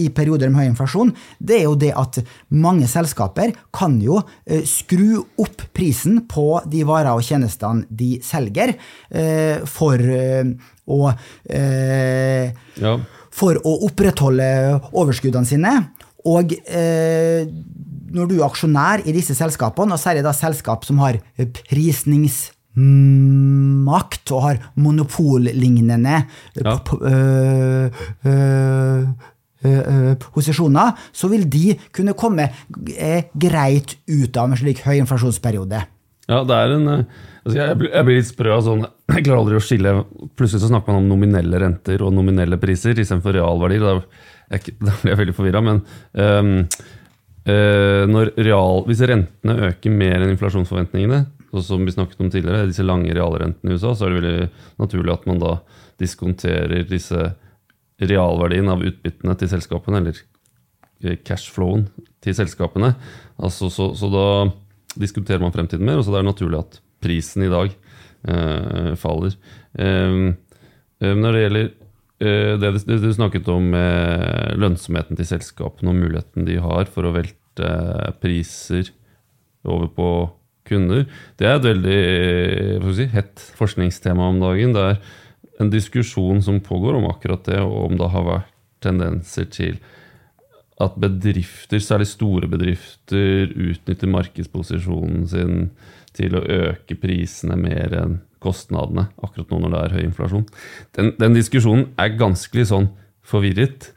i 0.00 0.08
perioder 0.14 0.50
med 0.50 0.62
høy 0.62 0.70
inflasjon, 0.70 1.12
det 1.38 1.60
er 1.60 1.66
jo 1.66 1.76
det 1.78 1.92
at 1.96 2.20
mange 2.54 2.88
selskaper 2.90 3.54
kan 3.74 3.98
jo 4.02 4.20
eh, 4.44 4.64
skru 4.68 5.22
opp 5.42 5.66
prisen 5.76 6.22
på 6.30 6.62
de 6.70 6.84
varer 6.88 7.12
og 7.14 7.24
tjenestene 7.26 7.86
de 7.90 8.16
selger, 8.24 8.76
eh, 9.10 9.62
for 9.68 10.00
eh, 10.00 10.54
å 10.86 11.00
ja. 12.76 12.96
For 13.36 13.58
å 13.68 13.72
opprettholde 13.84 14.46
overskuddene 14.96 15.48
sine. 15.48 15.72
Og 16.24 16.54
når 16.56 18.30
du 18.30 18.36
er 18.38 18.46
aksjonær 18.46 19.02
i 19.04 19.12
disse 19.12 19.36
selskapene, 19.36 19.92
og 19.92 20.00
særlig 20.00 20.22
da 20.24 20.32
selskap 20.32 20.86
som 20.88 21.02
har 21.02 21.18
prisnings 21.68 22.46
makt 22.76 24.32
og 24.36 24.42
har 24.44 24.58
monopollignende 24.76 26.18
ja. 26.60 26.76
Posisjoner, 30.22 30.94
så 31.12 31.30
vil 31.32 31.46
de 31.50 31.76
kunne 31.94 32.16
komme 32.18 32.48
eh, 32.96 33.28
greit 33.34 33.96
ut 34.08 34.36
av 34.36 34.50
en 34.50 34.58
slik 34.58 34.82
høy 34.86 34.96
inflasjonsperiode. 35.00 35.82
Ja, 36.26 36.40
det 36.42 36.56
er 36.58 36.74
en 36.74 36.88
altså 36.90 37.54
jeg, 37.54 37.76
blir 37.78 38.16
litt 38.16 38.26
sprø 38.26 38.56
av 38.56 38.64
sånn 38.66 38.80
Jeg 39.14 39.22
klarer 39.28 39.44
aldri 39.44 39.58
å 39.60 39.62
skille 39.62 39.92
Plutselig 40.34 40.64
så 40.64 40.70
snakker 40.72 40.90
man 40.90 41.04
om 41.04 41.12
nominelle 41.12 41.60
renter 41.62 42.02
og 42.02 42.10
nominelle 42.16 42.58
priser 42.58 42.98
istedenfor 42.98 43.36
realverdier. 43.36 43.84
Da, 43.84 44.24
jeg, 44.56 44.74
da 44.88 44.96
blir 45.02 45.14
jeg 45.14 45.20
veldig 45.22 45.36
forvirra. 45.36 45.62
Men 45.62 45.80
um, 46.18 46.50
uh, 47.46 48.18
real, 48.34 48.82
hvis 48.90 49.04
rentene 49.06 49.58
øker 49.70 49.94
mer 49.94 50.18
enn 50.18 50.34
inflasjonsforventningene, 50.34 51.22
som 51.62 51.86
vi 51.86 51.94
snakket 51.94 52.20
om 52.20 52.30
tidligere, 52.32 52.66
disse 52.68 52.84
lange 52.84 53.14
realrentene 53.14 53.72
i 53.72 53.78
USA, 53.78 53.94
så 53.94 54.06
er 54.06 54.12
det 54.12 54.20
veldig 54.20 54.48
naturlig 54.82 55.14
at 55.14 55.30
man 55.30 55.38
da 55.40 55.54
diskonterer 56.02 56.84
disse 56.90 57.30
realverdien 58.02 58.68
av 58.68 58.84
utbyttene 58.84 59.36
til 59.40 59.50
selskapene, 59.52 60.02
eller 60.02 60.20
eh, 61.04 61.16
cashflowen 61.24 61.86
til 62.24 62.36
selskapene. 62.36 62.94
Altså, 63.36 63.70
så, 63.72 63.92
så, 63.96 64.10
da 64.12 64.26
diskuterer 65.00 65.42
man 65.42 65.54
fremtiden 65.54 65.86
mer, 65.86 66.00
og 66.00 66.06
så 66.06 66.14
det 66.14 66.22
er 66.22 66.28
naturlig 66.30 66.60
at 66.60 66.78
prisen 67.04 67.46
i 67.46 67.52
dag 67.52 67.72
eh, 67.72 68.92
faller. 69.00 69.36
Eh, 69.78 70.34
når 71.06 71.36
det 71.36 71.42
gjelder 71.42 71.66
eh, 72.24 72.54
det, 72.60 73.00
du 73.04 73.10
snakket 73.12 73.50
om 73.52 73.74
eh, 73.76 74.54
lønnsomheten 74.56 75.18
til 75.18 75.28
selskapene 75.28 75.92
og 75.92 76.00
muligheten 76.00 76.48
de 76.48 76.60
har 76.64 76.88
for 76.92 77.08
å 77.08 77.14
velte 77.16 77.36
priser 78.20 78.92
over 79.66 79.88
på 79.92 80.08
kunder, 80.66 81.04
det 81.38 81.46
er 81.46 81.56
et 81.56 81.66
veldig 81.68 82.94
si, 82.96 83.06
hett 83.12 83.42
forskningstema 83.58 84.32
om 84.32 84.40
dagen. 84.42 84.74
det 84.74 84.82
er 84.82 84.98
en 85.60 85.70
diskusjon 85.72 86.42
som 86.44 86.60
pågår 86.60 86.98
om 86.98 87.08
akkurat 87.10 87.44
det, 87.48 87.60
og 87.64 87.90
om 87.90 87.96
det 87.98 88.10
har 88.12 88.26
vært 88.26 88.52
tendenser 88.84 89.48
til 89.52 89.78
at 90.82 90.96
bedrifter, 91.00 91.80
særlig 91.80 92.08
store 92.10 92.48
bedrifter, 92.52 93.48
utnytter 93.48 94.10
markedsposisjonen 94.12 95.24
sin 95.30 95.70
til 96.16 96.36
å 96.36 96.44
øke 96.44 96.98
prisene 97.00 97.56
mer 97.60 97.94
enn 97.96 98.18
kostnadene, 98.44 99.08
akkurat 99.24 99.52
nå 99.52 99.62
når 99.62 99.72
det 99.72 99.82
er 99.82 99.94
høy 99.96 100.02
inflasjon. 100.04 100.44
Den, 100.96 101.14
den 101.20 101.36
diskusjonen 101.36 101.88
er 102.00 102.18
ganske 102.20 102.66
sånn 102.68 102.90
forvirret, 103.26 103.90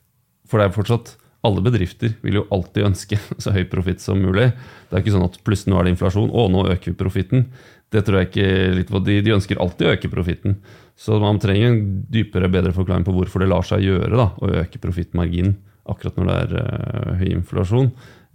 for 0.47 0.59
det 0.59 0.69
er 0.69 0.77
fortsatt 0.77 1.17
alle 1.45 1.63
bedrifter 1.63 2.15
vil 2.23 2.41
jo 2.41 2.47
alltid 2.51 2.87
ønske 2.89 3.19
så 3.43 3.53
høy 3.55 3.63
profitt 3.71 4.03
som 4.03 4.19
mulig. 4.19 4.49
Det 4.89 4.95
er 4.95 5.03
ikke 5.03 5.15
sånn 5.15 5.27
at 5.27 5.39
plutselig 5.45 5.73
nå 5.73 5.79
er 5.79 5.87
det 5.87 5.95
inflasjon, 5.95 6.31
og 6.31 6.51
nå 6.55 6.65
øker 6.73 6.91
vi 6.91 6.99
profitten. 6.99 7.45
Det 7.89 8.03
tror 8.05 8.19
jeg 8.19 8.29
ikke 8.29 8.49
litt 8.77 8.91
på. 8.91 9.01
De, 9.01 9.17
de 9.25 9.33
ønsker 9.33 9.61
alltid 9.61 9.87
å 9.87 9.93
øke 9.95 10.11
profitten. 10.11 10.59
Så 10.99 11.17
man 11.21 11.39
trenger 11.41 11.71
en 11.71 11.83
dypere, 12.11 12.51
bedre 12.51 12.73
forklaring 12.75 13.05
på 13.07 13.15
hvorfor 13.15 13.41
det 13.41 13.49
lar 13.49 13.65
seg 13.65 13.85
gjøre 13.85 14.11
da, 14.13 14.27
å 14.37 14.51
øke 14.61 14.81
profittmarginen 14.83 15.55
akkurat 15.89 16.19
når 16.19 16.27
det 16.27 16.35
er 16.39 16.57
uh, 16.59 17.13
høy 17.21 17.29
inflasjon. 17.33 17.87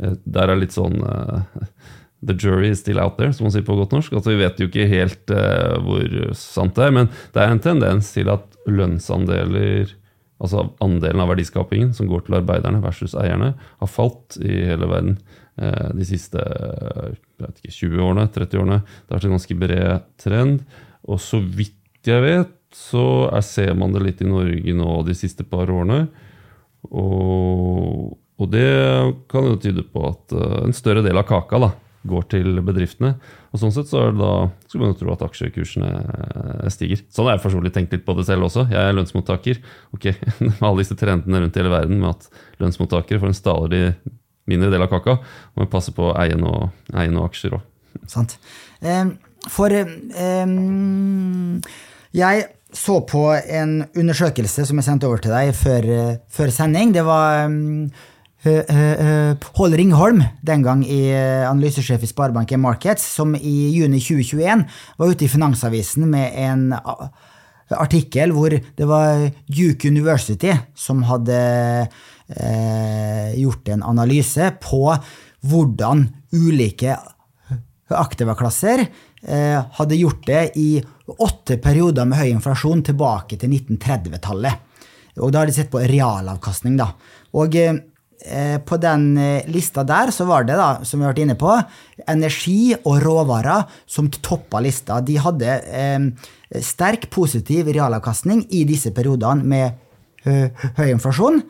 Uh, 0.02 0.16
der 0.24 0.50
er 0.50 0.58
litt 0.58 0.74
sånn 0.74 0.96
uh, 1.04 1.44
The 2.24 2.34
jury 2.40 2.70
is 2.72 2.80
still 2.80 2.98
out 3.02 3.18
there, 3.18 3.34
som 3.36 3.44
man 3.46 3.52
sier 3.52 3.66
på 3.66 3.76
godt 3.76 3.92
norsk. 3.92 4.14
Altså, 4.16 4.32
vi 4.32 4.40
vet 4.40 4.56
jo 4.56 4.70
ikke 4.70 4.86
helt 4.88 5.28
hvor 5.84 6.14
sant 6.40 6.72
det 6.78 6.86
er, 6.86 6.94
men 6.96 7.10
det 7.34 7.42
er 7.42 7.50
en 7.52 7.60
tendens 7.60 8.14
til 8.14 8.30
at 8.32 8.56
lønnsandeler 8.64 9.92
altså 10.40 10.62
andelen 10.80 11.20
av 11.20 11.28
verdiskapingen 11.34 11.92
som 11.92 12.08
går 12.08 12.24
til 12.24 12.38
arbeiderne 12.38 12.80
versus 12.80 13.12
eierne, 13.18 13.52
har 13.60 13.90
falt 13.92 14.38
i 14.40 14.54
hele 14.70 14.88
verden 14.88 15.18
de 15.54 16.04
siste 16.08 16.40
ikke, 17.38 17.70
20 17.70 18.00
årene, 18.02 18.26
30 18.34 18.58
årene. 18.58 18.80
Det 18.82 19.12
har 19.12 19.20
vært 19.20 19.28
en 19.28 19.36
ganske 19.36 19.56
bred 19.60 20.08
trend. 20.18 20.64
Og 21.06 21.20
så 21.22 21.38
vidt 21.38 22.10
jeg 22.10 22.24
vet, 22.24 22.52
så 22.74 23.04
er, 23.30 23.44
ser 23.46 23.72
man 23.78 23.94
det 23.94 24.02
litt 24.02 24.20
i 24.24 24.28
Norge 24.28 24.74
nå 24.76 24.98
de 25.06 25.14
siste 25.16 25.46
par 25.46 25.70
årene. 25.70 26.08
Og, 26.90 28.16
og 28.40 28.50
det 28.52 28.66
kan 29.30 29.46
jo 29.48 29.60
tyde 29.62 29.86
på 29.88 30.04
at 30.10 30.34
uh, 30.34 30.64
en 30.66 30.76
større 30.76 31.04
del 31.06 31.20
av 31.20 31.26
kaka 31.28 31.60
da, 31.62 31.70
går 32.04 32.26
til 32.34 32.60
bedriftene. 32.66 33.14
Og 33.54 33.62
sånn 33.62 33.72
sett 33.72 33.88
så 33.88 34.02
er 34.02 34.12
det 34.12 34.20
da, 34.20 34.32
skulle 34.66 34.84
man 34.84 34.92
jo 34.92 34.98
tro 35.00 35.14
at 35.14 35.22
aksjekursene 35.24 35.92
eh, 35.94 36.66
stiger. 36.74 37.00
Sånn 37.14 37.30
har 37.30 37.38
jeg 37.38 37.44
for 37.46 37.68
tenkt 37.72 37.94
litt 37.94 38.04
på 38.04 38.16
det 38.18 38.26
selv 38.28 38.50
også. 38.50 38.66
Jeg 38.68 38.90
er 38.90 38.98
lønnsmottaker. 38.98 39.62
Ok, 39.96 40.10
Med 40.42 40.60
alle 40.60 40.82
disse 40.82 40.98
trendene 41.00 41.40
rundt 41.40 41.56
hele 41.56 41.72
verden 41.72 42.02
med 42.02 42.10
at 42.12 42.28
lønnsmottakere 42.60 43.22
får 43.22 43.32
en 43.32 43.38
stadig 43.38 43.82
mindre 44.50 44.70
del 44.72 44.84
av 44.84 44.90
kaka, 44.92 45.18
Og 45.56 45.70
passe 45.70 45.94
på 45.94 46.10
å 46.10 46.16
eie 46.20 46.36
noe, 46.36 46.70
eie 46.94 47.12
noe 47.12 47.28
aksjer 47.28 47.56
òg. 47.56 47.62
Sant. 48.10 48.36
For 49.48 49.70
um, 49.70 51.60
jeg 52.14 52.46
så 52.74 52.96
på 53.06 53.28
en 53.34 53.84
undersøkelse 53.94 54.64
som 54.66 54.80
jeg 54.80 54.86
sendte 54.88 55.06
over 55.06 55.22
til 55.22 55.34
deg 55.34 55.52
før, 55.54 55.86
før 56.32 56.50
sending. 56.50 56.94
Det 56.96 57.04
var 57.06 57.46
um, 57.46 57.86
Pål 58.44 59.76
Ringholm, 59.78 60.20
den 60.44 60.64
gang 60.66 60.82
i 60.84 61.06
analysesjef 61.48 62.02
i 62.04 62.10
Sparebanken 62.10 62.60
Markets, 62.60 63.06
som 63.16 63.32
i 63.38 63.54
juni 63.72 64.02
2021 64.02 64.66
var 64.98 65.12
ute 65.14 65.24
i 65.24 65.30
Finansavisen 65.32 66.04
med 66.12 66.34
en 66.36 66.66
artikkel 67.72 68.34
hvor 68.36 68.52
det 68.52 68.88
var 68.88 69.30
Duke 69.48 69.88
University 69.88 70.52
som 70.76 71.02
hadde 71.08 71.38
eh, 72.28 73.34
gjort 73.40 73.68
en 73.74 73.82
analyse 73.82 74.50
på 74.62 74.86
hvordan 75.44 76.06
ulike 76.32 76.96
aktivaklasser 77.94 78.86
eh, 79.22 79.64
hadde 79.78 79.96
gjort 79.96 80.26
det 80.26 80.44
i 80.56 80.68
åtte 81.06 81.58
perioder 81.62 82.08
med 82.08 82.18
høy 82.18 82.30
inflasjon 82.32 82.84
tilbake 82.86 83.38
til 83.40 83.52
1930-tallet. 83.52 84.70
Og 85.22 85.30
da 85.30 85.42
har 85.42 85.50
de 85.50 85.56
sett 85.56 85.70
på 85.72 85.82
realavkastning, 85.84 86.78
da. 86.80 86.88
Og 87.38 87.54
eh, 87.60 88.56
på 88.64 88.78
den 88.82 89.06
eh, 89.20 89.50
lista 89.52 89.84
der 89.86 90.10
så 90.14 90.26
var 90.26 90.46
det, 90.48 90.56
da, 90.58 90.80
som 90.82 91.00
vi 91.00 91.06
har 91.06 91.12
vært 91.12 91.24
inne 91.26 91.36
på, 91.38 91.52
energi 92.10 92.74
og 92.80 92.98
råvarer 93.04 93.68
som 93.86 94.10
toppa 94.10 94.62
lista. 94.64 94.98
De 95.04 95.18
hadde 95.20 95.60
eh, 95.68 96.08
sterk 96.64 97.10
positiv 97.14 97.70
realavkastning 97.70 98.46
i 98.54 98.64
disse 98.68 98.94
periodene 98.96 99.44
med 99.44 99.80
høy 100.24 100.86
inflasjon. 100.88 101.42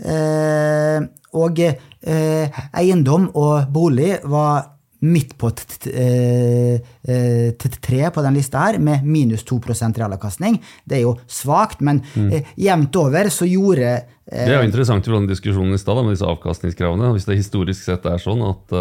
Eh, 0.00 1.08
og 1.38 1.62
eh, 1.62 2.60
eiendom 2.74 3.30
og 3.38 3.70
bolig 3.72 4.16
var 4.26 4.76
midt 5.00 5.32
på 5.40 5.48
eh, 5.88 6.74
eh, 7.08 7.68
tre 7.80 8.00
på 8.12 8.24
den 8.24 8.36
lista 8.36 8.66
her, 8.66 8.78
med 8.82 9.04
minus 9.06 9.46
2% 9.48 9.96
realavkastning. 9.96 10.58
Det 10.84 10.98
er 10.98 11.06
jo 11.06 11.14
svakt, 11.30 11.80
men 11.80 12.02
mm. 12.14 12.34
jevnt 12.60 12.98
over 13.00 13.30
så 13.32 13.48
gjorde 13.48 13.94
Det 14.30 14.44
er 14.50 14.58
jo 14.58 14.68
interessant 14.68 15.08
i 15.08 15.14
den 15.14 15.30
diskusjonen 15.30 15.74
i 15.74 15.80
stad 15.80 16.02
med 16.02 16.12
disse 16.14 16.28
avkastningskravene. 16.28 17.14
Hvis 17.16 17.28
det 17.30 17.40
historisk 17.40 17.86
sett 17.86 18.04
er 18.06 18.20
sånn 18.20 18.44
at 18.44 18.76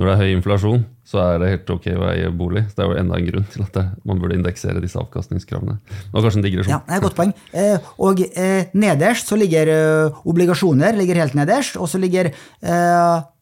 når 0.00 0.08
det 0.08 0.12
er 0.14 0.20
høy 0.22 0.30
inflasjon, 0.38 0.84
så 1.04 1.18
er 1.20 1.40
det 1.42 1.48
helt 1.50 1.70
ok 1.74 1.86
å 1.92 2.06
eie 2.08 2.28
bolig. 2.32 2.62
Så 2.70 2.78
det 2.78 2.84
er 2.84 2.88
jo 2.88 3.00
enda 3.02 3.18
en 3.18 3.26
grunn 3.26 3.48
til 3.52 3.64
at 3.66 3.74
det, 3.76 3.82
man 4.08 4.22
burde 4.22 4.38
indeksere 4.38 4.80
disse 4.80 4.96
avkastningskravene. 4.96 5.74
Det 5.90 6.14
var 6.14 6.24
kanskje 6.24 6.40
en 6.40 6.46
digresjon. 6.46 6.72
Ja, 6.72 6.78
det 6.86 6.94
er 6.94 7.02
et 7.02 7.04
godt 7.04 7.18
poeng. 7.18 7.34
Eh, 7.52 7.90
og 8.06 8.22
eh, 8.30 8.70
nederst 8.80 9.28
så 9.28 9.36
ligger 9.36 9.72
eh, 9.74 10.22
obligasjoner 10.32 10.96
ligger 10.96 11.20
helt 11.20 11.36
nederst, 11.36 11.76
og 11.76 11.90
så 11.92 12.00
ligger 12.00 12.32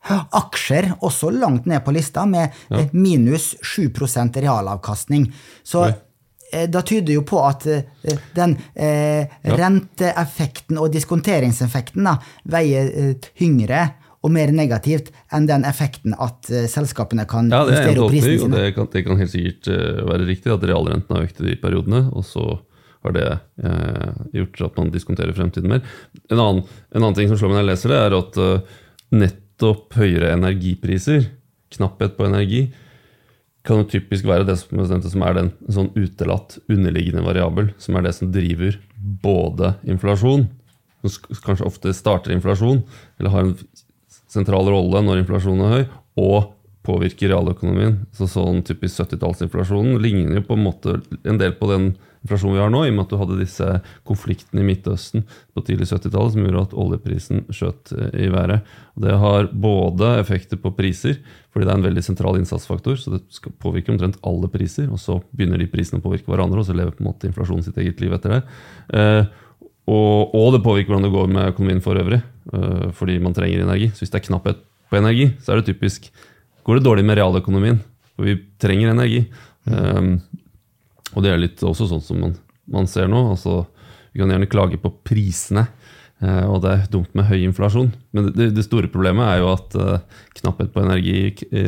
aksjer 0.08 0.90
også 1.04 1.30
langt 1.34 1.66
ned 1.70 1.84
på 1.84 1.94
lista, 1.94 2.26
med 2.26 2.50
ja. 2.70 2.82
minus 2.92 3.54
7% 3.62 4.40
realavkastning. 4.42 5.28
Så 5.62 5.84
eh, 5.86 6.66
da 6.70 6.82
tyder 6.82 7.14
jo 7.18 7.24
på 7.28 7.42
at 7.44 7.66
eh, 7.70 8.18
den 8.34 8.56
eh, 8.74 9.38
renteeffekten 9.44 10.80
og 10.80 10.90
diskonteringseffekten 10.94 12.08
da, 12.08 12.18
veier 12.50 12.90
eh, 12.90 13.14
tyngre 13.36 13.86
og 14.24 14.32
mer 14.34 14.50
negativt 14.54 15.12
enn 15.34 15.46
den 15.48 15.66
effekten 15.68 16.16
at 16.18 16.48
eh, 16.50 16.66
selskapene 16.70 17.26
kan 17.30 17.50
Ja, 17.52 17.62
er 17.64 17.76
justere 17.76 18.02
opp 18.04 18.14
prisene 18.14 18.40
sine. 18.42 18.62
det 18.64 18.72
kan, 18.76 18.88
det 18.92 19.04
kan 19.06 19.20
helt 19.20 19.34
sikkert 19.34 19.70
eh, 19.74 20.00
være 20.08 20.26
riktig 20.28 20.54
at 20.54 20.66
realrenten 20.66 21.14
har 21.14 21.28
økt 21.28 21.42
i 21.42 21.50
de 21.50 21.58
periodene, 21.62 22.02
og 22.10 22.26
så 22.26 22.46
har 23.06 23.14
det 23.14 23.28
eh, 23.62 24.18
gjort 24.40 24.64
at 24.66 24.82
man 24.82 24.92
diskonterer 24.94 25.36
fremtiden 25.36 25.70
mer. 25.70 25.86
En 26.32 26.42
annen, 26.42 26.66
en 26.90 27.02
annen 27.02 27.16
ting 27.18 27.30
som 27.30 27.38
slår 27.38 27.52
meg 27.52 27.60
når 27.60 27.64
jeg 27.64 27.70
leser 27.72 27.94
det, 27.94 28.02
er 28.02 28.18
at 28.18 28.40
uh, 28.42 28.76
nettopp 29.14 29.96
høyere 30.00 30.34
energipriser, 30.34 31.30
knapphet 31.76 32.18
på 32.18 32.26
energi, 32.26 32.62
kan 33.66 33.82
jo 33.82 33.88
typisk 33.90 34.26
være 34.26 34.46
det 34.48 34.56
som, 34.60 34.80
som 35.04 35.24
er 35.26 35.36
den 35.36 35.50
sånn 35.70 35.90
utelatt 35.94 36.56
underliggende 36.70 37.22
variabel, 37.26 37.70
som 37.78 37.98
er 37.98 38.06
det 38.06 38.14
som 38.16 38.30
driver 38.34 38.78
både 39.22 39.74
inflasjon, 39.86 40.48
som 41.04 41.42
kanskje 41.44 41.68
ofte 41.68 41.92
starter 41.94 42.34
inflasjon, 42.34 42.80
eller 43.20 43.34
har 43.34 43.46
en 43.46 43.58
sentral 44.30 44.68
rolle 44.70 45.02
når 45.04 45.22
inflasjonen 45.24 45.66
er 45.66 45.74
høy, 45.74 45.84
og 46.20 46.54
påvirker 46.88 47.32
realøkonomien. 47.32 48.02
Så 48.16 48.28
sånn 48.30 48.62
typisk 48.66 49.02
70-tallsinflasjonen 49.02 49.98
ligner 50.02 50.40
jo 50.40 50.46
på 50.48 50.56
en 50.56 50.64
måte 50.64 51.00
en 51.28 51.40
del 51.40 51.56
på 51.58 51.68
den 51.70 51.90
inflasjonen 52.24 52.56
vi 52.56 52.62
har 52.62 52.72
nå, 52.72 52.82
i 52.84 52.90
og 52.90 52.96
med 52.96 53.04
at 53.04 53.12
du 53.12 53.18
hadde 53.20 53.38
disse 53.38 53.66
konfliktene 54.08 54.62
i 54.62 54.66
Midtøsten 54.66 55.24
på 55.54 55.62
tidlig 55.66 55.88
70-tallet 55.90 56.34
som 56.34 56.44
gjorde 56.44 56.64
at 56.66 56.76
oljeprisen 56.84 57.44
skjøt 57.54 57.92
eh, 57.94 58.14
i 58.26 58.30
været. 58.32 58.66
Og 58.96 59.04
det 59.06 59.18
har 59.22 59.50
både 59.52 60.14
effekter 60.22 60.60
på 60.60 60.72
priser, 60.76 61.20
fordi 61.52 61.68
det 61.68 61.74
er 61.74 61.80
en 61.80 61.88
veldig 61.88 62.04
sentral 62.04 62.40
innsatsfaktor, 62.40 62.98
så 63.00 63.16
det 63.16 63.22
skal 63.34 63.54
påvirke 63.62 63.94
omtrent 63.94 64.18
alle 64.26 64.50
priser, 64.52 64.88
og 64.90 65.02
så 65.02 65.20
begynner 65.30 65.60
de 65.60 65.70
prisene 65.70 66.02
å 66.02 66.06
påvirke 66.08 66.30
hverandre, 66.32 66.62
og 66.62 66.68
så 66.68 66.76
lever 66.76 66.96
på 66.96 67.04
en 67.04 67.10
måte 67.12 67.30
inflasjonen 67.30 67.66
sitt 67.66 67.78
eget 67.80 68.02
liv 68.02 68.16
etter 68.16 68.38
det. 68.38 68.42
Eh, 68.98 69.22
og, 69.88 70.50
det 70.52 70.60
påvirker 70.64 70.92
hvordan 70.92 71.06
det 71.06 71.14
går 71.14 71.30
med 71.32 71.54
økonomien 71.54 71.78
for 71.80 71.96
øvrig, 71.96 72.18
fordi 72.96 73.18
man 73.20 73.34
trenger 73.36 73.60
energi. 73.60 73.90
Så 73.92 74.02
hvis 74.02 74.12
det 74.12 74.22
er 74.22 74.26
knapphet 74.28 74.60
på 74.88 74.96
energi, 74.96 75.26
så 75.44 75.52
er 75.52 75.60
det 75.60 75.68
typisk 75.68 76.08
går 76.68 76.78
det 76.78 76.84
dårlig 76.84 77.04
med 77.08 77.16
realøkonomien. 77.16 77.80
For 78.12 78.28
vi 78.28 78.36
trenger 78.60 78.92
energi. 78.92 79.22
Um, 79.64 80.18
og 81.14 81.24
det 81.24 81.32
er 81.32 81.40
litt 81.40 81.62
også 81.64 81.86
sånn 81.88 82.04
som 82.04 82.20
man, 82.20 82.34
man 82.68 82.88
ser 82.90 83.08
nå. 83.08 83.22
altså 83.32 83.62
Vi 84.12 84.20
kan 84.20 84.32
gjerne 84.34 84.50
klage 84.50 84.80
på 84.82 84.90
prisene, 85.06 85.64
uh, 86.20 86.44
og 86.50 86.60
det 86.64 86.74
er 86.74 86.90
dumt 86.92 87.16
med 87.16 87.28
høy 87.30 87.38
inflasjon. 87.46 87.88
Men 88.12 88.28
det, 88.36 88.50
det 88.58 88.66
store 88.66 88.90
problemet 88.92 89.30
er 89.30 89.40
jo 89.40 89.48
at 89.54 89.78
uh, 89.80 90.26
knapphet 90.42 90.74
på 90.74 90.84
energi 90.84 91.16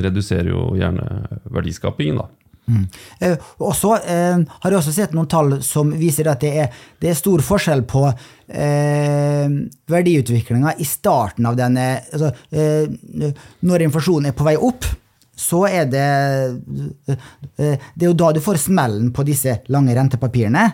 reduserer 0.04 0.52
jo 0.52 0.66
gjerne 0.76 1.06
verdiskapingen. 1.48 2.20
da. 2.20 2.28
Eh, 3.20 3.36
og 3.60 3.74
så 3.76 3.94
eh, 3.98 4.38
har 4.62 4.70
jeg 4.70 4.80
også 4.80 4.94
sett 4.94 5.14
noen 5.16 5.28
tall 5.30 5.58
som 5.66 5.92
viser 5.96 6.30
at 6.30 6.42
det 6.44 6.52
er, 6.64 6.78
det 7.00 7.12
er 7.12 7.18
stor 7.18 7.42
forskjell 7.44 7.84
på 7.90 8.04
eh, 8.08 9.46
verdiutviklinga 9.90 10.76
i 10.78 10.86
starten 10.88 11.48
av 11.50 11.58
denne 11.58 11.86
altså, 12.12 12.32
eh, 12.50 12.86
Når 13.66 13.86
inflasjonen 13.88 14.30
er 14.30 14.36
på 14.36 14.46
vei 14.46 14.56
opp, 14.56 14.88
så 15.40 15.64
er 15.68 15.86
det 15.90 16.08
eh, 17.10 17.76
Det 17.76 18.02
er 18.04 18.08
jo 18.10 18.16
da 18.18 18.32
du 18.36 18.42
får 18.44 18.60
smellen 18.68 19.12
på 19.16 19.24
disse 19.26 19.60
lange 19.72 19.94
rentepapirene. 19.96 20.66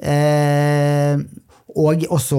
Eh, 0.00 1.20
og 1.80 2.02
også 2.10 2.38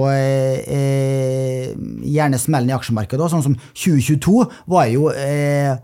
gjerne 2.03 2.39
smellen 2.41 2.67
i 2.67 2.75
aksjemarkedet. 2.75 3.29
Sånn 3.31 3.45
som 3.45 3.53
2022 3.71 4.41
var 4.73 4.89
jo 4.91 5.07
eh, 5.15 5.77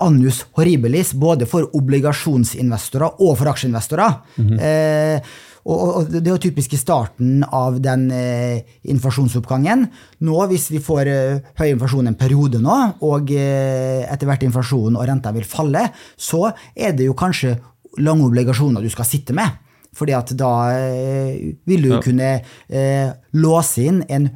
annus 0.00 0.44
horribilis 0.56 1.12
både 1.18 1.46
for 1.50 1.66
obligasjonsinvestorer 1.74 3.18
og 3.20 3.38
for 3.38 3.50
aksjeinvestorer. 3.52 4.20
eh, 4.60 5.20
og, 5.62 5.80
og 5.96 6.08
det 6.10 6.26
er 6.26 6.32
jo 6.34 6.40
typisk 6.42 6.72
i 6.74 6.78
starten 6.80 7.44
av 7.54 7.76
den 7.82 8.08
eh, 8.10 8.64
inflasjonsoppgangen. 8.90 9.84
Nå, 10.26 10.38
hvis 10.50 10.68
vi 10.72 10.80
får 10.82 11.06
eh, 11.10 11.40
høy 11.60 11.68
inflasjon 11.76 12.10
en 12.10 12.18
periode 12.18 12.58
nå, 12.62 12.78
og 13.06 13.30
eh, 13.30 14.02
etter 14.10 14.26
hvert 14.26 14.42
inflasjonen 14.48 14.98
og 14.98 15.06
renta 15.06 15.30
vil 15.36 15.46
falle, 15.46 15.84
så 16.18 16.48
er 16.74 16.96
det 16.98 17.06
jo 17.06 17.14
kanskje 17.14 17.56
lange 18.02 18.26
obligasjoner 18.26 18.82
du 18.82 18.90
skal 18.90 19.06
sitte 19.06 19.36
med. 19.38 19.60
Fordi 19.94 20.14
at 20.16 20.30
da 20.40 20.50
eh, 20.72 21.52
vil 21.68 21.82
du 21.84 21.90
Ja. 21.92 22.00
kunne 22.02 22.28
eh, 22.68 23.10
låse 23.36 23.84
inn 23.86 24.02
en 24.08 24.30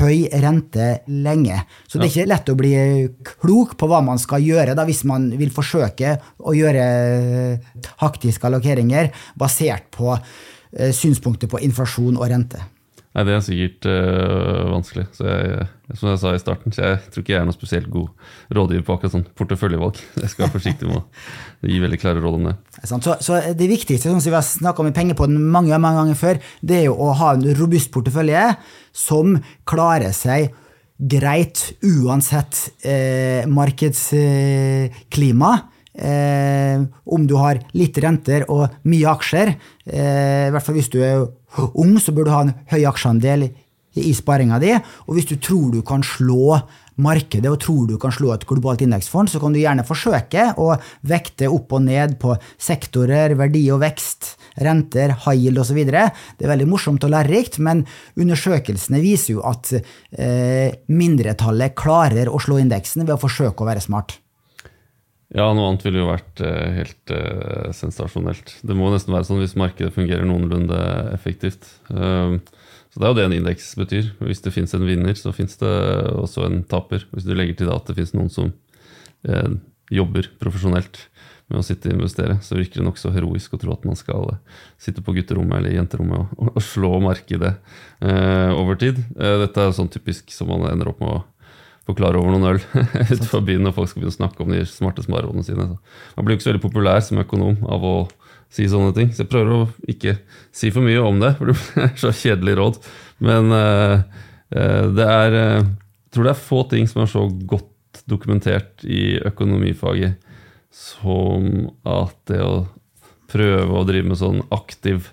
høy 0.00 0.26
rente 0.42 0.88
lenge. 1.08 1.62
Så 1.88 1.98
det 1.98 2.08
er 2.08 2.12
ikke 2.12 2.30
lett 2.30 2.52
å 2.52 2.58
bli 2.58 2.74
klok 3.40 3.76
på 3.80 3.88
hva 3.90 4.02
man 4.04 4.20
skal 4.22 4.44
gjøre 4.44 4.76
da, 4.76 4.86
hvis 4.88 5.04
man 5.08 5.28
vil 5.38 5.52
forsøke 5.54 6.16
å 6.38 6.54
gjøre 6.56 6.86
taktiske 7.96 8.48
allokeringer 8.48 9.12
basert 9.38 9.90
på 9.96 10.12
eh, 10.14 10.92
synspunkter 10.94 11.50
på 11.50 11.62
inflasjon 11.66 12.18
og 12.18 12.28
rente. 12.32 12.62
Nei, 13.16 13.24
Det 13.24 13.32
er 13.32 13.40
sikkert 13.40 13.86
øh, 13.88 14.66
vanskelig. 14.68 15.06
Så 15.16 15.24
jeg, 15.24 15.64
som 15.96 16.10
jeg 16.10 16.18
sa 16.20 16.32
i 16.36 16.40
starten, 16.42 16.72
så 16.74 16.82
jeg 16.84 16.98
tror 17.08 17.22
ikke 17.22 17.32
jeg 17.32 17.40
er 17.40 17.46
noe 17.48 17.56
spesielt 17.56 17.88
god 17.88 18.10
rådgiver 18.58 18.84
på 18.84 18.92
akkurat 18.92 19.14
sånn 19.14 19.24
porteføljevalg. 19.38 19.96
Jeg 20.20 20.28
skal 20.32 20.44
være 20.44 20.56
forsiktig 20.58 20.88
med 20.90 20.98
å 21.00 21.70
gi 21.70 21.78
veldig 21.80 22.00
klare 22.02 22.20
råd 22.20 22.36
om 22.36 22.44
det. 22.50 22.54
Så, 22.82 22.98
så 23.24 23.38
det 23.56 23.68
viktigste, 23.70 24.12
som 24.12 24.20
vi 24.20 24.36
har 24.36 24.44
snakka 24.44 24.84
om 24.84 24.90
i 24.90 24.96
Pengepodden 24.98 25.40
mange, 25.40 25.72
mange 25.80 26.02
ganger 26.02 26.18
før, 26.20 26.36
det 26.60 26.76
er 26.82 26.84
jo 26.90 26.98
å 27.06 27.08
ha 27.16 27.32
en 27.38 27.46
robust 27.56 27.88
portefølje 27.94 28.42
som 28.92 29.40
klarer 29.64 30.12
seg 30.16 30.52
greit 30.96 31.76
uansett 31.84 32.70
eh, 32.84 33.48
markedsklima. 33.48 35.52
Eh, 35.96 36.84
om 37.08 37.24
du 37.24 37.38
har 37.40 37.56
litt 37.72 37.96
renter 38.04 38.44
og 38.52 38.68
mye 38.84 39.08
aksjer, 39.08 39.54
eh, 39.88 40.48
i 40.48 40.50
hvert 40.52 40.66
fall 40.66 40.76
hvis 40.76 40.92
du 40.92 41.00
er 41.00 41.24
ung, 41.74 41.96
så 42.02 42.14
bør 42.14 42.28
du 42.28 42.34
ha 42.34 42.42
en 42.46 42.56
høy 42.72 42.82
aksjeandel 42.88 43.48
i 43.96 44.12
sparinga 44.16 44.58
di. 44.60 44.74
Og 45.06 45.16
hvis 45.16 45.28
du 45.30 45.36
tror 45.40 45.70
du 45.72 45.80
kan 45.86 46.04
slå 46.04 46.58
markedet 47.02 47.50
og 47.50 47.58
tror 47.60 47.84
du 47.88 47.96
kan 48.00 48.12
slå 48.14 48.32
et 48.32 48.46
globalt 48.48 48.82
indeksfond, 48.84 49.28
så 49.28 49.40
kan 49.40 49.52
du 49.52 49.60
gjerne 49.60 49.84
forsøke 49.86 50.48
å 50.60 50.70
vekte 51.08 51.50
opp 51.52 51.74
og 51.76 51.84
ned 51.88 52.16
på 52.20 52.34
sektorer, 52.56 53.36
verdi 53.36 53.66
og 53.74 53.82
vekst, 53.84 54.34
renter, 54.64 55.12
high 55.26 55.36
yield 55.36 55.60
osv. 55.60 55.82
Det 55.84 55.96
er 56.00 56.52
veldig 56.52 56.68
morsomt 56.70 57.04
og 57.04 57.12
lærerikt, 57.12 57.60
men 57.60 57.84
undersøkelsene 58.16 59.02
viser 59.04 59.36
jo 59.36 59.44
at 59.48 59.74
eh, 59.76 60.72
mindretallet 60.88 61.76
klarer 61.76 62.32
å 62.32 62.40
slå 62.42 62.60
indeksen 62.62 63.04
ved 63.04 63.16
å 63.18 63.20
forsøke 63.20 63.64
å 63.64 63.68
være 63.68 63.84
smart. 63.84 64.18
Ja, 65.34 65.48
noe 65.50 65.72
annet 65.72 65.82
ville 65.82 66.04
jo 66.04 66.10
vært 66.10 66.40
eh, 66.44 66.76
helt 66.76 67.12
eh, 67.14 67.70
sensasjonelt. 67.74 68.52
Det 68.62 68.76
må 68.78 68.92
nesten 68.92 69.14
være 69.14 69.26
sånn 69.26 69.40
hvis 69.42 69.56
markedet 69.58 69.94
fungerer 69.96 70.26
noenlunde 70.28 70.78
effektivt. 71.16 71.66
Um, 71.90 72.38
så 72.94 73.00
det 73.02 73.08
er 73.08 73.10
jo 73.10 73.18
det 73.18 73.24
en 73.26 73.38
indeks 73.40 73.72
betyr. 73.76 74.12
Hvis 74.22 74.44
det 74.44 74.54
fins 74.54 74.72
en 74.76 74.86
vinner, 74.86 75.18
så 75.18 75.34
fins 75.34 75.58
det 75.60 75.72
også 76.14 76.46
en 76.46 76.62
taper. 76.70 77.08
Hvis 77.10 77.26
du 77.26 77.34
legger 77.34 77.58
til 77.58 77.72
at 77.74 77.90
det 77.90 77.98
fins 77.98 78.14
noen 78.14 78.30
som 78.32 78.54
eh, 79.26 79.58
jobber 79.92 80.30
profesjonelt 80.40 81.02
med 81.46 81.60
å 81.60 81.64
sitte 81.66 81.90
og 81.90 81.98
investere, 81.98 82.38
så 82.42 82.56
virker 82.58 82.80
det 82.80 82.86
nokså 82.88 83.12
heroisk 83.14 83.54
å 83.54 83.60
tro 83.62 83.74
at 83.74 83.84
man 83.86 83.98
skal 83.98 84.30
eh, 84.32 84.62
sitte 84.82 85.04
på 85.04 85.14
gutterommet 85.14 85.60
eller 85.60 85.76
jenterommet 85.76 86.32
og, 86.38 86.50
og 86.54 86.64
slå 86.64 86.96
markedet 87.04 87.52
eh, 88.00 88.50
over 88.54 88.78
tid. 88.80 88.98
Eh, 89.14 89.36
dette 89.44 89.62
er 89.62 89.76
sånn 89.76 89.92
typisk 89.92 90.32
som 90.34 90.50
man 90.50 90.66
ender 90.70 90.90
opp 90.90 91.02
med 91.02 91.12
å 91.12 91.22
forklare 91.86 92.18
over 92.18 92.34
noen 92.34 92.48
øl 92.50 92.60
utenfor 93.14 93.44
byen 93.46 93.66
når 93.66 93.74
folk 93.76 93.90
skal 93.90 94.02
begynne 94.02 94.14
å 94.14 94.18
snakke 94.18 94.42
om 94.44 94.52
de 94.54 94.62
smarte 94.68 95.04
sparerådene 95.06 95.46
sine. 95.46 95.68
Så 95.70 96.18
man 96.18 96.26
blir 96.26 96.34
jo 96.34 96.40
ikke 96.40 96.48
så 96.48 96.52
veldig 96.52 96.64
populær 96.66 97.02
som 97.04 97.22
økonom 97.22 97.60
av 97.72 97.86
å 97.86 97.96
si 98.52 98.66
sånne 98.70 98.94
ting. 98.96 99.12
Så 99.12 99.24
jeg 99.24 99.32
prøver 99.32 99.54
å 99.54 99.68
ikke 99.90 100.16
si 100.54 100.72
for 100.74 100.86
mye 100.86 101.02
om 101.02 101.20
det, 101.22 101.34
for 101.38 101.52
det 101.52 101.56
er 101.84 101.96
så 102.02 102.12
kjedelig 102.14 102.58
råd. 102.60 102.78
Men 103.26 103.50
uh, 103.54 103.96
eh, 104.50 104.84
det 104.96 105.08
er 105.08 105.40
uh, 105.40 105.66
Jeg 106.06 106.16
tror 106.16 106.26
det 106.26 106.32
er 106.32 106.46
få 106.46 106.62
ting 106.70 106.86
som 106.88 107.02
er 107.02 107.10
så 107.12 107.26
godt 107.50 108.04
dokumentert 108.08 108.84
i 108.84 109.18
økonomifaget 109.24 110.22
som 110.72 111.66
at 111.88 112.16
det 112.30 112.40
å 112.44 112.66
prøve 113.28 113.74
å 113.74 113.84
drive 113.88 114.08
med 114.08 114.20
sånn 114.20 114.42
aktiv 114.54 115.10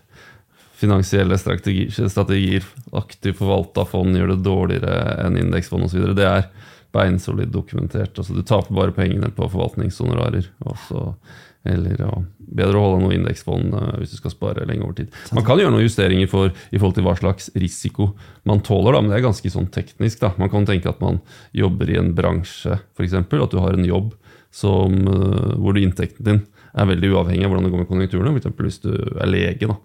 finansielle 0.80 1.38
strategier, 1.40 1.92
strategier, 2.12 2.66
aktivt 2.98 3.40
forvalta 3.40 3.86
fond 3.90 4.16
gjør 4.18 4.34
det 4.34 4.44
dårligere 4.46 5.18
enn 5.26 5.40
indeksfond 5.40 5.88
osv. 5.88 6.12
Det 6.18 6.28
er 6.28 6.48
beinsolid 6.94 7.50
dokumentert. 7.54 8.18
Altså, 8.18 8.36
du 8.36 8.44
taper 8.46 8.76
bare 8.78 8.96
pengene 8.96 9.32
på 9.34 9.50
forvaltningshonorarer. 9.50 10.50
og 10.68 11.16
Eller 11.64 11.96
ja, 11.98 12.12
bedre 12.54 12.78
å 12.78 12.84
holde 12.84 13.04
noe 13.06 13.16
indeksfond 13.16 13.74
eh, 13.80 13.94
hvis 14.02 14.14
du 14.14 14.20
skal 14.20 14.34
spare 14.34 14.66
lenge 14.68 14.84
over 14.86 14.98
tid. 14.98 15.14
Man 15.34 15.46
kan 15.48 15.62
gjøre 15.62 15.74
noen 15.74 15.86
justeringer 15.86 16.30
for, 16.30 16.52
i 16.52 16.80
forhold 16.80 16.98
til 16.98 17.08
hva 17.08 17.16
slags 17.18 17.48
risiko 17.56 18.12
man 18.50 18.62
tåler, 18.66 18.94
da, 18.94 19.02
men 19.02 19.14
det 19.14 19.22
er 19.22 19.26
ganske 19.30 19.54
sånn 19.54 19.70
teknisk. 19.74 20.20
Da. 20.22 20.34
Man 20.42 20.52
kan 20.52 20.68
tenke 20.70 20.92
at 20.92 21.00
man 21.04 21.22
jobber 21.56 21.90
i 21.90 21.98
en 22.02 22.12
bransje, 22.18 22.78
f.eks. 22.98 23.16
At 23.24 23.56
du 23.56 23.62
har 23.64 23.78
en 23.78 23.88
jobb 23.88 24.12
som, 24.54 25.00
eh, 25.08 25.56
hvor 25.56 25.74
du, 25.74 25.82
inntekten 25.82 26.28
din 26.28 26.44
er 26.74 26.90
veldig 26.90 27.14
uavhengig 27.14 27.48
av 27.48 27.54
hvordan 27.54 27.66
det 27.68 27.74
går 27.74 27.84
med 27.84 27.90
konjunkturene. 27.90 28.38
Eksempel 28.38 28.70
hvis 28.70 28.84
du 28.84 28.94
er 28.94 29.30
lege. 29.30 29.72
da 29.72 29.80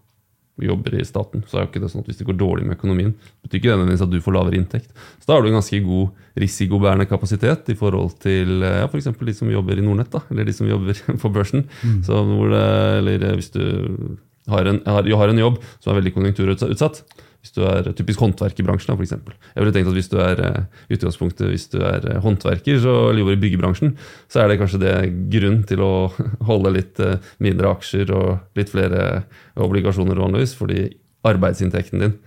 jobber 0.65 0.97
i 0.99 1.05
staten, 1.07 1.45
så 1.49 1.59
er 1.59 1.65
jo 1.65 1.71
ikke 1.71 1.83
det 1.83 1.91
sånn 1.93 2.05
at 2.05 2.11
hvis 2.11 2.21
det 2.21 2.27
går 2.29 2.39
dårlig 2.41 2.67
med 2.67 2.79
økonomien, 2.79 3.13
betyr 3.45 3.61
ikke 3.61 3.69
det 3.71 3.77
nødvendigvis 3.77 4.07
at 4.07 4.13
du 4.15 4.19
får 4.25 4.37
lavere 4.37 4.59
inntekt. 4.59 4.91
Så 5.19 5.29
da 5.29 5.37
har 5.37 5.45
du 5.45 5.51
en 5.51 5.59
ganske 5.59 5.81
god 5.85 6.43
risikobærende 6.43 7.09
kapasitet 7.11 7.71
i 7.73 7.77
forhold 7.79 8.17
til 8.25 8.65
ja, 8.65 8.87
f.eks. 8.89 9.11
de 9.13 9.37
som 9.37 9.53
jobber 9.53 9.79
i 9.79 9.85
Nordnett, 9.85 10.11
da, 10.15 10.23
eller 10.33 10.49
de 10.49 10.57
som 10.57 10.69
jobber 10.71 10.99
på 11.23 11.33
børsen. 11.35 11.67
Mm. 11.83 12.03
Det, 12.03 12.65
eller 12.99 13.29
hvis 13.39 13.53
du 13.55 13.63
har 14.49 14.69
en, 14.69 14.83
har, 14.87 15.09
har 15.23 15.33
en 15.33 15.43
jobb 15.45 15.59
som 15.79 15.93
er 15.93 16.01
veldig 16.01 16.15
konjunkturutsatt, 16.17 17.03
hvis 17.49 17.57
du 17.57 17.65
er 17.65 17.87
typisk 17.97 18.21
håndverkerbransjen, 18.21 18.93
f.eks. 18.99 19.15
Jeg 19.55 19.63
ville 19.63 19.73
tenkt 19.73 19.89
at 19.89 19.97
hvis 19.97 20.11
du 20.13 20.19
er 20.21 20.41
eh, 20.45 20.65
utgangspunktet, 20.93 21.49
hvis 21.49 21.69
du 21.73 21.79
er 21.81 22.05
eh, 22.05 22.21
håndverker 22.21 22.81
så, 22.83 22.95
eller 23.09 23.23
jobber 23.23 23.37
i 23.39 23.43
byggebransjen, 23.47 23.95
så 24.29 24.43
er 24.43 24.51
det 24.51 24.59
kanskje 24.61 24.83
det 24.83 24.95
grunn 25.33 25.63
til 25.69 25.83
å 25.85 25.93
holde 26.51 26.75
litt 26.77 27.01
eh, 27.01 27.17
mindre 27.45 27.73
aksjer 27.73 28.13
og 28.13 28.59
litt 28.59 28.73
flere 28.75 29.25
obligasjoner 29.57 30.21
vanligvis, 30.21 30.57
fordi 30.59 30.91
arbeidsinntekten 31.29 32.05
din 32.05 32.19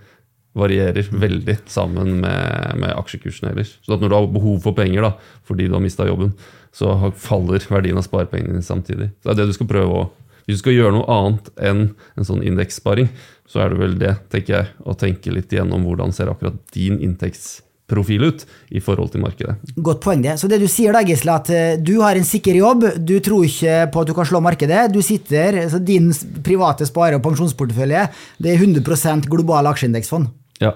varierer 0.58 1.06
veldig 1.08 1.62
sammen 1.70 2.18
med, 2.20 2.74
med 2.82 2.90
aksjekursene 2.98 3.54
ellers. 3.54 3.76
Så 3.86 3.94
når 3.94 4.10
du 4.10 4.16
har 4.18 4.26
behov 4.34 4.58
for 4.66 4.76
penger 4.76 5.06
da, 5.06 5.14
fordi 5.48 5.70
du 5.70 5.78
har 5.78 5.84
mista 5.84 6.04
jobben, 6.04 6.34
så 6.76 6.92
faller 7.20 7.62
verdien 7.70 8.00
av 8.00 8.04
sparepengene 8.04 8.58
dine 8.58 8.66
samtidig. 8.66 9.12
Så 9.22 9.30
det 9.30 9.32
er 9.32 9.40
det 9.40 9.52
du 9.52 9.56
skal 9.56 9.70
prøve 9.70 10.02
å 10.02 10.10
hvis 10.46 10.58
du 10.58 10.62
skal 10.62 10.76
gjøre 10.76 10.96
noe 10.96 11.08
annet 11.10 11.50
enn 11.62 11.82
en 12.18 12.26
sånn 12.26 12.42
indekssparing, 12.46 13.10
så 13.48 13.64
er 13.64 13.72
det 13.72 13.82
vel 13.82 13.98
det, 14.00 14.14
tenker 14.32 14.56
jeg, 14.56 14.72
å 14.88 14.96
tenke 14.98 15.34
litt 15.34 15.52
igjennom 15.52 15.84
hvordan 15.86 16.14
ser 16.14 16.30
akkurat 16.32 16.56
din 16.74 16.98
inntektsprofil 17.04 18.24
ut 18.30 18.44
i 18.72 18.80
forhold 18.82 19.12
til 19.12 19.24
markedet. 19.24 19.58
Godt 19.76 20.00
poeng, 20.04 20.22
det. 20.24 20.38
Så 20.40 20.48
det 20.50 20.62
du 20.62 20.68
sier 20.70 20.96
da, 20.96 21.02
Gisle, 21.06 21.34
at 21.36 21.50
eh, 21.52 21.74
du 21.76 21.98
har 22.00 22.16
en 22.18 22.26
sikker 22.26 22.56
jobb, 22.56 22.86
du 22.96 23.18
tror 23.24 23.44
ikke 23.48 23.82
på 23.92 24.04
at 24.04 24.08
du 24.08 24.14
kan 24.16 24.28
slå 24.28 24.40
markedet. 24.44 24.86
Du 24.94 25.02
sitter, 25.04 25.60
så 25.72 25.82
Din 25.82 26.10
private 26.44 26.88
spare- 26.88 27.20
og 27.20 27.26
pensjonsportefølje 27.26 28.06
det 28.42 28.54
er 28.54 28.64
100% 28.64 29.28
global 29.30 29.68
aksjeindeksfond. 29.74 30.32
Ja. 30.62 30.72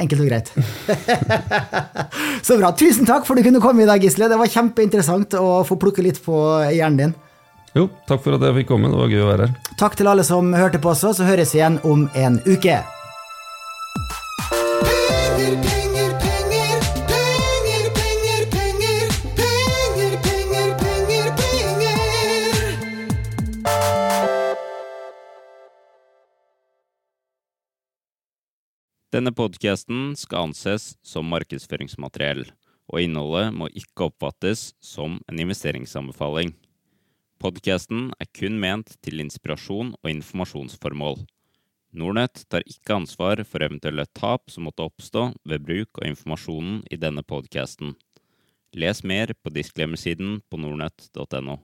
Enkelt 0.00 0.22
og 0.24 0.30
greit. 0.30 0.50
så 2.46 2.56
bra. 2.58 2.72
Tusen 2.72 3.06
takk 3.06 3.26
for 3.28 3.36
at 3.36 3.44
du 3.44 3.46
kunne 3.50 3.62
komme 3.62 3.84
i 3.84 3.88
dag, 3.88 4.02
Gisle. 4.02 4.30
Det 4.32 4.38
var 4.40 4.50
kjempeinteressant 4.50 5.36
å 5.38 5.60
få 5.68 5.78
plukke 5.78 6.02
litt 6.02 6.18
på 6.24 6.36
hjernen 6.72 7.02
din. 7.04 7.18
Jo, 7.70 7.84
takk 8.08 8.24
for 8.24 8.34
at 8.34 8.42
jeg 8.42 8.56
fikk 8.60 8.72
komme. 8.72 8.88
Det 8.90 8.98
var 8.98 9.12
gøy 9.12 9.20
å 9.22 9.28
være 9.28 9.46
her. 9.46 9.74
Takk 9.78 9.94
til 9.98 10.08
alle 10.10 10.24
som 10.26 10.48
hørte 10.56 10.80
på 10.82 10.90
også, 10.90 11.12
så 11.14 11.26
høres 11.28 11.54
vi 11.54 11.60
igjen 11.60 11.78
om 11.86 12.08
en 12.18 12.40
uke. 12.48 12.80
Denne 29.10 29.32
podkasten 29.34 30.14
skal 30.18 30.48
anses 30.48 30.96
som 31.06 31.26
markedsføringsmateriell, 31.30 32.44
og 32.90 33.02
innholdet 33.02 33.54
må 33.54 33.66
ikke 33.74 34.06
oppfattes 34.06 34.72
som 34.82 35.18
en 35.30 35.42
investeringsanbefaling. 35.42 36.54
Podkasten 37.40 38.10
er 38.20 38.28
kun 38.36 38.58
ment 38.60 38.98
til 39.00 39.22
inspirasjon 39.22 39.94
og 39.96 40.08
informasjonsformål. 40.10 41.22
Nornett 41.96 42.42
tar 42.52 42.66
ikke 42.68 42.98
ansvar 42.98 43.40
for 43.48 43.64
eventuelle 43.64 44.04
tap 44.12 44.52
som 44.52 44.66
måtte 44.68 44.84
oppstå 44.84 45.22
ved 45.48 45.64
bruk 45.64 46.02
av 46.02 46.10
informasjonen 46.10 46.82
i 46.92 46.98
denne 47.00 47.24
podkasten. 47.24 47.94
Les 48.76 49.00
mer 49.08 49.32
på 49.40 49.54
disklemmesiden 49.56 50.42
på 50.52 50.60
nordnett.no. 50.60 51.56